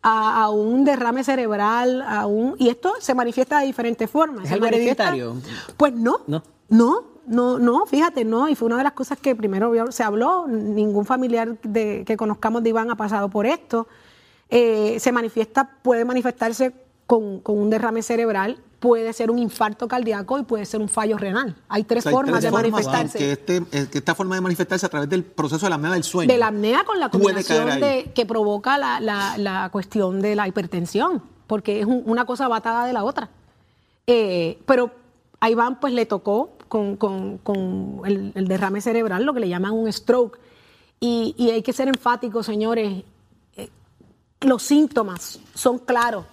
a, 0.01 0.43
a 0.43 0.49
un 0.49 0.83
derrame 0.83 1.23
cerebral, 1.23 2.01
a 2.01 2.25
un 2.25 2.55
y 2.57 2.67
esto 2.67 2.95
se 2.99 3.13
manifiesta 3.15 3.61
de 3.61 3.67
diferentes 3.67 4.09
formas. 4.09 4.43
¿Es 4.43 4.51
algo 4.51 4.65
hereditario? 4.65 5.35
Pues 5.77 5.93
no, 5.93 6.19
No. 6.27 6.43
no, 6.67 7.03
no, 7.25 7.57
no, 7.57 7.85
fíjate, 7.85 8.25
no, 8.25 8.49
y 8.49 8.55
fue 8.55 8.65
una 8.65 8.77
de 8.77 8.83
las 8.83 8.93
cosas 8.93 9.19
que 9.19 9.37
primero 9.37 9.89
se 9.89 10.03
habló, 10.03 10.47
ningún 10.47 11.05
familiar 11.05 11.57
de, 11.61 12.03
que 12.05 12.17
conozcamos 12.17 12.61
de 12.61 12.71
Iván 12.71 12.91
ha 12.91 12.95
pasado 12.95 13.29
por 13.29 13.45
esto. 13.45 13.87
Eh, 14.49 14.97
se 14.99 15.13
manifiesta, 15.13 15.77
puede 15.81 16.03
manifestarse 16.03 16.73
con, 17.09 17.39
con 17.39 17.57
un 17.57 17.71
derrame 17.71 18.03
cerebral, 18.03 18.59
puede 18.79 19.11
ser 19.13 19.31
un 19.31 19.39
infarto 19.39 19.87
cardíaco 19.87 20.37
y 20.37 20.43
puede 20.43 20.63
ser 20.67 20.79
un 20.79 20.87
fallo 20.87 21.17
renal. 21.17 21.55
Hay 21.67 21.83
tres 21.83 22.01
O 22.01 22.03
sea, 22.03 22.09
hay 22.11 22.15
formas 22.17 22.33
tres 22.39 22.43
de 22.43 22.49
formas 22.51 22.71
manifestarse. 22.71 23.17
Que, 23.17 23.31
este, 23.31 23.55
eh, 23.71 23.87
que 23.91 23.97
esta 23.97 24.13
forma 24.13 24.35
de 24.35 24.41
manifestarse 24.41 24.85
a 24.85 24.89
través 24.89 25.09
del 25.09 25.23
proceso 25.23 25.65
de 25.65 25.71
la 25.71 25.75
apnea 25.77 25.91
del 25.93 26.03
sueño. 26.03 26.31
de 26.31 26.37
la 26.37 26.47
apnea 26.49 26.83
con 26.83 26.99
la 26.99 27.09
combinación 27.09 27.79
de, 27.79 28.11
que 28.13 28.27
provoca 28.27 28.77
la, 28.77 28.99
la- 28.99 29.39
la 29.39 29.69
cuestión 29.71 30.21
de 30.21 30.35
la 30.35 30.47
hipertensión, 30.47 31.23
porque 31.47 31.79
es 31.79 31.87
un- 31.87 32.03
una 32.05 32.25
cosa 32.25 32.47
batada 32.47 32.85
de 32.85 32.93
la 32.93 33.03
otra. 33.03 33.31
Eh, 34.05 34.59
pero 34.67 34.91
a 35.39 35.49
Iván 35.49 35.79
pues 35.79 35.93
le 35.93 36.05
tocó 36.05 36.51
con, 36.67 36.95
con- 36.95 37.39
con 37.39 38.01
el, 38.05 38.33
el 38.35 38.47
derrame 38.47 38.81
cerebral, 38.81 39.23
lo 39.25 39.33
que 39.33 39.39
le 39.39 39.49
llaman 39.49 39.71
un 39.73 39.91
stroke. 39.91 40.37
Y, 40.99 41.33
y 41.39 41.49
hay 41.49 41.63
que 41.63 41.73
ser 41.73 41.87
enfáticos, 41.87 42.45
señores. 42.45 43.03
Eh, 43.57 43.69
los 44.41 44.61
síntomas 44.61 45.39
son 45.55 45.79
claros. 45.79 46.25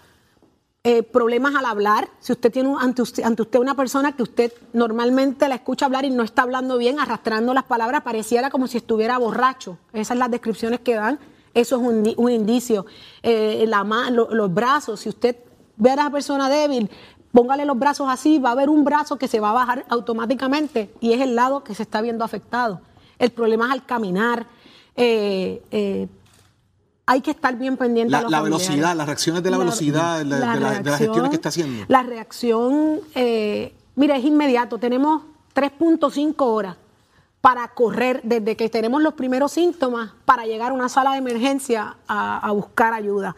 Eh, 0.88 1.02
problemas 1.02 1.52
al 1.56 1.64
hablar. 1.64 2.08
Si 2.20 2.30
usted 2.30 2.52
tiene 2.52 2.72
ante, 2.78 3.02
usted, 3.02 3.58
una 3.58 3.74
persona 3.74 4.14
que 4.14 4.22
usted 4.22 4.52
normalmente 4.72 5.48
la 5.48 5.56
escucha 5.56 5.86
hablar 5.86 6.04
y 6.04 6.10
no 6.10 6.22
está 6.22 6.42
hablando 6.42 6.78
bien, 6.78 7.00
arrastrando 7.00 7.52
las 7.52 7.64
palabras, 7.64 8.02
pareciera 8.02 8.50
como 8.50 8.68
si 8.68 8.76
estuviera 8.76 9.18
borracho. 9.18 9.78
Esas 9.92 10.06
son 10.06 10.20
las 10.20 10.30
descripciones 10.30 10.78
que 10.78 10.94
dan. 10.94 11.18
Eso 11.54 11.74
es 11.74 11.82
un, 11.82 12.14
un 12.16 12.30
indicio. 12.30 12.86
Eh, 13.24 13.64
la 13.66 13.82
los 13.82 14.54
brazos, 14.54 15.00
si 15.00 15.08
usted 15.08 15.34
ve 15.76 15.90
a 15.90 15.94
esa 15.94 16.10
persona 16.10 16.48
débil, 16.48 16.88
póngale 17.32 17.64
los 17.64 17.76
brazos 17.76 18.06
así, 18.08 18.38
va 18.38 18.50
a 18.50 18.52
haber 18.52 18.68
un 18.68 18.84
brazo 18.84 19.16
que 19.18 19.26
se 19.26 19.40
va 19.40 19.50
a 19.50 19.54
bajar 19.54 19.86
automáticamente 19.88 20.94
y 21.00 21.14
es 21.14 21.20
el 21.20 21.34
lado 21.34 21.64
que 21.64 21.74
se 21.74 21.82
está 21.82 22.00
viendo 22.00 22.24
afectado. 22.24 22.80
El 23.18 23.32
problema 23.32 23.66
es 23.66 23.72
al 23.72 23.86
caminar. 23.86 24.46
Eh, 24.94 26.06
hay 27.08 27.20
que 27.20 27.30
estar 27.30 27.56
bien 27.56 27.76
pendiente 27.76 28.10
La- 28.10 28.18
a 28.18 28.22
los 28.22 28.30
la 28.32 28.42
velocidad, 28.42 28.96
las 28.96 29.06
reacciones 29.06 29.42
de 29.42 29.50
la 29.50 29.58
velocidad, 29.58 30.18
de 30.18 30.24
la- 30.24 30.36
de 30.54 30.60
la- 30.60 30.70
de 30.80 30.90
las 30.90 30.98
gestiones 30.98 31.30
que 31.30 31.36
está 31.36 31.50
haciendo. 31.50 31.84
La 31.88 32.02
reacción, 32.02 33.00
eh, 33.14 33.72
mira, 33.94 34.16
es 34.16 34.24
inmediato. 34.24 34.78
Tenemos 34.78 35.22
3.5 35.54 36.46
horas 36.52 36.76
para 37.40 37.68
correr 37.68 38.20
desde 38.24 38.56
que 38.56 38.68
tenemos 38.68 39.00
los 39.02 39.14
primeros 39.14 39.52
síntomas 39.52 40.10
para 40.24 40.46
llegar 40.46 40.72
a 40.72 40.74
una 40.74 40.88
sala 40.88 41.12
de 41.12 41.18
emergencia 41.18 41.96
a, 42.08 42.38
a 42.38 42.50
buscar 42.50 42.92
ayuda. 42.92 43.36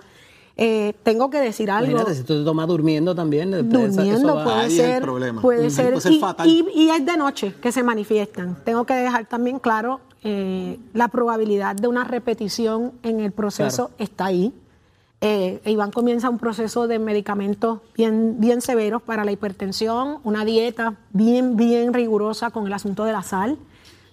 Eh, 0.57 0.95
tengo 1.05 1.31
que 1.31 1.39
decir 1.39 1.71
algo. 1.71 1.91
Imagínate, 1.91 2.17
si 2.17 2.25
tú 2.25 2.39
te 2.39 2.45
tomas 2.45 2.67
durmiendo 2.67 3.15
también. 3.15 3.53
esa- 3.55 3.63
Durmiendo 3.63 4.35
va- 4.35 4.45
puede 4.45 4.71
ser, 4.71 5.03
problema. 5.03 5.41
puede 5.43 5.71
ser, 5.71 5.89
puede 5.91 6.01
ser 6.01 6.13
y, 6.13 6.19
fatal. 6.21 6.49
y- 6.49 6.67
y 6.75 6.91
es 6.91 7.05
de 7.07 7.17
noche 7.17 7.55
que 7.63 7.71
se 7.71 7.83
manifiestan. 7.85 8.57
Tengo 8.65 8.85
que 8.85 8.95
dejar 8.95 9.27
también 9.27 9.59
claro 9.61 10.01
eh, 10.25 10.79
la 10.95 11.09
probabilidad 11.09 11.77
de 11.77 11.89
una 11.89 12.05
repetición 12.05 12.93
en 13.03 13.21
el 13.21 13.33
proceso 13.33 13.91
está 13.99 14.27
ahí. 14.27 14.53
Eh, 15.21 15.61
Iván 15.65 15.91
comienza 15.91 16.31
un 16.31 16.39
proceso 16.39 16.87
de 16.87 16.99
medicamentos 16.99 17.81
bien, 17.95 18.37
bien 18.39 18.61
severos 18.61 19.03
para 19.03 19.25
la 19.25 19.33
hipertensión, 19.33 20.19
una 20.23 20.45
dieta 20.45 20.95
bien, 21.13 21.57
bien 21.57 21.93
rigurosa 21.93 22.51
con 22.51 22.67
el 22.67 22.73
asunto 22.73 23.05
de 23.05 23.13
la 23.13 23.23
sal. 23.23 23.59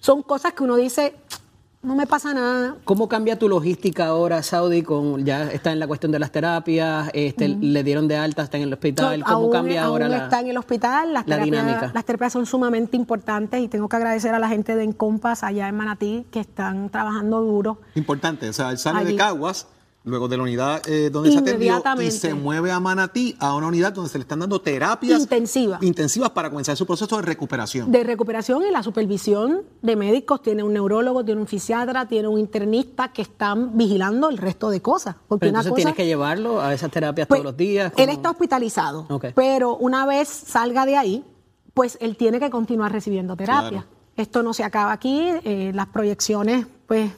Son 0.00 0.22
cosas 0.22 0.52
que 0.52 0.64
uno 0.64 0.76
dice, 0.76 1.14
no 1.86 1.94
me 1.94 2.06
pasa 2.06 2.34
nada, 2.34 2.76
¿Cómo 2.84 3.08
cambia 3.08 3.38
tu 3.38 3.48
logística 3.48 4.06
ahora, 4.06 4.42
Saudi? 4.42 4.82
Con, 4.82 5.24
ya 5.24 5.44
está 5.52 5.70
en 5.70 5.78
la 5.78 5.86
cuestión 5.86 6.10
de 6.10 6.18
las 6.18 6.32
terapias, 6.32 7.10
este, 7.14 7.48
le 7.48 7.84
dieron 7.84 8.08
de 8.08 8.16
alta, 8.16 8.42
está 8.42 8.56
en 8.56 8.64
el 8.64 8.72
hospital. 8.72 9.22
¿Cómo 9.22 9.36
aún, 9.36 9.52
cambia 9.52 9.84
aún 9.84 10.02
ahora 10.02 10.08
la, 10.08 10.24
está 10.24 10.40
en 10.40 10.48
el 10.48 10.58
hospital, 10.58 11.12
las, 11.12 11.28
la 11.28 11.36
terapias, 11.36 11.64
dinámica? 11.64 11.92
las 11.94 12.04
terapias 12.04 12.32
son 12.32 12.44
sumamente 12.44 12.96
importantes 12.96 13.60
y 13.60 13.68
tengo 13.68 13.88
que 13.88 13.96
agradecer 13.96 14.34
a 14.34 14.40
la 14.40 14.48
gente 14.48 14.74
de 14.74 14.82
Encompass 14.82 15.44
allá 15.44 15.68
en 15.68 15.76
Manatí 15.76 16.26
que 16.32 16.40
están 16.40 16.90
trabajando 16.90 17.40
duro. 17.40 17.78
Importante, 17.94 18.48
o 18.48 18.52
sea, 18.52 18.70
él 18.72 18.78
sale 18.78 19.00
Allí. 19.00 19.12
de 19.12 19.16
Caguas 19.16 19.68
luego 20.06 20.28
de 20.28 20.36
la 20.36 20.44
unidad 20.44 20.88
eh, 20.88 21.10
donde 21.10 21.32
se 21.32 21.38
atendió 21.38 21.82
y 22.00 22.10
se 22.12 22.32
mueve 22.32 22.70
a 22.70 22.78
Manatí 22.78 23.36
a 23.40 23.54
una 23.56 23.66
unidad 23.66 23.92
donde 23.92 24.08
se 24.08 24.18
le 24.18 24.22
están 24.22 24.38
dando 24.38 24.60
terapias 24.60 25.20
Intensivas. 25.20 25.82
intensivas 25.82 26.30
para 26.30 26.48
comenzar 26.48 26.76
su 26.76 26.86
proceso 26.86 27.16
de 27.16 27.22
recuperación. 27.22 27.90
de 27.90 28.04
recuperación 28.04 28.62
y 28.64 28.70
la 28.70 28.84
supervisión 28.84 29.62
de 29.82 29.96
médicos. 29.96 30.42
Tiene 30.42 30.62
un 30.62 30.72
neurólogo, 30.72 31.24
tiene 31.24 31.40
un 31.40 31.48
fisiatra, 31.48 32.06
tiene 32.06 32.28
un 32.28 32.38
internista 32.38 33.12
que 33.12 33.22
están 33.22 33.76
vigilando 33.76 34.28
el 34.28 34.38
resto 34.38 34.70
de 34.70 34.80
cosas. 34.80 35.16
Porque 35.26 35.40
Pero 35.40 35.50
una 35.50 35.58
entonces 35.60 35.70
cosa, 35.70 35.76
tienes 35.76 35.96
que 35.96 36.06
llevarlo 36.06 36.60
a 36.60 36.72
esas 36.72 36.90
terapias 36.90 37.26
pues, 37.26 37.40
todos 37.40 37.52
los 37.52 37.56
días. 37.56 37.92
Él 37.96 38.08
está 38.08 38.30
hospitalizado, 38.30 39.08
pero 39.34 39.76
una 39.76 40.06
vez 40.06 40.28
salga 40.28 40.86
de 40.86 40.96
ahí, 40.96 41.24
pues 41.74 41.98
él 42.00 42.16
tiene 42.16 42.38
que 42.38 42.48
continuar 42.48 42.92
recibiendo 42.92 43.36
terapia. 43.36 43.70
Claro. 43.70 43.86
Esto 44.14 44.44
no 44.44 44.54
se 44.54 44.62
acaba 44.62 44.92
aquí, 44.92 45.20
eh, 45.42 45.72
las 45.74 45.88
proyecciones, 45.88 46.66
pues, 46.86 47.10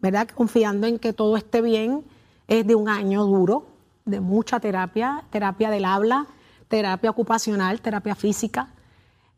¿verdad? 0.00 0.28
Confiando 0.34 0.88
en 0.88 0.98
que 0.98 1.12
todo 1.12 1.36
esté 1.36 1.62
bien, 1.62 2.04
es 2.52 2.66
de 2.66 2.74
un 2.74 2.90
año 2.90 3.24
duro, 3.24 3.66
de 4.04 4.20
mucha 4.20 4.60
terapia, 4.60 5.24
terapia 5.30 5.70
del 5.70 5.86
habla, 5.86 6.26
terapia 6.68 7.08
ocupacional, 7.08 7.80
terapia 7.80 8.14
física. 8.14 8.68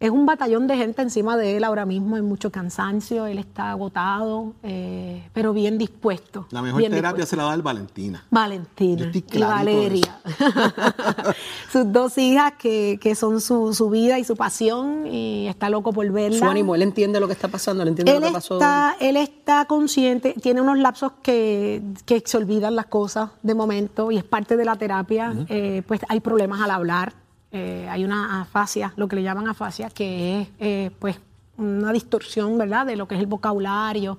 Es 0.00 0.10
un 0.10 0.26
batallón 0.26 0.66
de 0.66 0.76
gente 0.76 1.02
encima 1.02 1.36
de 1.36 1.56
él 1.56 1.64
ahora 1.64 1.86
mismo, 1.86 2.16
hay 2.16 2.22
mucho 2.22 2.50
cansancio, 2.50 3.26
él 3.26 3.38
está 3.38 3.70
agotado, 3.70 4.52
eh, 4.62 5.28
pero 5.32 5.52
bien 5.52 5.78
dispuesto. 5.78 6.46
La 6.50 6.60
mejor 6.60 6.82
terapia 6.82 7.00
dispuesto. 7.00 7.26
se 7.30 7.36
la 7.36 7.44
da 7.44 7.54
el 7.54 7.62
Valentina. 7.62 8.18
Yo 8.18 8.28
Valentina 8.30 9.06
estoy 9.06 9.40
y 9.40 9.42
Valeria. 9.42 10.20
Sus 11.72 11.90
dos 11.90 12.18
hijas 12.18 12.54
que, 12.58 12.98
que 13.00 13.14
son 13.14 13.40
su, 13.40 13.72
su 13.72 13.88
vida 13.88 14.18
y 14.18 14.24
su 14.24 14.36
pasión 14.36 15.06
y 15.06 15.46
está 15.46 15.70
loco 15.70 15.92
por 15.92 16.10
verla. 16.10 16.38
Su 16.38 16.44
ánimo, 16.44 16.74
él 16.74 16.82
entiende 16.82 17.20
lo 17.20 17.26
que 17.26 17.32
está 17.32 17.48
pasando, 17.48 17.82
él 17.82 17.90
entiende 17.90 18.12
Él 18.12 18.20
lo 18.20 18.26
que 18.26 18.32
pasó. 18.32 18.54
está, 18.54 18.96
él 19.00 19.16
está 19.16 19.64
consciente, 19.64 20.34
tiene 20.34 20.60
unos 20.60 20.76
lapsos 20.78 21.12
que, 21.22 21.82
que 22.04 22.22
se 22.26 22.36
olvidan 22.36 22.74
las 22.74 22.86
cosas 22.86 23.30
de 23.42 23.54
momento 23.54 24.10
y 24.10 24.18
es 24.18 24.24
parte 24.24 24.56
de 24.56 24.64
la 24.64 24.76
terapia. 24.76 25.34
Eh, 25.48 25.82
pues 25.86 26.00
hay 26.08 26.20
problemas 26.20 26.60
al 26.60 26.72
hablar, 26.72 27.14
eh, 27.56 27.86
hay 27.88 28.04
una 28.04 28.40
afasia, 28.40 28.92
lo 28.96 29.06
que 29.06 29.14
le 29.14 29.22
llaman 29.22 29.46
afasia, 29.46 29.88
que 29.88 30.40
es 30.40 30.48
eh, 30.58 30.90
pues 30.98 31.20
una 31.56 31.92
distorsión, 31.92 32.58
¿verdad?, 32.58 32.84
de 32.84 32.96
lo 32.96 33.06
que 33.06 33.14
es 33.14 33.20
el 33.20 33.28
vocabulario, 33.28 34.18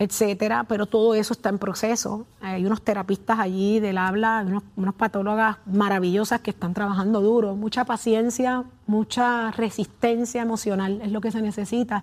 etcétera, 0.00 0.64
pero 0.64 0.86
todo 0.86 1.14
eso 1.14 1.32
está 1.32 1.48
en 1.48 1.60
proceso. 1.60 2.26
Hay 2.40 2.66
unos 2.66 2.82
terapistas 2.82 3.38
allí 3.38 3.78
del 3.78 3.96
habla, 3.98 4.42
unos, 4.44 4.64
unos 4.74 4.96
patólogas 4.96 5.58
maravillosas 5.64 6.40
que 6.40 6.50
están 6.50 6.74
trabajando 6.74 7.20
duro. 7.20 7.54
Mucha 7.54 7.84
paciencia, 7.84 8.64
mucha 8.88 9.52
resistencia 9.52 10.42
emocional 10.42 11.00
es 11.04 11.12
lo 11.12 11.20
que 11.20 11.30
se 11.30 11.42
necesita. 11.42 12.02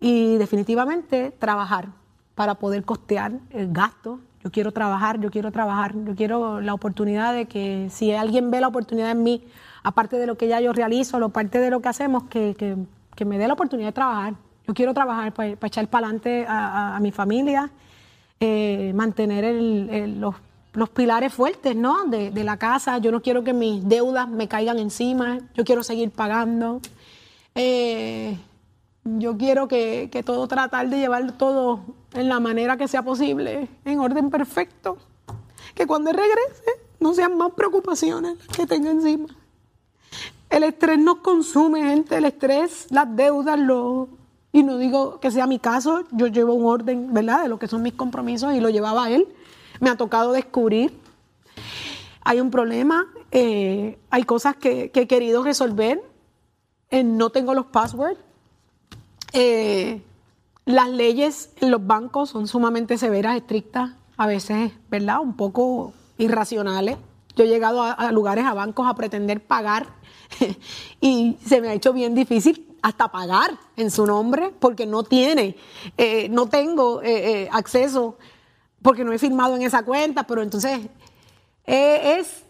Y 0.00 0.36
definitivamente 0.38 1.32
trabajar 1.38 1.88
para 2.34 2.54
poder 2.54 2.84
costear 2.84 3.32
el 3.50 3.70
gasto. 3.74 4.20
Yo 4.42 4.50
quiero 4.50 4.72
trabajar, 4.72 5.20
yo 5.20 5.30
quiero 5.30 5.52
trabajar, 5.52 5.94
yo 6.06 6.16
quiero 6.16 6.62
la 6.62 6.72
oportunidad 6.72 7.34
de 7.34 7.44
que 7.44 7.88
si 7.90 8.10
alguien 8.12 8.50
ve 8.50 8.62
la 8.62 8.68
oportunidad 8.68 9.10
en 9.10 9.22
mí, 9.22 9.44
aparte 9.82 10.16
de 10.16 10.26
lo 10.26 10.36
que 10.36 10.48
ya 10.48 10.60
yo 10.60 10.72
realizo, 10.72 11.18
lo 11.18 11.30
de 11.58 11.70
lo 11.70 11.80
que 11.80 11.88
hacemos, 11.88 12.24
que, 12.24 12.54
que- 12.56 12.76
me 13.24 13.38
dé 13.38 13.46
la 13.46 13.54
oportunidad 13.54 13.88
de 13.88 13.92
trabajar. 13.92 14.34
Yo 14.66 14.74
quiero 14.74 14.94
trabajar 14.94 15.32
para, 15.34 15.48
echar 15.50 15.88
para 15.88 16.06
adelante 16.06 16.46
a, 16.48 16.96
a- 16.96 17.00
mi 17.00 17.10
familia, 17.12 17.70
eh, 18.40 18.92
mantener 18.94 19.44
los, 20.08 20.34
los 20.72 20.88
pilares 20.90 21.32
fuertes 21.32 21.76
¿no? 21.76 22.04
de, 22.06 22.30
de 22.30 22.44
la 22.44 22.56
casa. 22.56 22.98
Yo 22.98 23.12
no 23.12 23.20
quiero 23.22 23.44
que 23.44 23.52
mis 23.52 23.86
deudas 23.88 24.28
me 24.28 24.48
caigan 24.48 24.78
encima, 24.78 25.38
yo 25.54 25.64
quiero 25.64 25.82
seguir 25.82 26.10
pagando. 26.10 26.80
Eh, 27.54 28.38
yo 29.04 29.36
quiero 29.36 29.68
que, 29.68 30.08
que 30.12 30.22
todo 30.22 30.46
tratar 30.46 30.88
de 30.88 30.98
llevar 30.98 31.32
todo 31.32 31.80
en 32.14 32.28
la 32.28 32.40
manera 32.40 32.76
que 32.76 32.86
sea 32.88 33.02
posible, 33.02 33.68
en 33.84 33.98
orden 34.00 34.30
perfecto. 34.30 34.96
Que 35.74 35.86
cuando 35.86 36.12
regrese 36.12 36.70
no 37.00 37.14
sean 37.14 37.36
más 37.36 37.52
preocupaciones 37.52 38.36
las 38.46 38.56
que 38.56 38.66
tenga 38.66 38.90
encima. 38.90 39.26
El 40.52 40.64
estrés 40.64 40.98
nos 40.98 41.16
consume, 41.20 41.82
gente, 41.82 42.18
el 42.18 42.26
estrés, 42.26 42.86
las 42.90 43.16
deudas, 43.16 43.58
lo... 43.58 44.10
Y 44.52 44.62
no 44.62 44.76
digo 44.76 45.18
que 45.18 45.30
sea 45.30 45.46
mi 45.46 45.58
caso, 45.58 46.04
yo 46.10 46.26
llevo 46.26 46.52
un 46.52 46.66
orden, 46.66 47.14
¿verdad?, 47.14 47.44
de 47.44 47.48
lo 47.48 47.58
que 47.58 47.68
son 47.68 47.80
mis 47.80 47.94
compromisos 47.94 48.52
y 48.52 48.60
lo 48.60 48.68
llevaba 48.68 49.10
él. 49.10 49.26
Me 49.80 49.88
ha 49.88 49.96
tocado 49.96 50.32
descubrir. 50.32 50.92
Hay 52.20 52.38
un 52.38 52.50
problema, 52.50 53.06
eh, 53.30 53.98
hay 54.10 54.24
cosas 54.24 54.54
que, 54.56 54.90
he 54.94 55.06
querido 55.06 55.42
resolver, 55.42 56.02
eh, 56.90 57.02
no 57.02 57.30
tengo 57.30 57.54
los 57.54 57.64
passwords. 57.64 58.20
Eh, 59.32 60.02
las 60.66 60.90
leyes 60.90 61.48
en 61.62 61.70
los 61.70 61.86
bancos 61.86 62.28
son 62.28 62.46
sumamente 62.46 62.98
severas, 62.98 63.36
estrictas, 63.36 63.92
a 64.18 64.26
veces, 64.26 64.72
¿verdad?, 64.90 65.20
un 65.20 65.34
poco 65.34 65.94
irracionales. 66.18 66.98
Yo 67.36 67.44
he 67.44 67.48
llegado 67.48 67.82
a 67.82 68.12
lugares, 68.12 68.44
a 68.44 68.52
bancos, 68.52 68.86
a 68.86 68.94
pretender 68.94 69.40
pagar 69.40 70.01
y 71.00 71.36
se 71.44 71.60
me 71.60 71.68
ha 71.68 71.72
hecho 71.74 71.92
bien 71.92 72.14
difícil 72.14 72.76
hasta 72.82 73.08
pagar 73.08 73.58
en 73.76 73.90
su 73.90 74.06
nombre 74.06 74.52
porque 74.58 74.86
no 74.86 75.04
tiene, 75.04 75.56
eh, 75.96 76.28
no 76.28 76.46
tengo 76.46 77.02
eh, 77.02 77.42
eh, 77.44 77.48
acceso 77.52 78.18
porque 78.82 79.04
no 79.04 79.12
he 79.12 79.18
firmado 79.18 79.56
en 79.56 79.62
esa 79.62 79.84
cuenta, 79.84 80.24
pero 80.24 80.42
entonces 80.42 80.80
eh, 81.64 82.18
es 82.18 82.44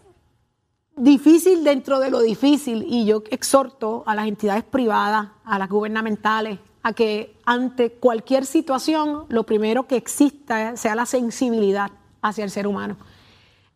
difícil 0.95 1.63
dentro 1.63 1.99
de 1.99 2.09
lo 2.09 2.19
difícil 2.19 2.85
y 2.87 3.05
yo 3.05 3.23
exhorto 3.29 4.03
a 4.05 4.15
las 4.15 4.27
entidades 4.27 4.63
privadas, 4.63 5.29
a 5.45 5.59
las 5.59 5.69
gubernamentales, 5.69 6.59
a 6.81 6.93
que 6.93 7.37
ante 7.45 7.91
cualquier 7.91 8.45
situación 8.45 9.25
lo 9.29 9.43
primero 9.43 9.87
que 9.87 9.95
exista 9.95 10.75
sea 10.75 10.95
la 10.95 11.05
sensibilidad 11.05 11.91
hacia 12.21 12.43
el 12.43 12.49
ser 12.49 12.67
humano. 12.67 12.97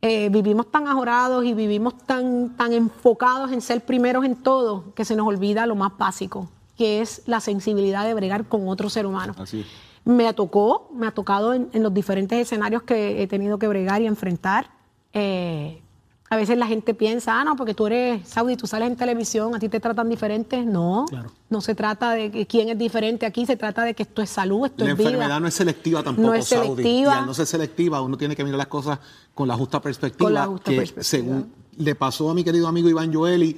Eh, 0.02 0.30
vivimos 0.30 0.70
tan 0.70 0.88
ajorados 0.88 1.44
y 1.44 1.54
vivimos 1.54 1.98
tan, 1.98 2.56
tan 2.56 2.72
enfocados 2.72 3.52
en 3.52 3.62
ser 3.62 3.84
primeros 3.84 4.26
en 4.26 4.36
todo 4.36 4.94
que 4.94 5.06
se 5.06 5.16
nos 5.16 5.28
olvida 5.28 5.66
lo 5.66 5.76
más 5.76 5.98
básico, 5.98 6.50
que 6.78 7.02
es 7.02 7.24
la 7.26 7.40
sensibilidad 7.40 8.06
de 8.06 8.14
bregar 8.14 8.46
con 8.46 8.68
otro 8.68 8.90
ser 8.90 9.06
humano. 9.08 9.34
Así 9.38 9.62
es. 9.62 9.68
Me 10.06 10.32
tocó, 10.34 10.90
me 10.94 11.08
ha 11.08 11.12
tocado 11.12 11.54
en, 11.54 11.70
en 11.74 11.84
los 11.84 11.94
diferentes 11.94 12.40
escenarios 12.40 12.84
que 12.84 13.22
he 13.22 13.28
tenido 13.28 13.58
que 13.58 13.68
bregar 13.68 14.02
y 14.02 14.06
enfrentar. 14.06 14.70
Eh, 15.14 15.82
a 16.30 16.36
veces 16.36 16.58
la 16.58 16.68
gente 16.68 16.94
piensa, 16.94 17.40
ah, 17.40 17.44
no, 17.46 17.56
porque 17.56 17.74
tú 17.74 17.88
eres 17.88 18.28
Saudi, 18.28 18.58
tú 18.58 18.68
sales 18.68 18.90
en 18.90 18.98
televisión, 18.98 19.56
a 19.56 19.60
ti 19.60 19.70
te 19.70 19.80
tratan 19.80 20.10
diferente. 20.10 20.66
No, 20.66 21.06
no 21.50 21.62
se 21.62 21.74
trata 21.74 22.12
de 22.12 22.46
quién 22.48 22.68
es 22.70 22.78
diferente 22.78 23.26
aquí, 23.26 23.46
se 23.46 23.56
trata 23.56 23.84
de 23.84 23.94
que 23.94 24.04
esto 24.04 24.22
es 24.22 24.30
salud, 24.30 24.66
esto 24.66 24.84
La 24.84 24.92
es 24.92 24.98
vida. 24.98 25.10
enfermedad 25.10 25.40
no 25.40 25.48
es 25.48 25.54
selectiva 25.54 26.04
tampoco, 26.04 26.28
No 26.28 26.34
es 26.34 26.46
Saudi. 26.48 26.68
selectiva. 26.84 27.14
Y 27.16 27.18
al 27.20 27.26
no 27.26 27.34
ser 27.34 27.46
selectiva, 27.46 28.02
uno 28.02 28.18
tiene 28.18 28.36
que 28.36 28.44
mirar 28.44 28.58
las 28.58 28.68
cosas 28.68 29.00
con 29.34 29.48
la 29.48 29.56
justa 29.56 29.82
perspectiva. 29.82 30.26
Con 30.26 30.34
la 30.34 30.46
justa 30.48 30.72
que 30.72 30.78
perspectiva. 30.78 31.04
según 31.04 31.52
le 31.78 31.94
pasó 31.96 32.30
a 32.30 32.34
mi 32.34 32.44
querido 32.44 32.68
amigo 32.68 32.90
Iván 32.90 33.14
Joeli, 33.14 33.56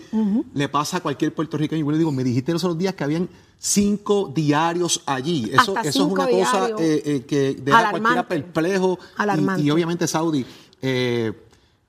le 0.53 0.67
pasa 0.69 0.97
a 0.97 0.99
cualquier 0.99 1.33
puertorriqueño. 1.33 1.85
Yo 1.85 1.91
le 1.91 1.97
digo, 1.97 2.11
me 2.11 2.23
dijiste 2.23 2.51
los 2.51 2.63
otros 2.65 2.77
días 2.77 2.93
que 2.93 3.03
habían 3.05 3.29
cinco 3.57 4.31
diarios 4.35 5.01
allí. 5.05 5.49
Eso, 5.51 5.75
Hasta 5.75 5.89
eso 5.89 6.05
es 6.05 6.11
una 6.11 6.27
cosa 6.27 6.69
eh, 6.79 7.01
eh, 7.05 7.25
que 7.25 7.53
deja 7.55 7.79
a 7.79 7.89
cualquiera 7.91 8.11
Alarmante. 8.11 8.23
perplejo. 8.41 8.99
Y- 9.01 9.21
Alarmante. 9.21 9.63
Y, 9.63 9.71
obviamente, 9.71 10.05
Saudi, 10.07 10.45
eh, 10.81 11.31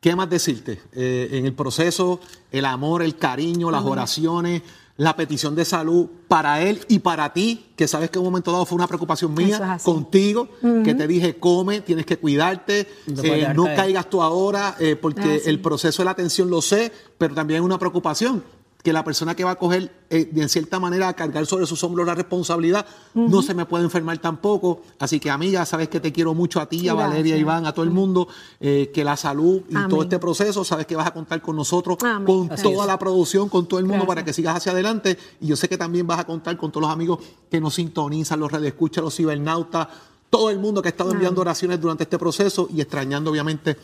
¿qué 0.00 0.16
más 0.16 0.28
decirte? 0.28 0.80
Eh, 0.92 1.28
en 1.32 1.46
el 1.46 1.52
proceso, 1.52 2.20
el 2.50 2.64
amor, 2.64 3.02
el 3.02 3.16
cariño, 3.16 3.70
las 3.70 3.84
oraciones, 3.84 4.62
la 4.96 5.16
petición 5.16 5.54
de 5.54 5.64
salud 5.64 6.08
para 6.28 6.60
él 6.62 6.80
y 6.88 6.98
para 6.98 7.32
ti, 7.32 7.68
que 7.76 7.88
sabes 7.88 8.10
que 8.10 8.18
en 8.18 8.24
un 8.24 8.32
momento 8.32 8.52
dado 8.52 8.66
fue 8.66 8.76
una 8.76 8.86
preocupación 8.86 9.32
es 9.32 9.46
mía 9.46 9.78
contigo, 9.82 10.48
que 10.84 10.94
te 10.94 11.06
dije, 11.06 11.36
come, 11.38 11.80
tienes 11.80 12.04
que 12.04 12.18
cuidarte, 12.18 12.86
No 13.06 13.22
eh, 13.24 13.52
no 13.54 13.64
caigas 13.64 14.10
tú 14.10 14.20
ahora, 14.22 14.76
eh, 14.78 14.96
porque 14.96 15.36
así. 15.36 15.48
el 15.48 15.60
proceso 15.60 16.02
de 16.02 16.04
la 16.04 16.10
atención 16.10 16.50
lo 16.50 16.60
sé, 16.60 16.92
pero 17.16 17.34
también 17.34 17.60
es 17.60 17.64
una 17.64 17.78
preocupación 17.78 18.42
que 18.82 18.92
la 18.92 19.04
persona 19.04 19.34
que 19.34 19.44
va 19.44 19.52
a 19.52 19.54
coger, 19.56 19.92
eh, 20.08 20.28
de 20.30 20.48
cierta 20.48 20.80
manera, 20.80 21.08
a 21.08 21.14
cargar 21.14 21.44
sobre 21.46 21.66
sus 21.66 21.82
hombros 21.84 22.06
la 22.06 22.14
responsabilidad, 22.14 22.86
no 23.14 23.42
se 23.42 23.54
me 23.54 23.66
puede 23.66 23.84
enfermar 23.84 24.18
tampoco. 24.18 24.82
Así 24.98 25.20
que, 25.20 25.30
amiga, 25.30 25.64
sabes 25.66 25.88
que 25.88 26.00
te 26.00 26.12
quiero 26.12 26.34
mucho 26.34 26.60
a 26.60 26.66
ti, 26.66 26.88
a 26.88 26.94
Gracias. 26.94 27.10
Valeria, 27.10 27.34
a 27.34 27.38
Iván, 27.38 27.66
a 27.66 27.72
todo 27.72 27.84
el 27.84 27.90
mundo, 27.90 28.28
eh, 28.58 28.90
que 28.94 29.04
la 29.04 29.16
salud 29.16 29.62
y 29.68 29.76
Amén. 29.76 29.88
todo 29.88 30.02
este 30.02 30.18
proceso, 30.18 30.64
sabes 30.64 30.86
que 30.86 30.96
vas 30.96 31.06
a 31.06 31.12
contar 31.12 31.42
con 31.42 31.56
nosotros, 31.56 31.98
Amén. 32.02 32.26
con 32.26 32.48
toda 32.48 32.86
la 32.86 32.98
producción, 32.98 33.48
con 33.48 33.66
todo 33.66 33.78
el 33.80 33.84
mundo, 33.84 34.04
Gracias. 34.04 34.08
para 34.08 34.24
que 34.24 34.32
sigas 34.32 34.56
hacia 34.56 34.72
adelante. 34.72 35.18
Y 35.40 35.48
yo 35.48 35.56
sé 35.56 35.68
que 35.68 35.76
también 35.76 36.06
vas 36.06 36.20
a 36.20 36.24
contar 36.24 36.56
con 36.56 36.70
todos 36.70 36.82
los 36.82 36.90
amigos 36.90 37.20
que 37.50 37.60
nos 37.60 37.74
sintonizan, 37.74 38.40
los 38.40 38.50
radioescuchas, 38.50 39.04
los 39.04 39.14
cibernautas, 39.14 39.88
todo 40.30 40.48
el 40.48 40.58
mundo 40.58 40.80
que 40.80 40.88
ha 40.88 40.92
estado 40.92 41.10
enviando 41.10 41.40
oraciones 41.40 41.80
durante 41.80 42.04
este 42.04 42.16
proceso 42.18 42.68
y 42.72 42.80
extrañando, 42.80 43.30
obviamente, 43.32 43.76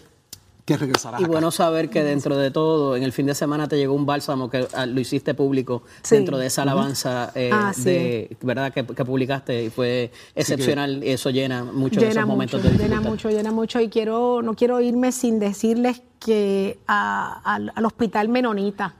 que 0.66 0.76
regresarás 0.76 1.20
Y 1.20 1.24
acá. 1.24 1.32
bueno 1.32 1.50
saber 1.50 1.88
que 1.88 2.02
dentro 2.02 2.36
de 2.36 2.50
todo, 2.50 2.96
en 2.96 3.04
el 3.04 3.12
fin 3.12 3.24
de 3.24 3.34
semana 3.34 3.68
te 3.68 3.76
llegó 3.78 3.94
un 3.94 4.04
bálsamo 4.04 4.50
que 4.50 4.66
ah, 4.74 4.84
lo 4.84 5.00
hiciste 5.00 5.32
público 5.32 5.84
Sí. 6.02 6.16
dentro 6.16 6.36
de 6.38 6.46
esa 6.48 6.62
alabanza 6.62 7.30
eh, 7.34 7.50
Así 7.52 7.84
de, 7.84 8.36
¿verdad? 8.42 8.72
Que, 8.72 8.84
que 8.84 9.04
publicaste 9.04 9.64
y 9.64 9.70
fue 9.70 10.10
excepcional. 10.34 11.02
eso 11.04 11.30
llena 11.30 11.62
mucho 11.64 12.00
de 12.00 12.08
llena 12.08 12.20
esos 12.20 12.28
momentos 12.28 12.60
mucho, 12.60 12.68
de 12.72 12.78
llena 12.78 12.96
dificultad. 12.96 13.10
mucho, 13.10 13.30
llena 13.30 13.52
mucho. 13.52 13.80
Y 13.80 13.88
quiero, 13.88 14.42
no 14.42 14.54
quiero 14.54 14.80
irme 14.80 15.12
sin 15.12 15.38
decirles 15.38 16.02
que 16.18 16.78
a- 16.88 17.40
al 17.74 17.84
hospital 17.86 18.28
Menonita, 18.28 18.96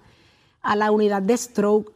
a 0.63 0.77
la 0.77 0.91
unidad 0.93 1.21
de 1.21 1.37
stroke, 1.37 1.93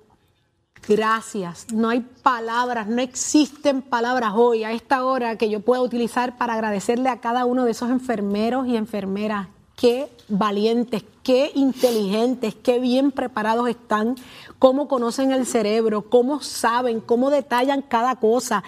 Gracias. 0.89 1.67
No 1.73 1.91
hay 1.91 2.01
palabras, 2.01 2.87
no 2.89 3.03
existen 3.03 3.83
palabras 3.83 4.33
hoy, 4.35 4.65
a 4.65 4.73
esta 4.73 5.05
hora, 5.05 5.37
que 5.37 5.51
yo 5.51 5.61
pueda 5.61 5.83
utilizar 5.83 6.39
para 6.39 6.55
agradecerle 6.55 7.11
a 7.11 7.21
cada 7.21 7.45
uno 7.45 7.65
de 7.67 7.73
esos 7.73 7.91
enfermeros 7.91 8.67
y 8.67 8.77
enfermeras. 8.77 9.49
Qué 9.81 10.11
valientes, 10.29 11.07
qué 11.23 11.53
inteligentes, 11.55 12.55
qué 12.55 12.79
bien 12.79 13.13
preparados 13.13 13.67
están, 13.67 14.15
cómo 14.59 14.89
conocen 14.89 15.33
el 15.33 15.47
cerebro, 15.47 16.03
cómo 16.03 16.43
saben, 16.43 17.01
cómo 17.01 17.31
detallan 17.31 17.81
cada 17.81 18.17
cosa. 18.17 18.63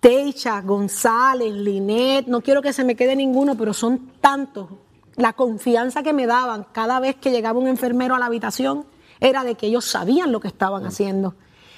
Teicha, 0.00 0.60
González, 0.60 1.54
Linet, 1.54 2.26
no 2.26 2.42
quiero 2.42 2.60
que 2.60 2.74
se 2.74 2.84
me 2.84 2.96
quede 2.96 3.16
ninguno, 3.16 3.56
pero 3.56 3.72
son 3.72 4.10
tantos. 4.20 4.68
La 5.16 5.32
confianza 5.32 6.02
que 6.02 6.12
me 6.12 6.26
daban 6.26 6.66
cada 6.70 7.00
vez 7.00 7.16
que 7.16 7.30
llegaba 7.30 7.58
un 7.58 7.66
enfermero 7.66 8.14
a 8.14 8.18
la 8.18 8.26
habitación 8.26 8.84
era 9.20 9.44
de 9.44 9.54
que 9.54 9.68
ellos 9.68 9.86
sabían 9.86 10.32
lo 10.32 10.40
que 10.40 10.48
estaban 10.48 10.84
haciendo. 10.84 11.34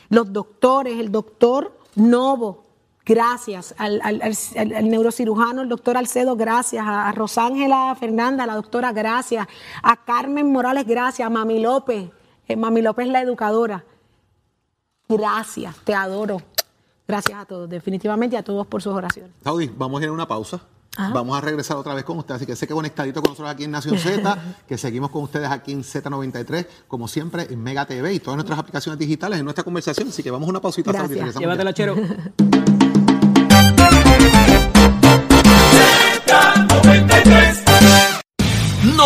Los 0.09 0.33
doctores, 0.33 0.99
el 0.99 1.13
doctor 1.13 1.79
Novo, 1.95 2.64
gracias. 3.07 3.75
Al, 3.79 4.01
al- 4.03 4.23
al- 4.23 4.73
al 4.75 4.89
neurocirujano, 4.89 5.63
el 5.63 5.69
doctor 5.69 5.97
Alcedo, 5.97 6.37
gracias. 6.37 6.87
A, 6.87 7.09
a 7.09 7.13
Rosángela 7.13 7.95
Fernanda, 7.99 8.47
la 8.47 8.55
doctora, 8.55 8.93
gracias. 8.93 9.47
A 9.83 9.97
Carmen 10.05 10.51
Morales, 10.53 10.87
gracias. 10.87 11.27
A 11.27 11.31
Mami 11.31 11.61
López, 11.61 12.11
eh, 12.49 12.57
Mami 12.57 12.83
López 12.83 13.09
la 13.09 13.21
educadora. 13.21 13.85
Gracias, 15.09 15.77
te 15.85 15.95
adoro. 15.95 16.41
Gracias 17.07 17.39
a 17.39 17.45
todos, 17.45 17.69
definitivamente 17.69 18.37
y 18.37 18.39
a 18.39 18.43
todos 18.43 18.67
por 18.67 18.81
sus 18.81 18.95
oraciones. 18.95 19.31
Saudi, 19.43 19.71
vamos 19.77 20.01
a 20.01 20.05
ir 20.05 20.09
a 20.09 20.13
una 20.13 20.27
pausa. 20.27 20.61
Ajá. 20.97 21.13
Vamos 21.13 21.37
a 21.37 21.41
regresar 21.41 21.77
otra 21.77 21.93
vez 21.93 22.05
con 22.05 22.17
usted, 22.19 22.37
así 22.37 22.47
que 22.47 22.55
sé 22.57 22.67
que 22.69 22.73
conectadito 22.73 23.21
con 23.21 23.33
nosotros 23.33 23.53
aquí 23.53 23.65
en 23.65 23.73
Nación 23.73 23.99
Z, 23.99 24.39
que 24.69 24.79
seguimos 24.79 25.11
con 25.11 25.25
ustedes 25.25 25.51
aquí 25.51 25.73
en 25.73 25.83
Z93, 25.83 26.67
como 26.87 27.09
siempre 27.09 27.49
en 27.51 27.61
Mega 27.63 27.85
TV 27.85 28.15
y 28.15 28.21
todas 28.21 28.37
nuestras 28.37 28.59
aplicaciones 28.61 28.99
digitales 28.99 29.39
en 29.41 29.45
nuestra 29.45 29.65
conversación. 29.65 30.09
Así 30.09 30.23
que 30.23 30.31
vamos 30.31 30.47
a 30.47 30.51
una 30.51 30.61
pausita, 30.61 30.93
Saudi. 30.93 31.17
Llévatelo, 31.17 31.73
Chero. 31.73 31.97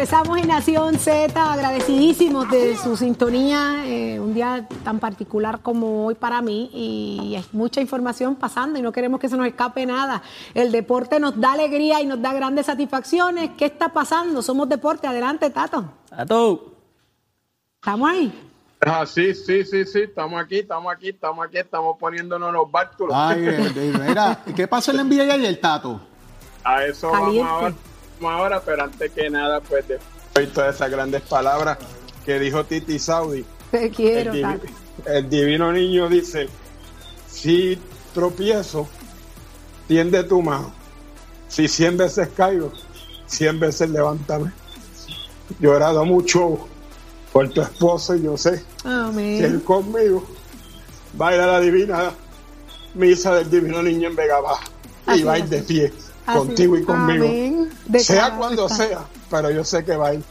Regresamos 0.00 0.38
en 0.38 0.48
Nación 0.48 0.98
Z, 0.98 1.52
agradecidísimos 1.52 2.50
de 2.50 2.74
su 2.78 2.96
sintonía, 2.96 3.84
eh, 3.84 4.18
un 4.18 4.32
día 4.32 4.66
tan 4.82 4.98
particular 4.98 5.60
como 5.60 6.06
hoy 6.06 6.14
para 6.14 6.40
mí 6.40 6.70
y 6.72 7.36
hay 7.36 7.44
mucha 7.52 7.82
información 7.82 8.34
pasando 8.34 8.78
y 8.78 8.82
no 8.82 8.92
queremos 8.92 9.20
que 9.20 9.28
se 9.28 9.36
nos 9.36 9.46
escape 9.46 9.84
nada. 9.84 10.22
El 10.54 10.72
deporte 10.72 11.20
nos 11.20 11.38
da 11.38 11.52
alegría 11.52 12.00
y 12.00 12.06
nos 12.06 12.22
da 12.22 12.32
grandes 12.32 12.64
satisfacciones. 12.64 13.50
¿Qué 13.58 13.66
está 13.66 13.90
pasando? 13.90 14.40
Somos 14.40 14.70
deporte, 14.70 15.06
adelante 15.06 15.50
Tato. 15.50 15.92
Todo. 16.26 16.72
¿Estamos 17.78 18.10
ahí? 18.10 18.50
Ah, 18.80 19.04
sí, 19.04 19.34
sí, 19.34 19.66
sí, 19.66 19.84
sí, 19.84 20.00
estamos 20.00 20.42
aquí, 20.42 20.60
estamos 20.60 20.90
aquí, 20.90 21.10
estamos 21.10 21.46
aquí, 21.46 21.58
estamos 21.58 21.98
poniéndonos 21.98 22.50
los 22.54 22.72
bártulos. 22.72 23.14
Ay, 23.14 23.70
mira, 24.08 24.42
¿qué 24.56 24.66
pasó 24.66 24.92
en 24.92 24.96
la 24.96 25.04
NBA 25.04 25.34
ayer, 25.34 25.60
Tato? 25.60 26.00
A 26.64 26.86
eso 26.86 27.10
Caliente. 27.10 27.42
vamos 27.42 27.52
ahora, 27.52 27.74
vamos 28.20 28.38
ahora, 28.40 28.60
pero 28.64 28.84
antes 28.84 29.10
que 29.12 29.30
nada, 29.30 29.60
pues 29.60 29.86
después 29.88 30.46
de 30.46 30.46
todas 30.48 30.74
esas 30.74 30.90
grandes 30.90 31.22
palabras 31.22 31.78
que 32.24 32.38
dijo 32.38 32.64
Titi 32.64 32.98
Saudi, 32.98 33.44
Te 33.70 33.90
quiero, 33.90 34.32
el, 34.32 34.42
divi- 34.44 34.60
el 35.06 35.30
divino 35.30 35.72
niño 35.72 36.08
dice, 36.08 36.48
si 37.28 37.78
tropiezo, 38.14 38.88
tiende 39.88 40.22
tu 40.24 40.42
mano. 40.42 40.72
Si 41.48 41.66
cien 41.66 41.96
veces 41.96 42.28
caigo, 42.36 42.72
cien 43.26 43.58
veces 43.58 43.90
levántame. 43.90 44.52
Llorado 45.58 46.04
mucho 46.04 46.58
por 47.32 47.48
tu 47.48 47.60
esposo 47.60 48.14
y 48.14 48.22
yo 48.22 48.36
sé 48.36 48.64
que 48.82 48.88
Amén. 48.88 49.44
él 49.44 49.62
conmigo 49.64 50.24
baila 51.14 51.46
la 51.46 51.60
divina 51.60 52.12
misa 52.94 53.34
del 53.34 53.50
divino 53.50 53.82
niño 53.82 54.08
en 54.10 54.16
Vega 54.16 54.40
Baja 54.40 54.64
y 55.16 55.22
va 55.24 55.32
a 55.34 55.38
ir 55.38 55.44
de 55.46 55.62
pie 55.62 55.92
Así 56.26 56.38
contigo 56.38 56.76
y 56.78 56.82
conmigo. 56.84 57.24
Amén. 57.24 57.59
De 57.90 57.98
Sea 57.98 58.36
cuando 58.36 58.66
está. 58.66 58.76
sea, 58.76 59.04
pero 59.28 59.50
yo 59.50 59.64
sé 59.64 59.84
que 59.84 59.96
va 59.96 60.08
a 60.08 60.14
ir. 60.14 60.22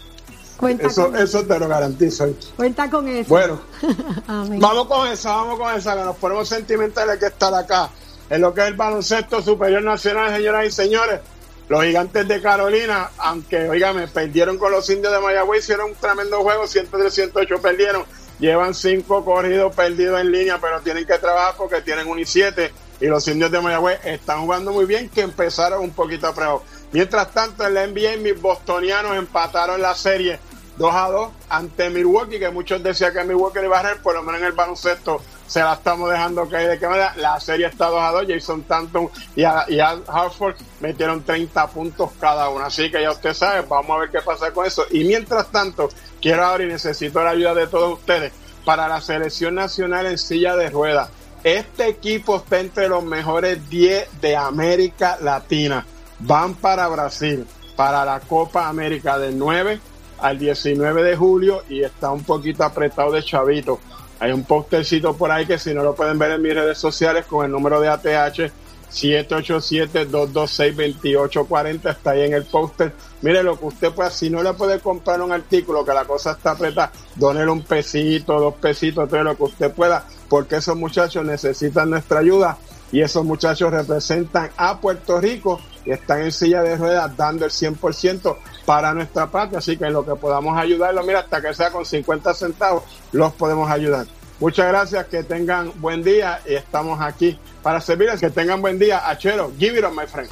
Cuenta, 0.56 0.88
Eso, 0.88 1.06
con, 1.06 1.16
eso 1.18 1.44
te 1.46 1.60
lo 1.60 1.68
garantizo. 1.68 2.28
cuenta 2.56 2.90
con 2.90 3.08
eso. 3.08 3.30
Bueno, 3.30 3.62
vamos 4.28 4.88
con 4.88 5.08
esa, 5.08 5.36
vamos 5.36 5.60
con 5.60 5.74
esa, 5.74 5.96
que 5.96 6.04
nos 6.04 6.16
ponemos 6.18 6.48
sentimentales 6.48 7.18
que 7.18 7.28
estar 7.28 7.54
acá. 7.54 7.90
En 8.30 8.42
lo 8.42 8.54
que 8.54 8.62
es 8.62 8.68
el 8.68 8.74
baloncesto 8.76 9.42
superior 9.42 9.82
nacional, 9.84 10.36
señoras 10.36 10.68
y 10.68 10.72
señores. 10.72 11.20
Los 11.68 11.84
gigantes 11.84 12.28
de 12.28 12.42
Carolina, 12.42 13.10
aunque, 13.18 13.70
oígame, 13.70 14.08
perdieron 14.08 14.58
con 14.58 14.72
los 14.72 14.90
indios 14.90 15.14
de 15.14 15.20
Mayagüez, 15.20 15.64
hicieron 15.64 15.92
un 15.92 15.96
tremendo 15.96 16.42
juego, 16.42 16.64
103-108 16.64 17.62
perdieron. 17.62 18.04
Llevan 18.40 18.74
cinco 18.74 19.24
corridos 19.26 19.76
perdidos 19.76 20.22
en 20.22 20.32
línea, 20.32 20.60
pero 20.62 20.80
tienen 20.80 21.06
que 21.06 21.18
trabajar 21.18 21.56
porque 21.58 21.82
tienen 21.82 22.08
un 22.08 22.20
y 22.20 22.26
7 22.26 22.72
y 23.02 23.08
los 23.08 23.28
indios 23.28 23.52
de 23.52 23.62
Mayagüez 23.62 24.00
están 24.04 24.42
jugando 24.42 24.72
muy 24.72 24.86
bien, 24.86 25.10
que 25.10 25.22
empezaron 25.22 25.82
un 25.82 25.92
poquito 25.92 26.28
a. 26.28 26.62
Mientras 26.92 27.32
tanto, 27.32 27.66
en 27.66 27.74
la 27.74 27.88
NBA, 27.88 28.18
mis 28.18 28.42
bostonianos 28.42 29.16
empataron 29.16 29.82
la 29.82 29.94
serie 29.94 30.40
2 30.78 30.96
a 30.96 31.10
2 31.10 31.32
ante 31.50 31.90
Milwaukee, 31.90 32.40
que 32.40 32.50
muchos 32.50 32.82
decían 32.82 33.14
que 33.14 33.24
Milwaukee 33.24 33.60
iba 33.60 33.80
a 33.80 33.84
ganar, 33.84 34.02
por 34.02 34.16
lo 34.16 34.24
menos 34.24 34.42
en 34.42 34.48
el 34.48 34.54
baloncesto 34.54 35.22
se 35.46 35.62
la 35.62 35.74
estamos 35.74 36.10
dejando 36.10 36.48
caer 36.48 36.70
de 36.70 36.80
qué 36.80 36.88
manera. 36.88 37.14
La 37.18 37.40
serie 37.40 37.66
está 37.68 37.88
2 37.88 38.02
a 38.02 38.12
2, 38.12 38.26
Jason 38.28 38.64
Tanton 38.64 39.10
y, 39.36 39.44
a, 39.44 39.66
y 39.68 39.80
Al 39.80 40.04
Hartford 40.08 40.56
metieron 40.80 41.24
30 41.24 41.68
puntos 41.68 42.12
cada 42.20 42.50
uno. 42.50 42.64
Así 42.64 42.90
que 42.90 43.02
ya 43.02 43.12
usted 43.12 43.34
sabe, 43.34 43.62
vamos 43.68 43.98
a 43.98 44.00
ver 44.02 44.10
qué 44.10 44.22
pasa 44.22 44.52
con 44.52 44.66
eso. 44.66 44.86
Y 44.92 45.04
mientras 45.04 45.52
tanto, 45.52 45.90
quiero 46.22 46.46
ahora 46.46 46.64
y 46.64 46.68
necesito 46.68 47.22
la 47.24 47.32
ayuda 47.32 47.56
de 47.56 47.68
todos 47.68 48.00
ustedes 48.00 48.32
para 48.64 48.88
la 48.88 49.02
selección 49.02 49.56
nacional 49.56 50.06
en 50.06 50.18
silla 50.18 50.56
de 50.56 50.70
ruedas. 50.70 51.10
Este 51.44 51.88
equipo 51.88 52.38
está 52.38 52.60
entre 52.60 52.88
los 52.88 53.04
mejores 53.04 53.70
10 53.70 54.22
de 54.22 54.36
América 54.36 55.18
Latina. 55.20 55.86
Van 56.20 56.56
para 56.56 56.88
Brasil, 56.88 57.46
para 57.76 58.06
la 58.06 58.20
Copa 58.20 58.68
América 58.68 59.18
del 59.18 59.38
9 59.38 59.80
al 60.20 60.38
19 60.38 61.04
de 61.04 61.16
julio 61.16 61.64
y 61.70 61.84
está 61.84 62.12
un 62.12 62.24
poquito 62.24 62.64
apretado 62.64 63.12
de 63.12 63.24
chavito. 63.24 63.80
Hay 64.20 64.34
un 64.34 64.44
postercito 64.44 65.16
por 65.16 65.32
ahí 65.32 65.46
que 65.46 65.58
si 65.58 65.74
no 65.74 65.82
lo 65.82 65.96
pueden 65.96 66.20
ver 66.20 66.32
en 66.32 66.42
mis 66.42 66.54
redes 66.54 66.78
sociales 66.78 67.26
con 67.26 67.46
el 67.46 67.52
número 67.52 67.80
de 67.80 67.88
ATH 67.88 68.52
787-226-2840 68.92 71.92
está 71.92 72.12
ahí 72.12 72.24
en 72.24 72.34
el 72.34 72.44
póster. 72.46 72.94
Mire 73.22 73.44
lo 73.44 73.60
que 73.60 73.66
usted 73.66 73.92
pueda, 73.92 74.10
si 74.10 74.30
no 74.30 74.42
le 74.42 74.54
puede 74.54 74.80
comprar 74.80 75.22
un 75.22 75.32
artículo 75.32 75.86
que 75.86 75.94
la 75.94 76.06
cosa 76.06 76.32
está 76.32 76.52
apretada, 76.52 76.92
donele 77.16 77.52
un 77.52 77.62
pesito, 77.62 78.40
dos 78.40 78.56
pesitos, 78.56 79.10
todo 79.10 79.24
lo 79.24 79.38
que 79.38 79.44
usted 79.44 79.72
pueda, 79.72 80.06
porque 80.28 80.56
esos 80.58 80.76
muchachos 80.76 81.24
necesitan 81.24 81.92
nuestra 81.92 82.20
ayuda 82.20 82.58
y 82.92 83.02
esos 83.02 83.24
muchachos 83.24 83.72
representan 83.72 84.50
a 84.58 84.80
Puerto 84.80 85.22
Rico 85.22 85.62
y 85.86 85.92
están 85.92 86.22
en 86.22 86.32
silla 86.32 86.62
de 86.62 86.78
ruedas 86.78 87.16
dando 87.16 87.46
el 87.46 87.52
100% 87.52 88.38
para 88.66 88.94
nuestra 88.94 89.28
parte, 89.28 89.58
así 89.58 89.78
que 89.78 89.86
en 89.86 89.94
lo 89.94 90.06
que 90.06 90.16
podamos 90.16 90.58
ayudarlos, 90.58 91.06
mira, 91.06 91.20
hasta 91.20 91.42
que 91.42 91.54
sea 91.54 91.72
con 91.72 91.86
50 91.86 92.34
centavos, 92.34 92.84
los 93.12 93.34
podemos 93.34 93.70
ayudar. 93.70 94.06
Muchas 94.40 94.68
gracias, 94.68 95.06
que 95.08 95.24
tengan 95.24 95.74
buen 95.82 96.02
día 96.02 96.40
y 96.48 96.54
estamos 96.54 97.02
aquí 97.02 97.38
para 97.62 97.82
servirles, 97.82 98.22
que 98.22 98.30
tengan 98.30 98.62
buen 98.62 98.80
día. 98.80 99.10
Achero, 99.10 99.52
give 99.60 99.78
it 99.78 99.84
on 99.84 99.96
my 99.96 100.06
friend. 100.06 100.30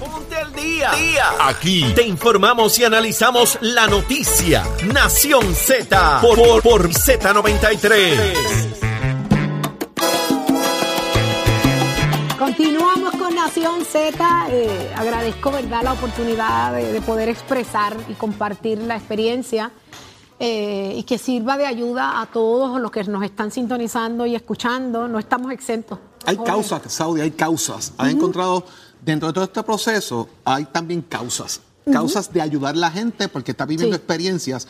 Ponte 0.00 0.34
al 0.34 0.52
día. 0.52 0.90
Aquí 1.40 1.92
te 1.94 2.02
informamos 2.02 2.76
y 2.78 2.84
analizamos 2.84 3.58
la 3.60 3.86
noticia. 3.86 4.64
Nación 4.92 5.54
Z 5.54 6.20
por, 6.20 6.36
por, 6.36 6.62
por 6.62 6.88
Z93. 6.88 8.76
Continuamos 12.36 12.94
con 12.94 12.95
Nación 13.36 13.84
Z. 13.84 14.46
Eh, 14.50 14.92
agradezco, 14.96 15.52
¿verdad?, 15.52 15.82
la 15.82 15.92
oportunidad 15.92 16.72
de, 16.72 16.90
de 16.90 17.00
poder 17.02 17.28
expresar 17.28 17.94
y 18.08 18.14
compartir 18.14 18.78
la 18.78 18.96
experiencia 18.96 19.70
eh, 20.40 20.94
y 20.96 21.02
que 21.02 21.18
sirva 21.18 21.58
de 21.58 21.66
ayuda 21.66 22.22
a 22.22 22.26
todos 22.26 22.80
los 22.80 22.90
que 22.90 23.04
nos 23.04 23.22
están 23.22 23.50
sintonizando 23.50 24.24
y 24.24 24.34
escuchando. 24.34 25.06
No 25.06 25.18
estamos 25.18 25.52
exentos. 25.52 25.98
Hay 26.24 26.38
causas, 26.38 26.80
Saudi, 26.90 27.20
hay 27.20 27.30
causas. 27.32 27.92
Has 27.98 28.10
encontrado, 28.10 28.64
dentro 29.02 29.28
de 29.28 29.34
todo 29.34 29.44
este 29.44 29.62
proceso, 29.62 30.28
hay 30.44 30.64
también 30.64 31.02
causas. 31.02 31.60
Causas 31.92 32.32
de 32.32 32.40
ayudar 32.40 32.74
a 32.74 32.78
la 32.78 32.90
gente 32.90 33.28
porque 33.28 33.50
está 33.52 33.66
viviendo 33.66 33.94
Sí. 33.94 33.98
experiencias 33.98 34.66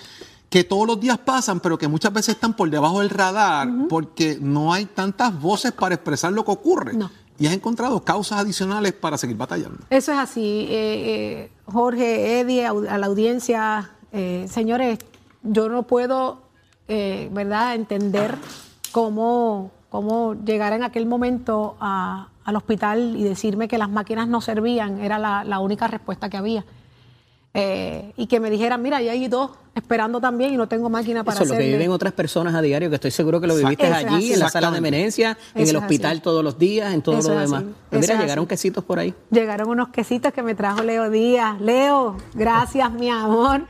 que 0.50 0.64
todos 0.64 0.86
los 0.88 0.98
días 1.00 1.18
pasan, 1.18 1.60
pero 1.60 1.78
que 1.78 1.86
muchas 1.88 2.12
veces 2.12 2.34
están 2.34 2.54
por 2.54 2.68
debajo 2.68 2.98
del 3.00 3.10
radar 3.10 3.68
porque 3.88 4.38
no 4.40 4.72
hay 4.72 4.86
tantas 4.86 5.40
voces 5.40 5.70
para 5.72 5.94
expresar 5.94 6.32
lo 6.32 6.44
que 6.44 6.50
ocurre. 6.50 6.94
No. 6.94 7.10
Y 7.38 7.46
has 7.46 7.52
encontrado 7.52 8.02
causas 8.02 8.38
adicionales 8.38 8.92
para 8.92 9.18
seguir 9.18 9.36
batallando. 9.36 9.78
Eso 9.90 10.12
es 10.12 10.18
así. 10.18 10.66
Eh, 10.70 10.70
eh, 10.70 11.50
Jorge, 11.66 12.40
Eddie, 12.40 12.66
a 12.66 12.98
la 12.98 13.06
audiencia, 13.06 13.90
eh, 14.12 14.46
señores, 14.48 14.98
yo 15.42 15.68
no 15.68 15.82
puedo, 15.84 16.38
eh, 16.88 17.28
¿verdad?, 17.32 17.74
entender 17.74 18.36
cómo, 18.92 19.70
cómo 19.90 20.34
llegar 20.34 20.72
en 20.72 20.82
aquel 20.84 21.06
momento 21.06 21.76
a- 21.80 22.28
al 22.44 22.56
hospital 22.56 23.16
y 23.16 23.24
decirme 23.24 23.68
que 23.68 23.76
las 23.78 23.90
máquinas 23.90 24.28
no 24.28 24.40
servían, 24.40 25.00
era 25.00 25.18
la 25.18 25.58
única 25.58 25.88
respuesta 25.88 26.28
que 26.30 26.36
había. 26.36 26.64
Eh, 27.58 28.12
y 28.18 28.26
que 28.26 28.38
me 28.38 28.50
dijeran, 28.50 28.82
mira, 28.82 29.00
ya 29.00 29.12
hay 29.12 29.28
dos 29.28 29.50
esperando 29.74 30.20
también 30.20 30.52
y 30.54 30.56
no 30.56 30.68
tengo 30.68 30.88
máquina 30.90 31.22
para 31.24 31.34
Eso 31.36 31.44
es 31.44 31.48
lo 31.50 31.54
que 31.54 31.58
hacerle". 31.62 31.76
viven 31.78 31.90
otras 31.90 32.12
personas 32.12 32.54
a 32.54 32.60
diario, 32.62 32.88
que 32.90 32.94
estoy 32.96 33.10
seguro 33.10 33.40
que 33.40 33.46
lo 33.46 33.54
viviste 33.56 33.86
allí, 33.86 34.32
en 34.32 34.40
la 34.40 34.48
sala 34.50 34.70
de 34.70 34.78
emergencia, 34.78 35.36
en 35.54 35.62
Eso 35.62 35.70
el 35.72 35.76
hospital 35.78 36.12
así. 36.12 36.20
todos 36.20 36.42
los 36.44 36.58
días, 36.58 36.92
en 36.94 37.00
todo 37.02 37.18
Eso 37.18 37.34
lo 37.34 37.40
demás. 37.40 37.64
Pues 37.90 38.00
mira, 38.02 38.20
llegaron 38.20 38.44
así. 38.44 38.48
quesitos 38.48 38.84
por 38.84 38.98
ahí. 38.98 39.14
Llegaron 39.30 39.68
unos 39.70 39.88
quesitos 39.88 40.32
que 40.34 40.42
me 40.42 40.54
trajo 40.54 40.82
Leo 40.82 41.08
Díaz. 41.10 41.58
Leo, 41.60 42.16
gracias, 42.34 42.90
mi 42.92 43.08
amor, 43.10 43.62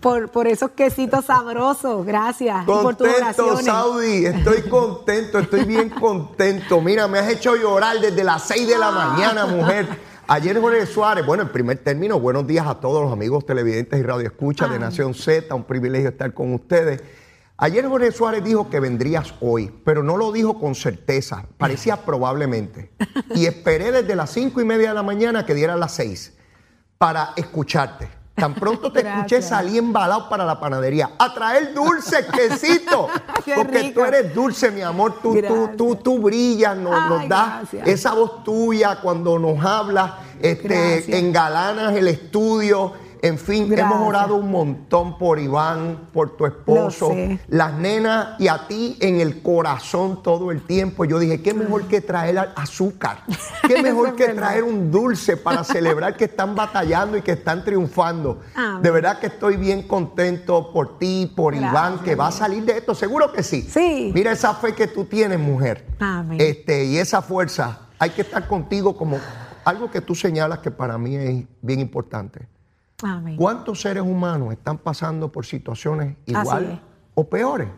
por, 0.00 0.28
por 0.30 0.46
esos 0.48 0.70
quesitos 0.72 1.24
sabrosos. 1.24 2.04
Gracias. 2.06 2.62
y 2.62 2.66
por 2.66 2.94
tus 2.96 3.06
Contento, 3.08 3.44
oraciones. 3.46 3.64
Saudi, 3.64 4.26
estoy 4.26 4.62
contento, 4.62 5.38
estoy 5.40 5.64
bien 5.64 5.88
contento. 5.90 6.80
Mira, 6.80 7.06
me 7.08 7.18
has 7.18 7.28
hecho 7.28 7.56
llorar 7.56 8.00
desde 8.00 8.22
las 8.24 8.42
6 8.48 8.66
de 8.68 8.78
la 8.78 8.90
mañana, 8.90 9.46
mujer. 9.46 10.13
Ayer 10.26 10.58
Jorge 10.58 10.86
Suárez, 10.86 11.26
bueno, 11.26 11.42
en 11.42 11.50
primer 11.50 11.78
término, 11.78 12.18
buenos 12.18 12.46
días 12.46 12.66
a 12.66 12.80
todos 12.80 13.02
los 13.02 13.12
amigos 13.12 13.44
televidentes 13.44 14.00
y 14.00 14.02
radioescuchas 14.02 14.70
de. 14.70 14.78
Nación 14.78 15.12
Z, 15.12 15.54
un 15.54 15.64
privilegio 15.64 16.08
estar 16.08 16.32
con 16.32 16.54
ustedes. 16.54 17.02
Ayer 17.58 17.86
Jorge 17.86 18.10
Suárez 18.10 18.42
dijo 18.42 18.70
que 18.70 18.80
vendrías 18.80 19.34
hoy, 19.40 19.70
pero 19.84 20.02
no 20.02 20.16
lo 20.16 20.32
dijo 20.32 20.58
con 20.58 20.74
certeza, 20.74 21.46
parecía 21.58 21.96
probablemente. 22.06 22.90
Y 23.34 23.44
esperé 23.44 23.92
desde 23.92 24.16
las 24.16 24.30
cinco 24.30 24.62
y 24.62 24.64
media 24.64 24.88
de 24.88 24.94
la 24.94 25.02
mañana 25.02 25.44
que 25.44 25.52
dieran 25.52 25.78
las 25.78 25.92
seis 25.92 26.32
para 26.96 27.34
escucharte. 27.36 28.08
Tan 28.34 28.52
pronto 28.54 28.90
te 28.90 29.00
escuché, 29.00 29.40
salí 29.42 29.78
embalado 29.78 30.28
para 30.28 30.44
la 30.44 30.58
panadería 30.58 31.12
a 31.18 31.32
traer 31.32 31.72
dulce, 31.72 32.26
quesito. 32.32 33.08
Porque 33.54 33.78
rico. 33.78 34.00
tú 34.00 34.06
eres 34.06 34.34
dulce, 34.34 34.70
mi 34.72 34.82
amor. 34.82 35.20
Tú, 35.22 35.40
tú, 35.40 35.70
tú, 35.76 35.96
tú 35.96 36.18
brillas, 36.18 36.76
nos, 36.76 36.94
Ay, 36.94 37.08
nos 37.10 37.28
das 37.28 37.48
gracias. 37.70 37.88
esa 37.88 38.12
voz 38.14 38.42
tuya 38.42 38.96
cuando 39.00 39.38
nos 39.38 39.64
hablas, 39.64 40.14
este, 40.40 40.68
Gracias. 40.68 41.16
engalanas 41.16 41.94
el 41.94 42.08
estudio. 42.08 43.03
En 43.24 43.38
fin, 43.38 43.70
Gracias. 43.70 43.90
hemos 43.90 44.06
orado 44.06 44.34
un 44.34 44.50
montón 44.50 45.16
por 45.16 45.38
Iván, 45.38 46.10
por 46.12 46.36
tu 46.36 46.44
esposo, 46.44 47.10
las 47.48 47.72
nenas 47.72 48.38
y 48.38 48.48
a 48.48 48.68
ti 48.68 48.98
en 49.00 49.18
el 49.18 49.40
corazón 49.40 50.22
todo 50.22 50.50
el 50.50 50.60
tiempo. 50.60 51.06
Yo 51.06 51.18
dije, 51.18 51.40
qué 51.40 51.54
mejor 51.54 51.88
que 51.88 52.02
traer 52.02 52.52
azúcar, 52.54 53.22
qué 53.66 53.82
mejor 53.82 54.14
que 54.14 54.28
traer 54.28 54.62
un 54.62 54.90
dulce 54.90 55.38
para 55.38 55.64
celebrar 55.64 56.18
que 56.18 56.26
están 56.26 56.54
batallando 56.54 57.16
y 57.16 57.22
que 57.22 57.32
están 57.32 57.64
triunfando. 57.64 58.42
Amén. 58.54 58.82
De 58.82 58.90
verdad 58.90 59.18
que 59.18 59.28
estoy 59.28 59.56
bien 59.56 59.88
contento 59.88 60.70
por 60.70 60.98
ti, 60.98 61.32
por 61.34 61.54
Gracias, 61.54 61.72
Iván, 61.72 61.98
que 62.00 62.16
va 62.16 62.26
a 62.26 62.32
salir 62.32 62.62
de 62.66 62.76
esto. 62.76 62.94
Seguro 62.94 63.32
que 63.32 63.42
sí. 63.42 63.62
Sí. 63.62 64.12
Mira 64.14 64.32
esa 64.32 64.52
fe 64.52 64.74
que 64.74 64.86
tú 64.86 65.06
tienes, 65.06 65.38
mujer. 65.38 65.86
Amén. 65.98 66.36
Este, 66.38 66.84
y 66.84 66.98
esa 66.98 67.22
fuerza. 67.22 67.88
Hay 67.98 68.10
que 68.10 68.20
estar 68.20 68.46
contigo 68.46 68.94
como 68.94 69.18
algo 69.64 69.90
que 69.90 70.02
tú 70.02 70.14
señalas 70.14 70.58
que 70.58 70.70
para 70.70 70.98
mí 70.98 71.16
es 71.16 71.44
bien 71.62 71.80
importante. 71.80 72.52
Amén. 73.02 73.36
¿Cuántos 73.36 73.80
seres 73.80 74.02
humanos 74.02 74.52
están 74.52 74.78
pasando 74.78 75.30
por 75.30 75.44
situaciones 75.46 76.16
iguales 76.26 76.70
es. 76.74 76.78
o 77.14 77.28
peores? 77.28 77.68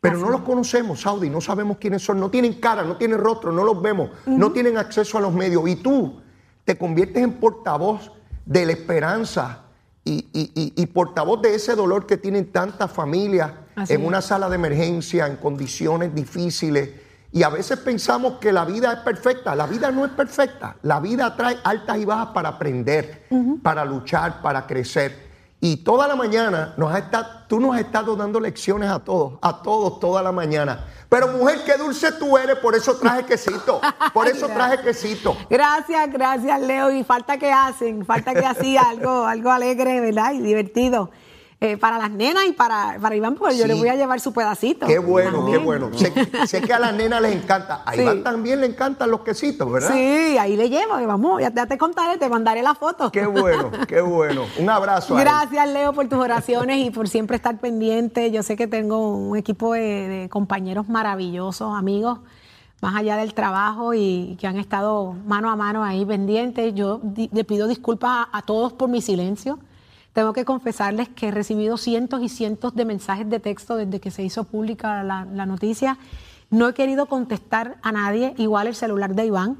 Pero 0.00 0.16
Así 0.16 0.24
no 0.24 0.30
los 0.30 0.40
conocemos, 0.42 1.00
Saudi, 1.00 1.28
no 1.30 1.40
sabemos 1.40 1.78
quiénes 1.78 2.02
son, 2.02 2.20
no 2.20 2.30
tienen 2.30 2.54
cara, 2.60 2.82
no 2.84 2.96
tienen 2.96 3.18
rostro, 3.18 3.50
no 3.52 3.64
los 3.64 3.80
vemos, 3.82 4.10
no 4.26 4.52
tienen 4.52 4.78
acceso 4.78 5.18
a 5.18 5.20
los 5.20 5.32
medios. 5.32 5.66
Y 5.68 5.76
tú 5.76 6.20
te 6.64 6.76
conviertes 6.78 7.22
en 7.22 7.34
portavoz 7.34 8.12
de 8.44 8.66
la 8.66 8.72
esperanza 8.72 9.62
y, 10.04 10.28
y- 10.32 10.52
y- 10.54 10.72
y 10.82 10.86
portavoz 10.86 11.42
de 11.42 11.54
ese 11.54 11.74
dolor 11.74 12.06
que 12.06 12.16
tienen 12.16 12.52
tantas 12.52 12.92
familias 12.92 13.50
en 13.88 14.06
una 14.06 14.20
sala 14.22 14.48
de 14.48 14.54
emergencia, 14.54 15.26
en 15.26 15.36
condiciones 15.36 16.14
difíciles. 16.14 16.90
Y 17.36 17.42
a 17.42 17.50
veces 17.50 17.78
pensamos 17.80 18.38
que 18.40 18.50
la 18.50 18.64
vida 18.64 18.94
es 18.94 18.98
perfecta. 19.00 19.54
La 19.54 19.66
vida 19.66 19.90
no 19.90 20.06
es 20.06 20.10
perfecta. 20.12 20.76
La 20.80 21.00
vida 21.00 21.36
trae 21.36 21.58
altas 21.64 21.98
y 21.98 22.06
bajas 22.06 22.28
para 22.28 22.48
aprender, 22.48 23.26
para 23.62 23.84
luchar, 23.84 24.40
para 24.40 24.66
crecer. 24.66 25.28
Y 25.60 25.84
toda 25.84 26.08
la 26.08 26.16
mañana 26.16 26.72
nos 26.78 26.90
has 26.90 27.00
estado, 27.00 27.26
tú 27.46 27.60
nos 27.60 27.74
has 27.74 27.82
estado 27.82 28.16
dando 28.16 28.40
lecciones 28.40 28.88
a 28.88 29.00
todos, 29.00 29.34
a 29.42 29.60
todos 29.60 30.00
toda 30.00 30.22
la 30.22 30.32
mañana. 30.32 30.86
Pero 31.10 31.28
mujer, 31.28 31.58
qué 31.66 31.76
dulce 31.76 32.10
tú 32.12 32.38
eres, 32.38 32.56
por 32.56 32.74
eso 32.74 32.96
traje 32.96 33.26
quesito. 33.26 33.82
Por 34.14 34.28
eso 34.28 34.46
traje 34.54 34.78
quesito. 34.80 35.36
Gracias, 35.50 36.10
gracias, 36.10 36.58
Leo. 36.62 36.90
Y 36.90 37.04
falta 37.04 37.36
que 37.36 37.52
hacen, 37.52 38.06
falta 38.06 38.32
que 38.32 38.46
hacía 38.46 38.80
algo, 38.88 39.26
algo 39.26 39.50
alegre, 39.50 40.00
¿verdad? 40.00 40.32
Y 40.32 40.40
divertido. 40.40 41.10
Eh, 41.58 41.78
para 41.78 41.96
las 41.96 42.10
nenas 42.10 42.44
y 42.46 42.52
para, 42.52 42.98
para 43.00 43.16
Iván, 43.16 43.34
porque 43.34 43.56
yo 43.56 43.66
le 43.66 43.72
voy 43.72 43.88
a 43.88 43.94
llevar 43.94 44.20
su 44.20 44.30
pedacito. 44.30 44.86
Qué 44.86 44.98
bueno, 44.98 45.38
También. 45.38 45.58
qué 45.58 45.64
bueno. 45.64 45.90
Sé, 45.96 46.12
sé 46.46 46.60
que 46.60 46.74
a 46.74 46.78
las 46.78 46.92
nenas 46.92 47.22
les 47.22 47.34
encanta. 47.34 47.82
A 47.86 47.94
Sí. 47.94 48.02
Iván 48.02 48.22
también 48.22 48.60
le 48.60 48.66
encantan 48.66 49.10
los 49.10 49.20
quesitos, 49.22 49.72
¿verdad? 49.72 49.90
Sí, 49.90 50.36
ahí 50.36 50.54
le 50.54 50.68
llevo, 50.68 50.98
que 50.98 51.06
vamos, 51.06 51.40
ya, 51.40 51.50
ya 51.54 51.64
te 51.64 51.78
contaré, 51.78 52.18
te 52.18 52.28
mandaré 52.28 52.62
la 52.62 52.74
foto. 52.74 53.10
Qué 53.10 53.24
bueno, 53.24 53.70
qué 53.88 54.02
bueno. 54.02 54.42
Un 54.58 54.68
abrazo. 54.68 55.14
Gracias, 55.14 55.66
Leo, 55.70 55.94
por 55.94 56.06
tus 56.10 56.18
oraciones 56.18 56.76
y 56.86 56.90
por 56.90 57.08
siempre 57.08 57.36
estar 57.36 57.56
pendiente. 57.58 58.30
Yo 58.30 58.42
sé 58.42 58.54
que 58.54 58.66
tengo 58.66 59.16
un 59.16 59.34
equipo 59.38 59.72
de, 59.72 59.80
de 60.08 60.28
compañeros 60.28 60.90
maravillosos, 60.90 61.74
amigos, 61.74 62.18
más 62.82 62.94
allá 62.96 63.16
del 63.16 63.32
trabajo 63.32 63.94
y 63.94 64.36
que 64.38 64.46
han 64.46 64.58
estado 64.58 65.14
mano 65.26 65.50
a 65.50 65.56
mano 65.56 65.82
ahí 65.82 66.04
pendientes. 66.04 66.74
Yo 66.74 67.00
di- 67.02 67.30
le 67.32 67.44
pido 67.44 67.66
disculpas 67.66 68.26
a, 68.30 68.36
a 68.36 68.42
todos 68.42 68.74
por 68.74 68.90
mi 68.90 69.00
silencio. 69.00 69.58
Tengo 70.16 70.32
que 70.32 70.46
confesarles 70.46 71.10
que 71.10 71.28
he 71.28 71.30
recibido 71.30 71.76
cientos 71.76 72.22
y 72.22 72.30
cientos 72.30 72.74
de 72.74 72.86
mensajes 72.86 73.28
de 73.28 73.38
texto 73.38 73.76
desde 73.76 74.00
que 74.00 74.10
se 74.10 74.22
hizo 74.22 74.44
pública 74.44 75.02
la, 75.02 75.26
noticia. 75.44 75.98
No 76.48 76.70
he 76.70 76.72
querido 76.72 77.04
contestar 77.04 77.76
a 77.82 77.92
nadie, 77.92 78.32
igual 78.38 78.66
el 78.66 78.74
celular 78.74 79.14
de 79.14 79.26
Iván 79.26 79.58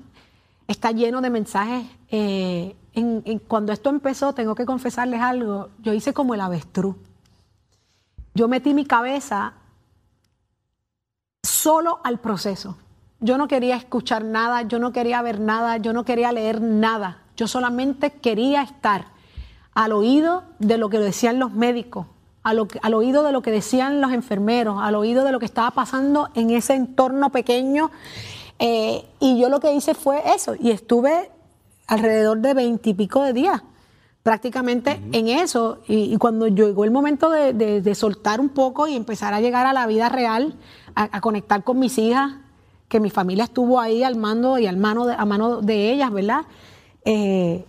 está 0.67 0.93
lleno 0.93 1.21
de 1.21 1.29
mensajes. 1.29 1.85
eh, 2.11 2.75
en- 2.95 3.39
cuando 3.41 3.71
esto 3.71 3.91
empezó, 3.91 4.33
tengo 4.33 4.55
que 4.55 4.65
confesarles 4.65 5.21
algo, 5.21 5.69
yo 5.83 5.93
hice 5.93 6.15
como 6.15 6.33
el 6.33 6.41
avestruz. 6.41 6.97
Yo 8.33 8.49
metí 8.49 8.73
mi 8.73 8.87
cabeza 8.87 9.53
solo 11.43 12.01
al 12.03 12.19
proceso. 12.19 12.79
Yo 13.21 13.37
no 13.37 13.47
quería 13.47 13.77
escuchar 13.77 14.25
nada, 14.25 14.63
yo 14.63 14.79
no 14.79 14.93
quería 14.93 15.21
ver 15.21 15.39
nada, 15.39 15.77
yo 15.77 15.93
no 15.93 16.07
quería 16.07 16.33
leer 16.33 16.63
nada. 16.63 17.19
Yo 17.37 17.47
solamente 17.47 18.11
quería 18.11 18.63
estar 18.63 19.16
al 19.77 19.93
oído 19.93 20.43
de 20.59 20.79
lo 20.79 20.89
que 20.89 20.99
decían 20.99 21.39
los 21.39 21.53
médicos, 21.53 22.07
al 22.43 22.95
oído 22.95 23.23
de 23.23 23.33
lo 23.33 23.43
que 23.43 23.51
decían 23.51 24.01
los 24.01 24.13
enfermeros, 24.13 24.79
al 24.81 24.95
oído 24.95 25.23
de 25.23 25.33
lo 25.33 25.39
que 25.39 25.45
estaba 25.45 25.71
pasando 25.73 26.31
en 26.35 26.51
ese 26.51 26.75
entorno 26.75 27.31
pequeño. 27.31 27.91
Eh, 28.59 29.05
y 29.21 29.39
yo 29.39 29.51
lo 29.51 29.61
que 29.61 29.75
hice 29.75 29.93
fue 29.95 30.23
eso, 30.35 30.55
y 30.59 30.71
estuve 30.71 31.31
alrededor 31.89 32.39
de 32.39 32.55
veintipico 32.55 33.23
de 33.23 33.35
días 33.35 33.63
prácticamente 34.23 34.99
en 35.13 35.29
eso. 35.29 35.81
Y, 35.87 36.15
y 36.15 36.17
cuando 36.17 36.47
llegó 36.49 36.85
el 36.85 36.91
momento 36.91 37.29
de, 37.29 37.53
de- 37.53 37.83
de 37.83 37.95
soltar 37.95 38.41
un 38.41 38.49
poco 38.49 38.89
y 38.89 38.97
empezar 38.97 39.35
a 39.35 39.41
llegar 39.41 39.67
a 39.67 39.75
la 39.75 39.87
vida 39.87 40.09
real, 40.09 40.55
a, 40.95 41.09
a 41.13 41.21
conectar 41.21 41.65
con 41.65 41.79
mis 41.79 41.99
hijas, 41.99 42.33
que 42.89 42.99
mi 42.99 43.11
familia 43.11 43.45
estuvo 43.45 43.79
ahí 43.79 44.03
al 44.03 44.17
mando 44.17 44.59
y 44.59 44.67
al 44.67 44.79
mano 44.79 45.05
de, 45.05 45.15
a 45.15 45.25
mano 45.27 45.61
de 45.61 45.93
ellas, 45.93 46.11
¿verdad? 46.13 46.43
Eh, 47.05 47.67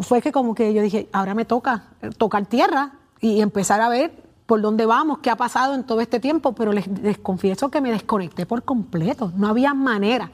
fue 0.00 0.20
que 0.20 0.32
como 0.32 0.54
que 0.54 0.72
yo 0.74 0.82
dije, 0.82 1.08
ahora 1.12 1.34
me 1.34 1.44
toca 1.44 1.84
eh, 2.02 2.10
tocar 2.16 2.46
tierra 2.46 2.92
y 3.20 3.40
empezar 3.40 3.80
a 3.80 3.88
ver 3.88 4.12
por 4.46 4.60
dónde 4.60 4.84
vamos, 4.86 5.18
qué 5.18 5.30
ha 5.30 5.36
pasado 5.36 5.74
en 5.74 5.84
todo 5.84 6.00
este 6.00 6.18
tiempo, 6.18 6.52
pero 6.54 6.72
les, 6.72 6.86
les 6.88 7.18
confieso 7.18 7.70
que 7.70 7.80
me 7.80 7.92
desconecté 7.92 8.46
por 8.46 8.64
completo, 8.64 9.32
no 9.36 9.46
había 9.46 9.74
manera 9.74 10.32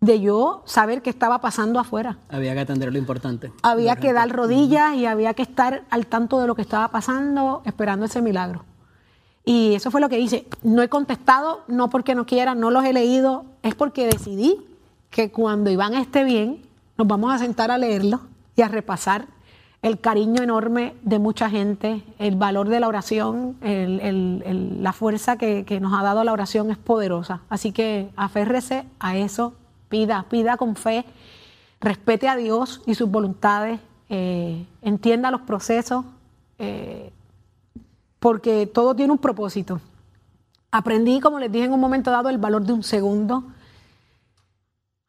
de 0.00 0.20
yo 0.20 0.62
saber 0.66 1.02
qué 1.02 1.10
estaba 1.10 1.40
pasando 1.40 1.80
afuera 1.80 2.18
Había 2.28 2.52
que 2.52 2.60
atender 2.60 2.92
lo 2.92 2.98
importante. 2.98 3.52
había 3.62 3.96
que 3.96 4.12
dar 4.12 4.28
rodillas 4.30 4.94
y 4.94 5.06
había 5.06 5.34
que 5.34 5.42
estar 5.42 5.84
al 5.90 6.06
tanto 6.06 6.40
de 6.40 6.46
lo 6.46 6.54
que 6.54 6.62
estaba 6.62 6.88
pasando, 6.88 7.62
esperando 7.64 8.04
ese 8.04 8.20
milagro. 8.20 8.64
Y 9.46 9.74
eso 9.74 9.90
fue 9.90 10.00
lo 10.00 10.08
que 10.08 10.18
hice. 10.18 10.46
No 10.62 10.82
he 10.82 10.88
contestado, 10.88 11.62
no 11.68 11.90
porque 11.90 12.14
no 12.14 12.26
quiera, 12.26 12.54
no 12.54 12.70
los 12.70 12.84
he 12.84 12.92
leído, 12.92 13.44
es 13.62 13.74
porque 13.74 14.06
decidí 14.06 14.58
que 15.10 15.30
cuando 15.30 15.70
Iván 15.70 15.94
esté 15.94 16.24
bien, 16.24 16.62
nos 16.96 17.06
vamos 17.06 17.32
a 17.32 17.38
sentar 17.38 17.70
a 17.70 17.78
leerlo 17.78 18.20
y 18.56 18.62
a 18.62 18.68
repasar 18.68 19.26
el 19.82 20.00
cariño 20.00 20.42
enorme 20.42 20.94
de 21.02 21.18
mucha 21.18 21.50
gente, 21.50 22.02
el 22.18 22.36
valor 22.36 22.68
de 22.68 22.80
la 22.80 22.88
oración, 22.88 23.56
la 23.60 24.92
fuerza 24.94 25.36
que, 25.36 25.64
que 25.66 25.78
nos 25.78 25.92
ha 25.92 26.02
dado 26.02 26.24
la 26.24 26.32
oración 26.32 26.70
es 26.70 26.78
poderosa. 26.78 27.42
Así 27.50 27.70
que 27.70 28.08
aférrese 28.16 28.84
a 28.98 29.16
eso, 29.16 29.52
pida, 29.90 30.24
pida 30.30 30.56
con 30.56 30.74
fe, 30.74 31.04
respete 31.80 32.28
a 32.28 32.36
Dios 32.36 32.80
y 32.86 32.94
sus 32.94 33.10
voluntades, 33.10 33.78
eh, 34.08 34.64
entienda 34.82 35.30
los 35.30 35.42
procesos, 35.42 36.04
eh, 36.58 37.12
porque 38.18 38.66
todo 38.66 38.96
tiene 38.96 39.12
un 39.12 39.18
propósito. 39.18 39.80
Aprendí, 40.70 41.20
como 41.20 41.38
les 41.38 41.52
dije 41.52 41.66
en 41.66 41.72
un 41.72 41.80
momento 41.80 42.10
dado, 42.10 42.30
el 42.30 42.38
valor 42.38 42.64
de 42.64 42.72
un 42.72 42.82
segundo. 42.82 43.44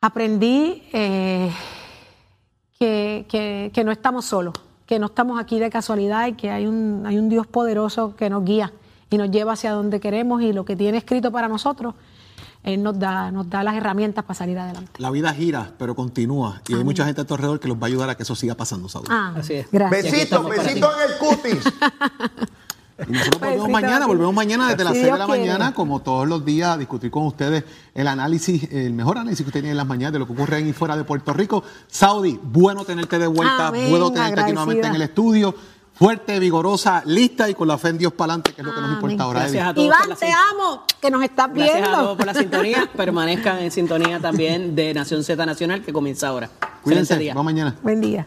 Aprendí 0.01 0.83
eh, 0.91 1.49
que, 2.80 3.26
que- 3.30 3.71
que 3.73 3.84
no 3.84 3.91
estamos 3.91 4.26
solos, 4.26 4.53
que 4.86 4.99
no 4.99 5.07
estamos 5.07 5.39
aquí 5.39 5.59
de 5.59 5.69
casualidad 5.69 6.28
y 6.28 6.34
que 6.34 6.51
hay 6.51 6.65
un, 6.67 7.03
hay 7.05 7.17
un 7.17 7.30
Dios 7.30 7.47
poderoso 7.47 8.15
que 8.15 8.30
nos 8.30 8.43
guía 8.45 8.71
y 9.09 9.17
nos 9.17 9.30
lleva 9.32 9.53
hacia 9.53 9.71
donde 9.71 9.99
queremos 9.99 10.41
y 10.41 10.51
lo 10.53 10.65
que 10.65 10.76
tiene 10.76 10.97
escrito 10.97 11.32
para 11.32 11.47
nosotros, 11.47 11.93
Él 12.63 12.82
nos 12.84 12.97
da, 12.99 13.32
nos 13.32 13.49
da 13.49 13.63
las 13.63 13.76
herramientas 13.76 14.26
para 14.26 14.34
salir 14.38 14.57
adelante. 14.59 14.91
La 14.97 15.11
vida 15.11 15.32
gira, 15.34 15.71
pero 15.78 15.95
continúa. 15.95 16.61
Y 16.67 16.73
hay 16.76 16.84
mucha 16.84 17.05
gente 17.05 17.21
a 17.21 17.26
tu 17.26 17.34
alrededor 17.36 17.59
que 17.59 17.67
los 17.67 17.78
va 17.78 17.84
a 17.84 17.86
ayudar 17.88 18.09
a 18.09 18.15
que 18.17 18.23
eso 18.23 18.36
siga 18.36 18.55
pasando, 18.55 18.89
Saúl. 18.89 19.05
Ah, 19.09 19.34
Así 19.38 19.53
es. 19.53 19.67
Gracias. 19.71 20.03
Y 20.05 20.07
aquí 20.07 20.15
Besito, 20.17 20.36
estamos 20.36 20.55
para 20.55 20.63
besito 20.63 20.88
ti. 20.89 20.93
en 21.03 21.11
el 21.11 21.17
cutis. 21.61 21.73
Y 23.07 23.11
nosotros 23.11 23.39
volvemos 23.41 23.67
Besito, 23.67 23.81
mañana, 23.81 24.07
volvemos 24.07 24.33
mañana 24.33 24.69
desde 24.69 24.83
las 24.85 24.93
Si 24.93 24.99
6 25.01 25.11
de 25.13 25.19
la 25.19 25.25
quiere. 25.25 25.41
mañana, 25.41 25.73
como 25.73 25.99
todos 26.01 26.27
los 26.27 26.45
días, 26.45 26.69
a 26.75 26.77
discutir 26.77 27.11
con 27.11 27.25
ustedes 27.25 27.63
el 27.93 28.07
análisis, 28.07 28.71
el 28.71 28.93
mejor 28.93 29.17
análisis 29.17 29.43
que 29.43 29.49
usted 29.49 29.59
tiene 29.59 29.71
en 29.71 29.77
las 29.77 29.87
mañanas 29.87 30.13
de 30.13 30.19
lo 30.19 30.27
que 30.27 30.33
ocurre 30.33 30.59
en 30.59 30.69
y 30.69 30.73
fuera 30.73 30.95
de 30.95 31.03
Puerto 31.03 31.33
Rico. 31.33 31.63
Saudi, 31.87 32.39
bueno 32.41 32.85
tenerte 32.85 33.19
de 33.19 33.27
vuelta, 33.27 33.67
Amén, 33.67 33.89
bueno 33.89 34.11
tenerte 34.11 34.41
aquí 34.41 34.51
nuevamente 34.53 34.87
en 34.87 34.95
el 34.95 35.01
estudio. 35.01 35.53
Fuerte, 35.93 36.39
vigorosa, 36.39 37.03
lista 37.05 37.49
y 37.49 37.53
con 37.53 37.69
la 37.69 37.77
fe 37.77 37.87
en 37.89 37.97
Dios 37.97 38.11
para 38.11 38.33
adelante, 38.33 38.51
que 38.53 38.61
es 38.61 38.65
lo 38.67 38.73
que 38.73 38.81
nos 38.81 38.89
Amén. 38.89 39.01
importa 39.01 39.23
ahora. 39.23 39.39
Gracias 39.41 39.67
a 39.67 39.73
todos 39.73 39.87
Iván, 39.87 40.17
te 40.19 40.29
amo, 40.31 40.83
que 41.01 41.09
nos 41.09 41.23
estás 41.23 41.53
Gracias 41.53 41.73
viendo. 41.77 41.97
a 41.97 42.01
todos 42.01 42.17
por 42.17 42.25
la 42.25 42.33
sintonía. 42.41 42.89
Permanezcan 42.95 43.59
en 43.59 43.71
sintonía 43.71 44.19
también 44.19 44.75
de 44.75 44.93
Nación 44.93 45.23
Z 45.23 45.45
Nacional 45.45 45.81
que 45.83 45.93
comienza 45.93 46.27
ahora. 46.29 46.49
Cuídense, 46.81 47.17
día. 47.17 47.33
vamos 47.33 47.45
mañana. 47.45 47.75
Buen 47.81 47.99
día. 48.01 48.25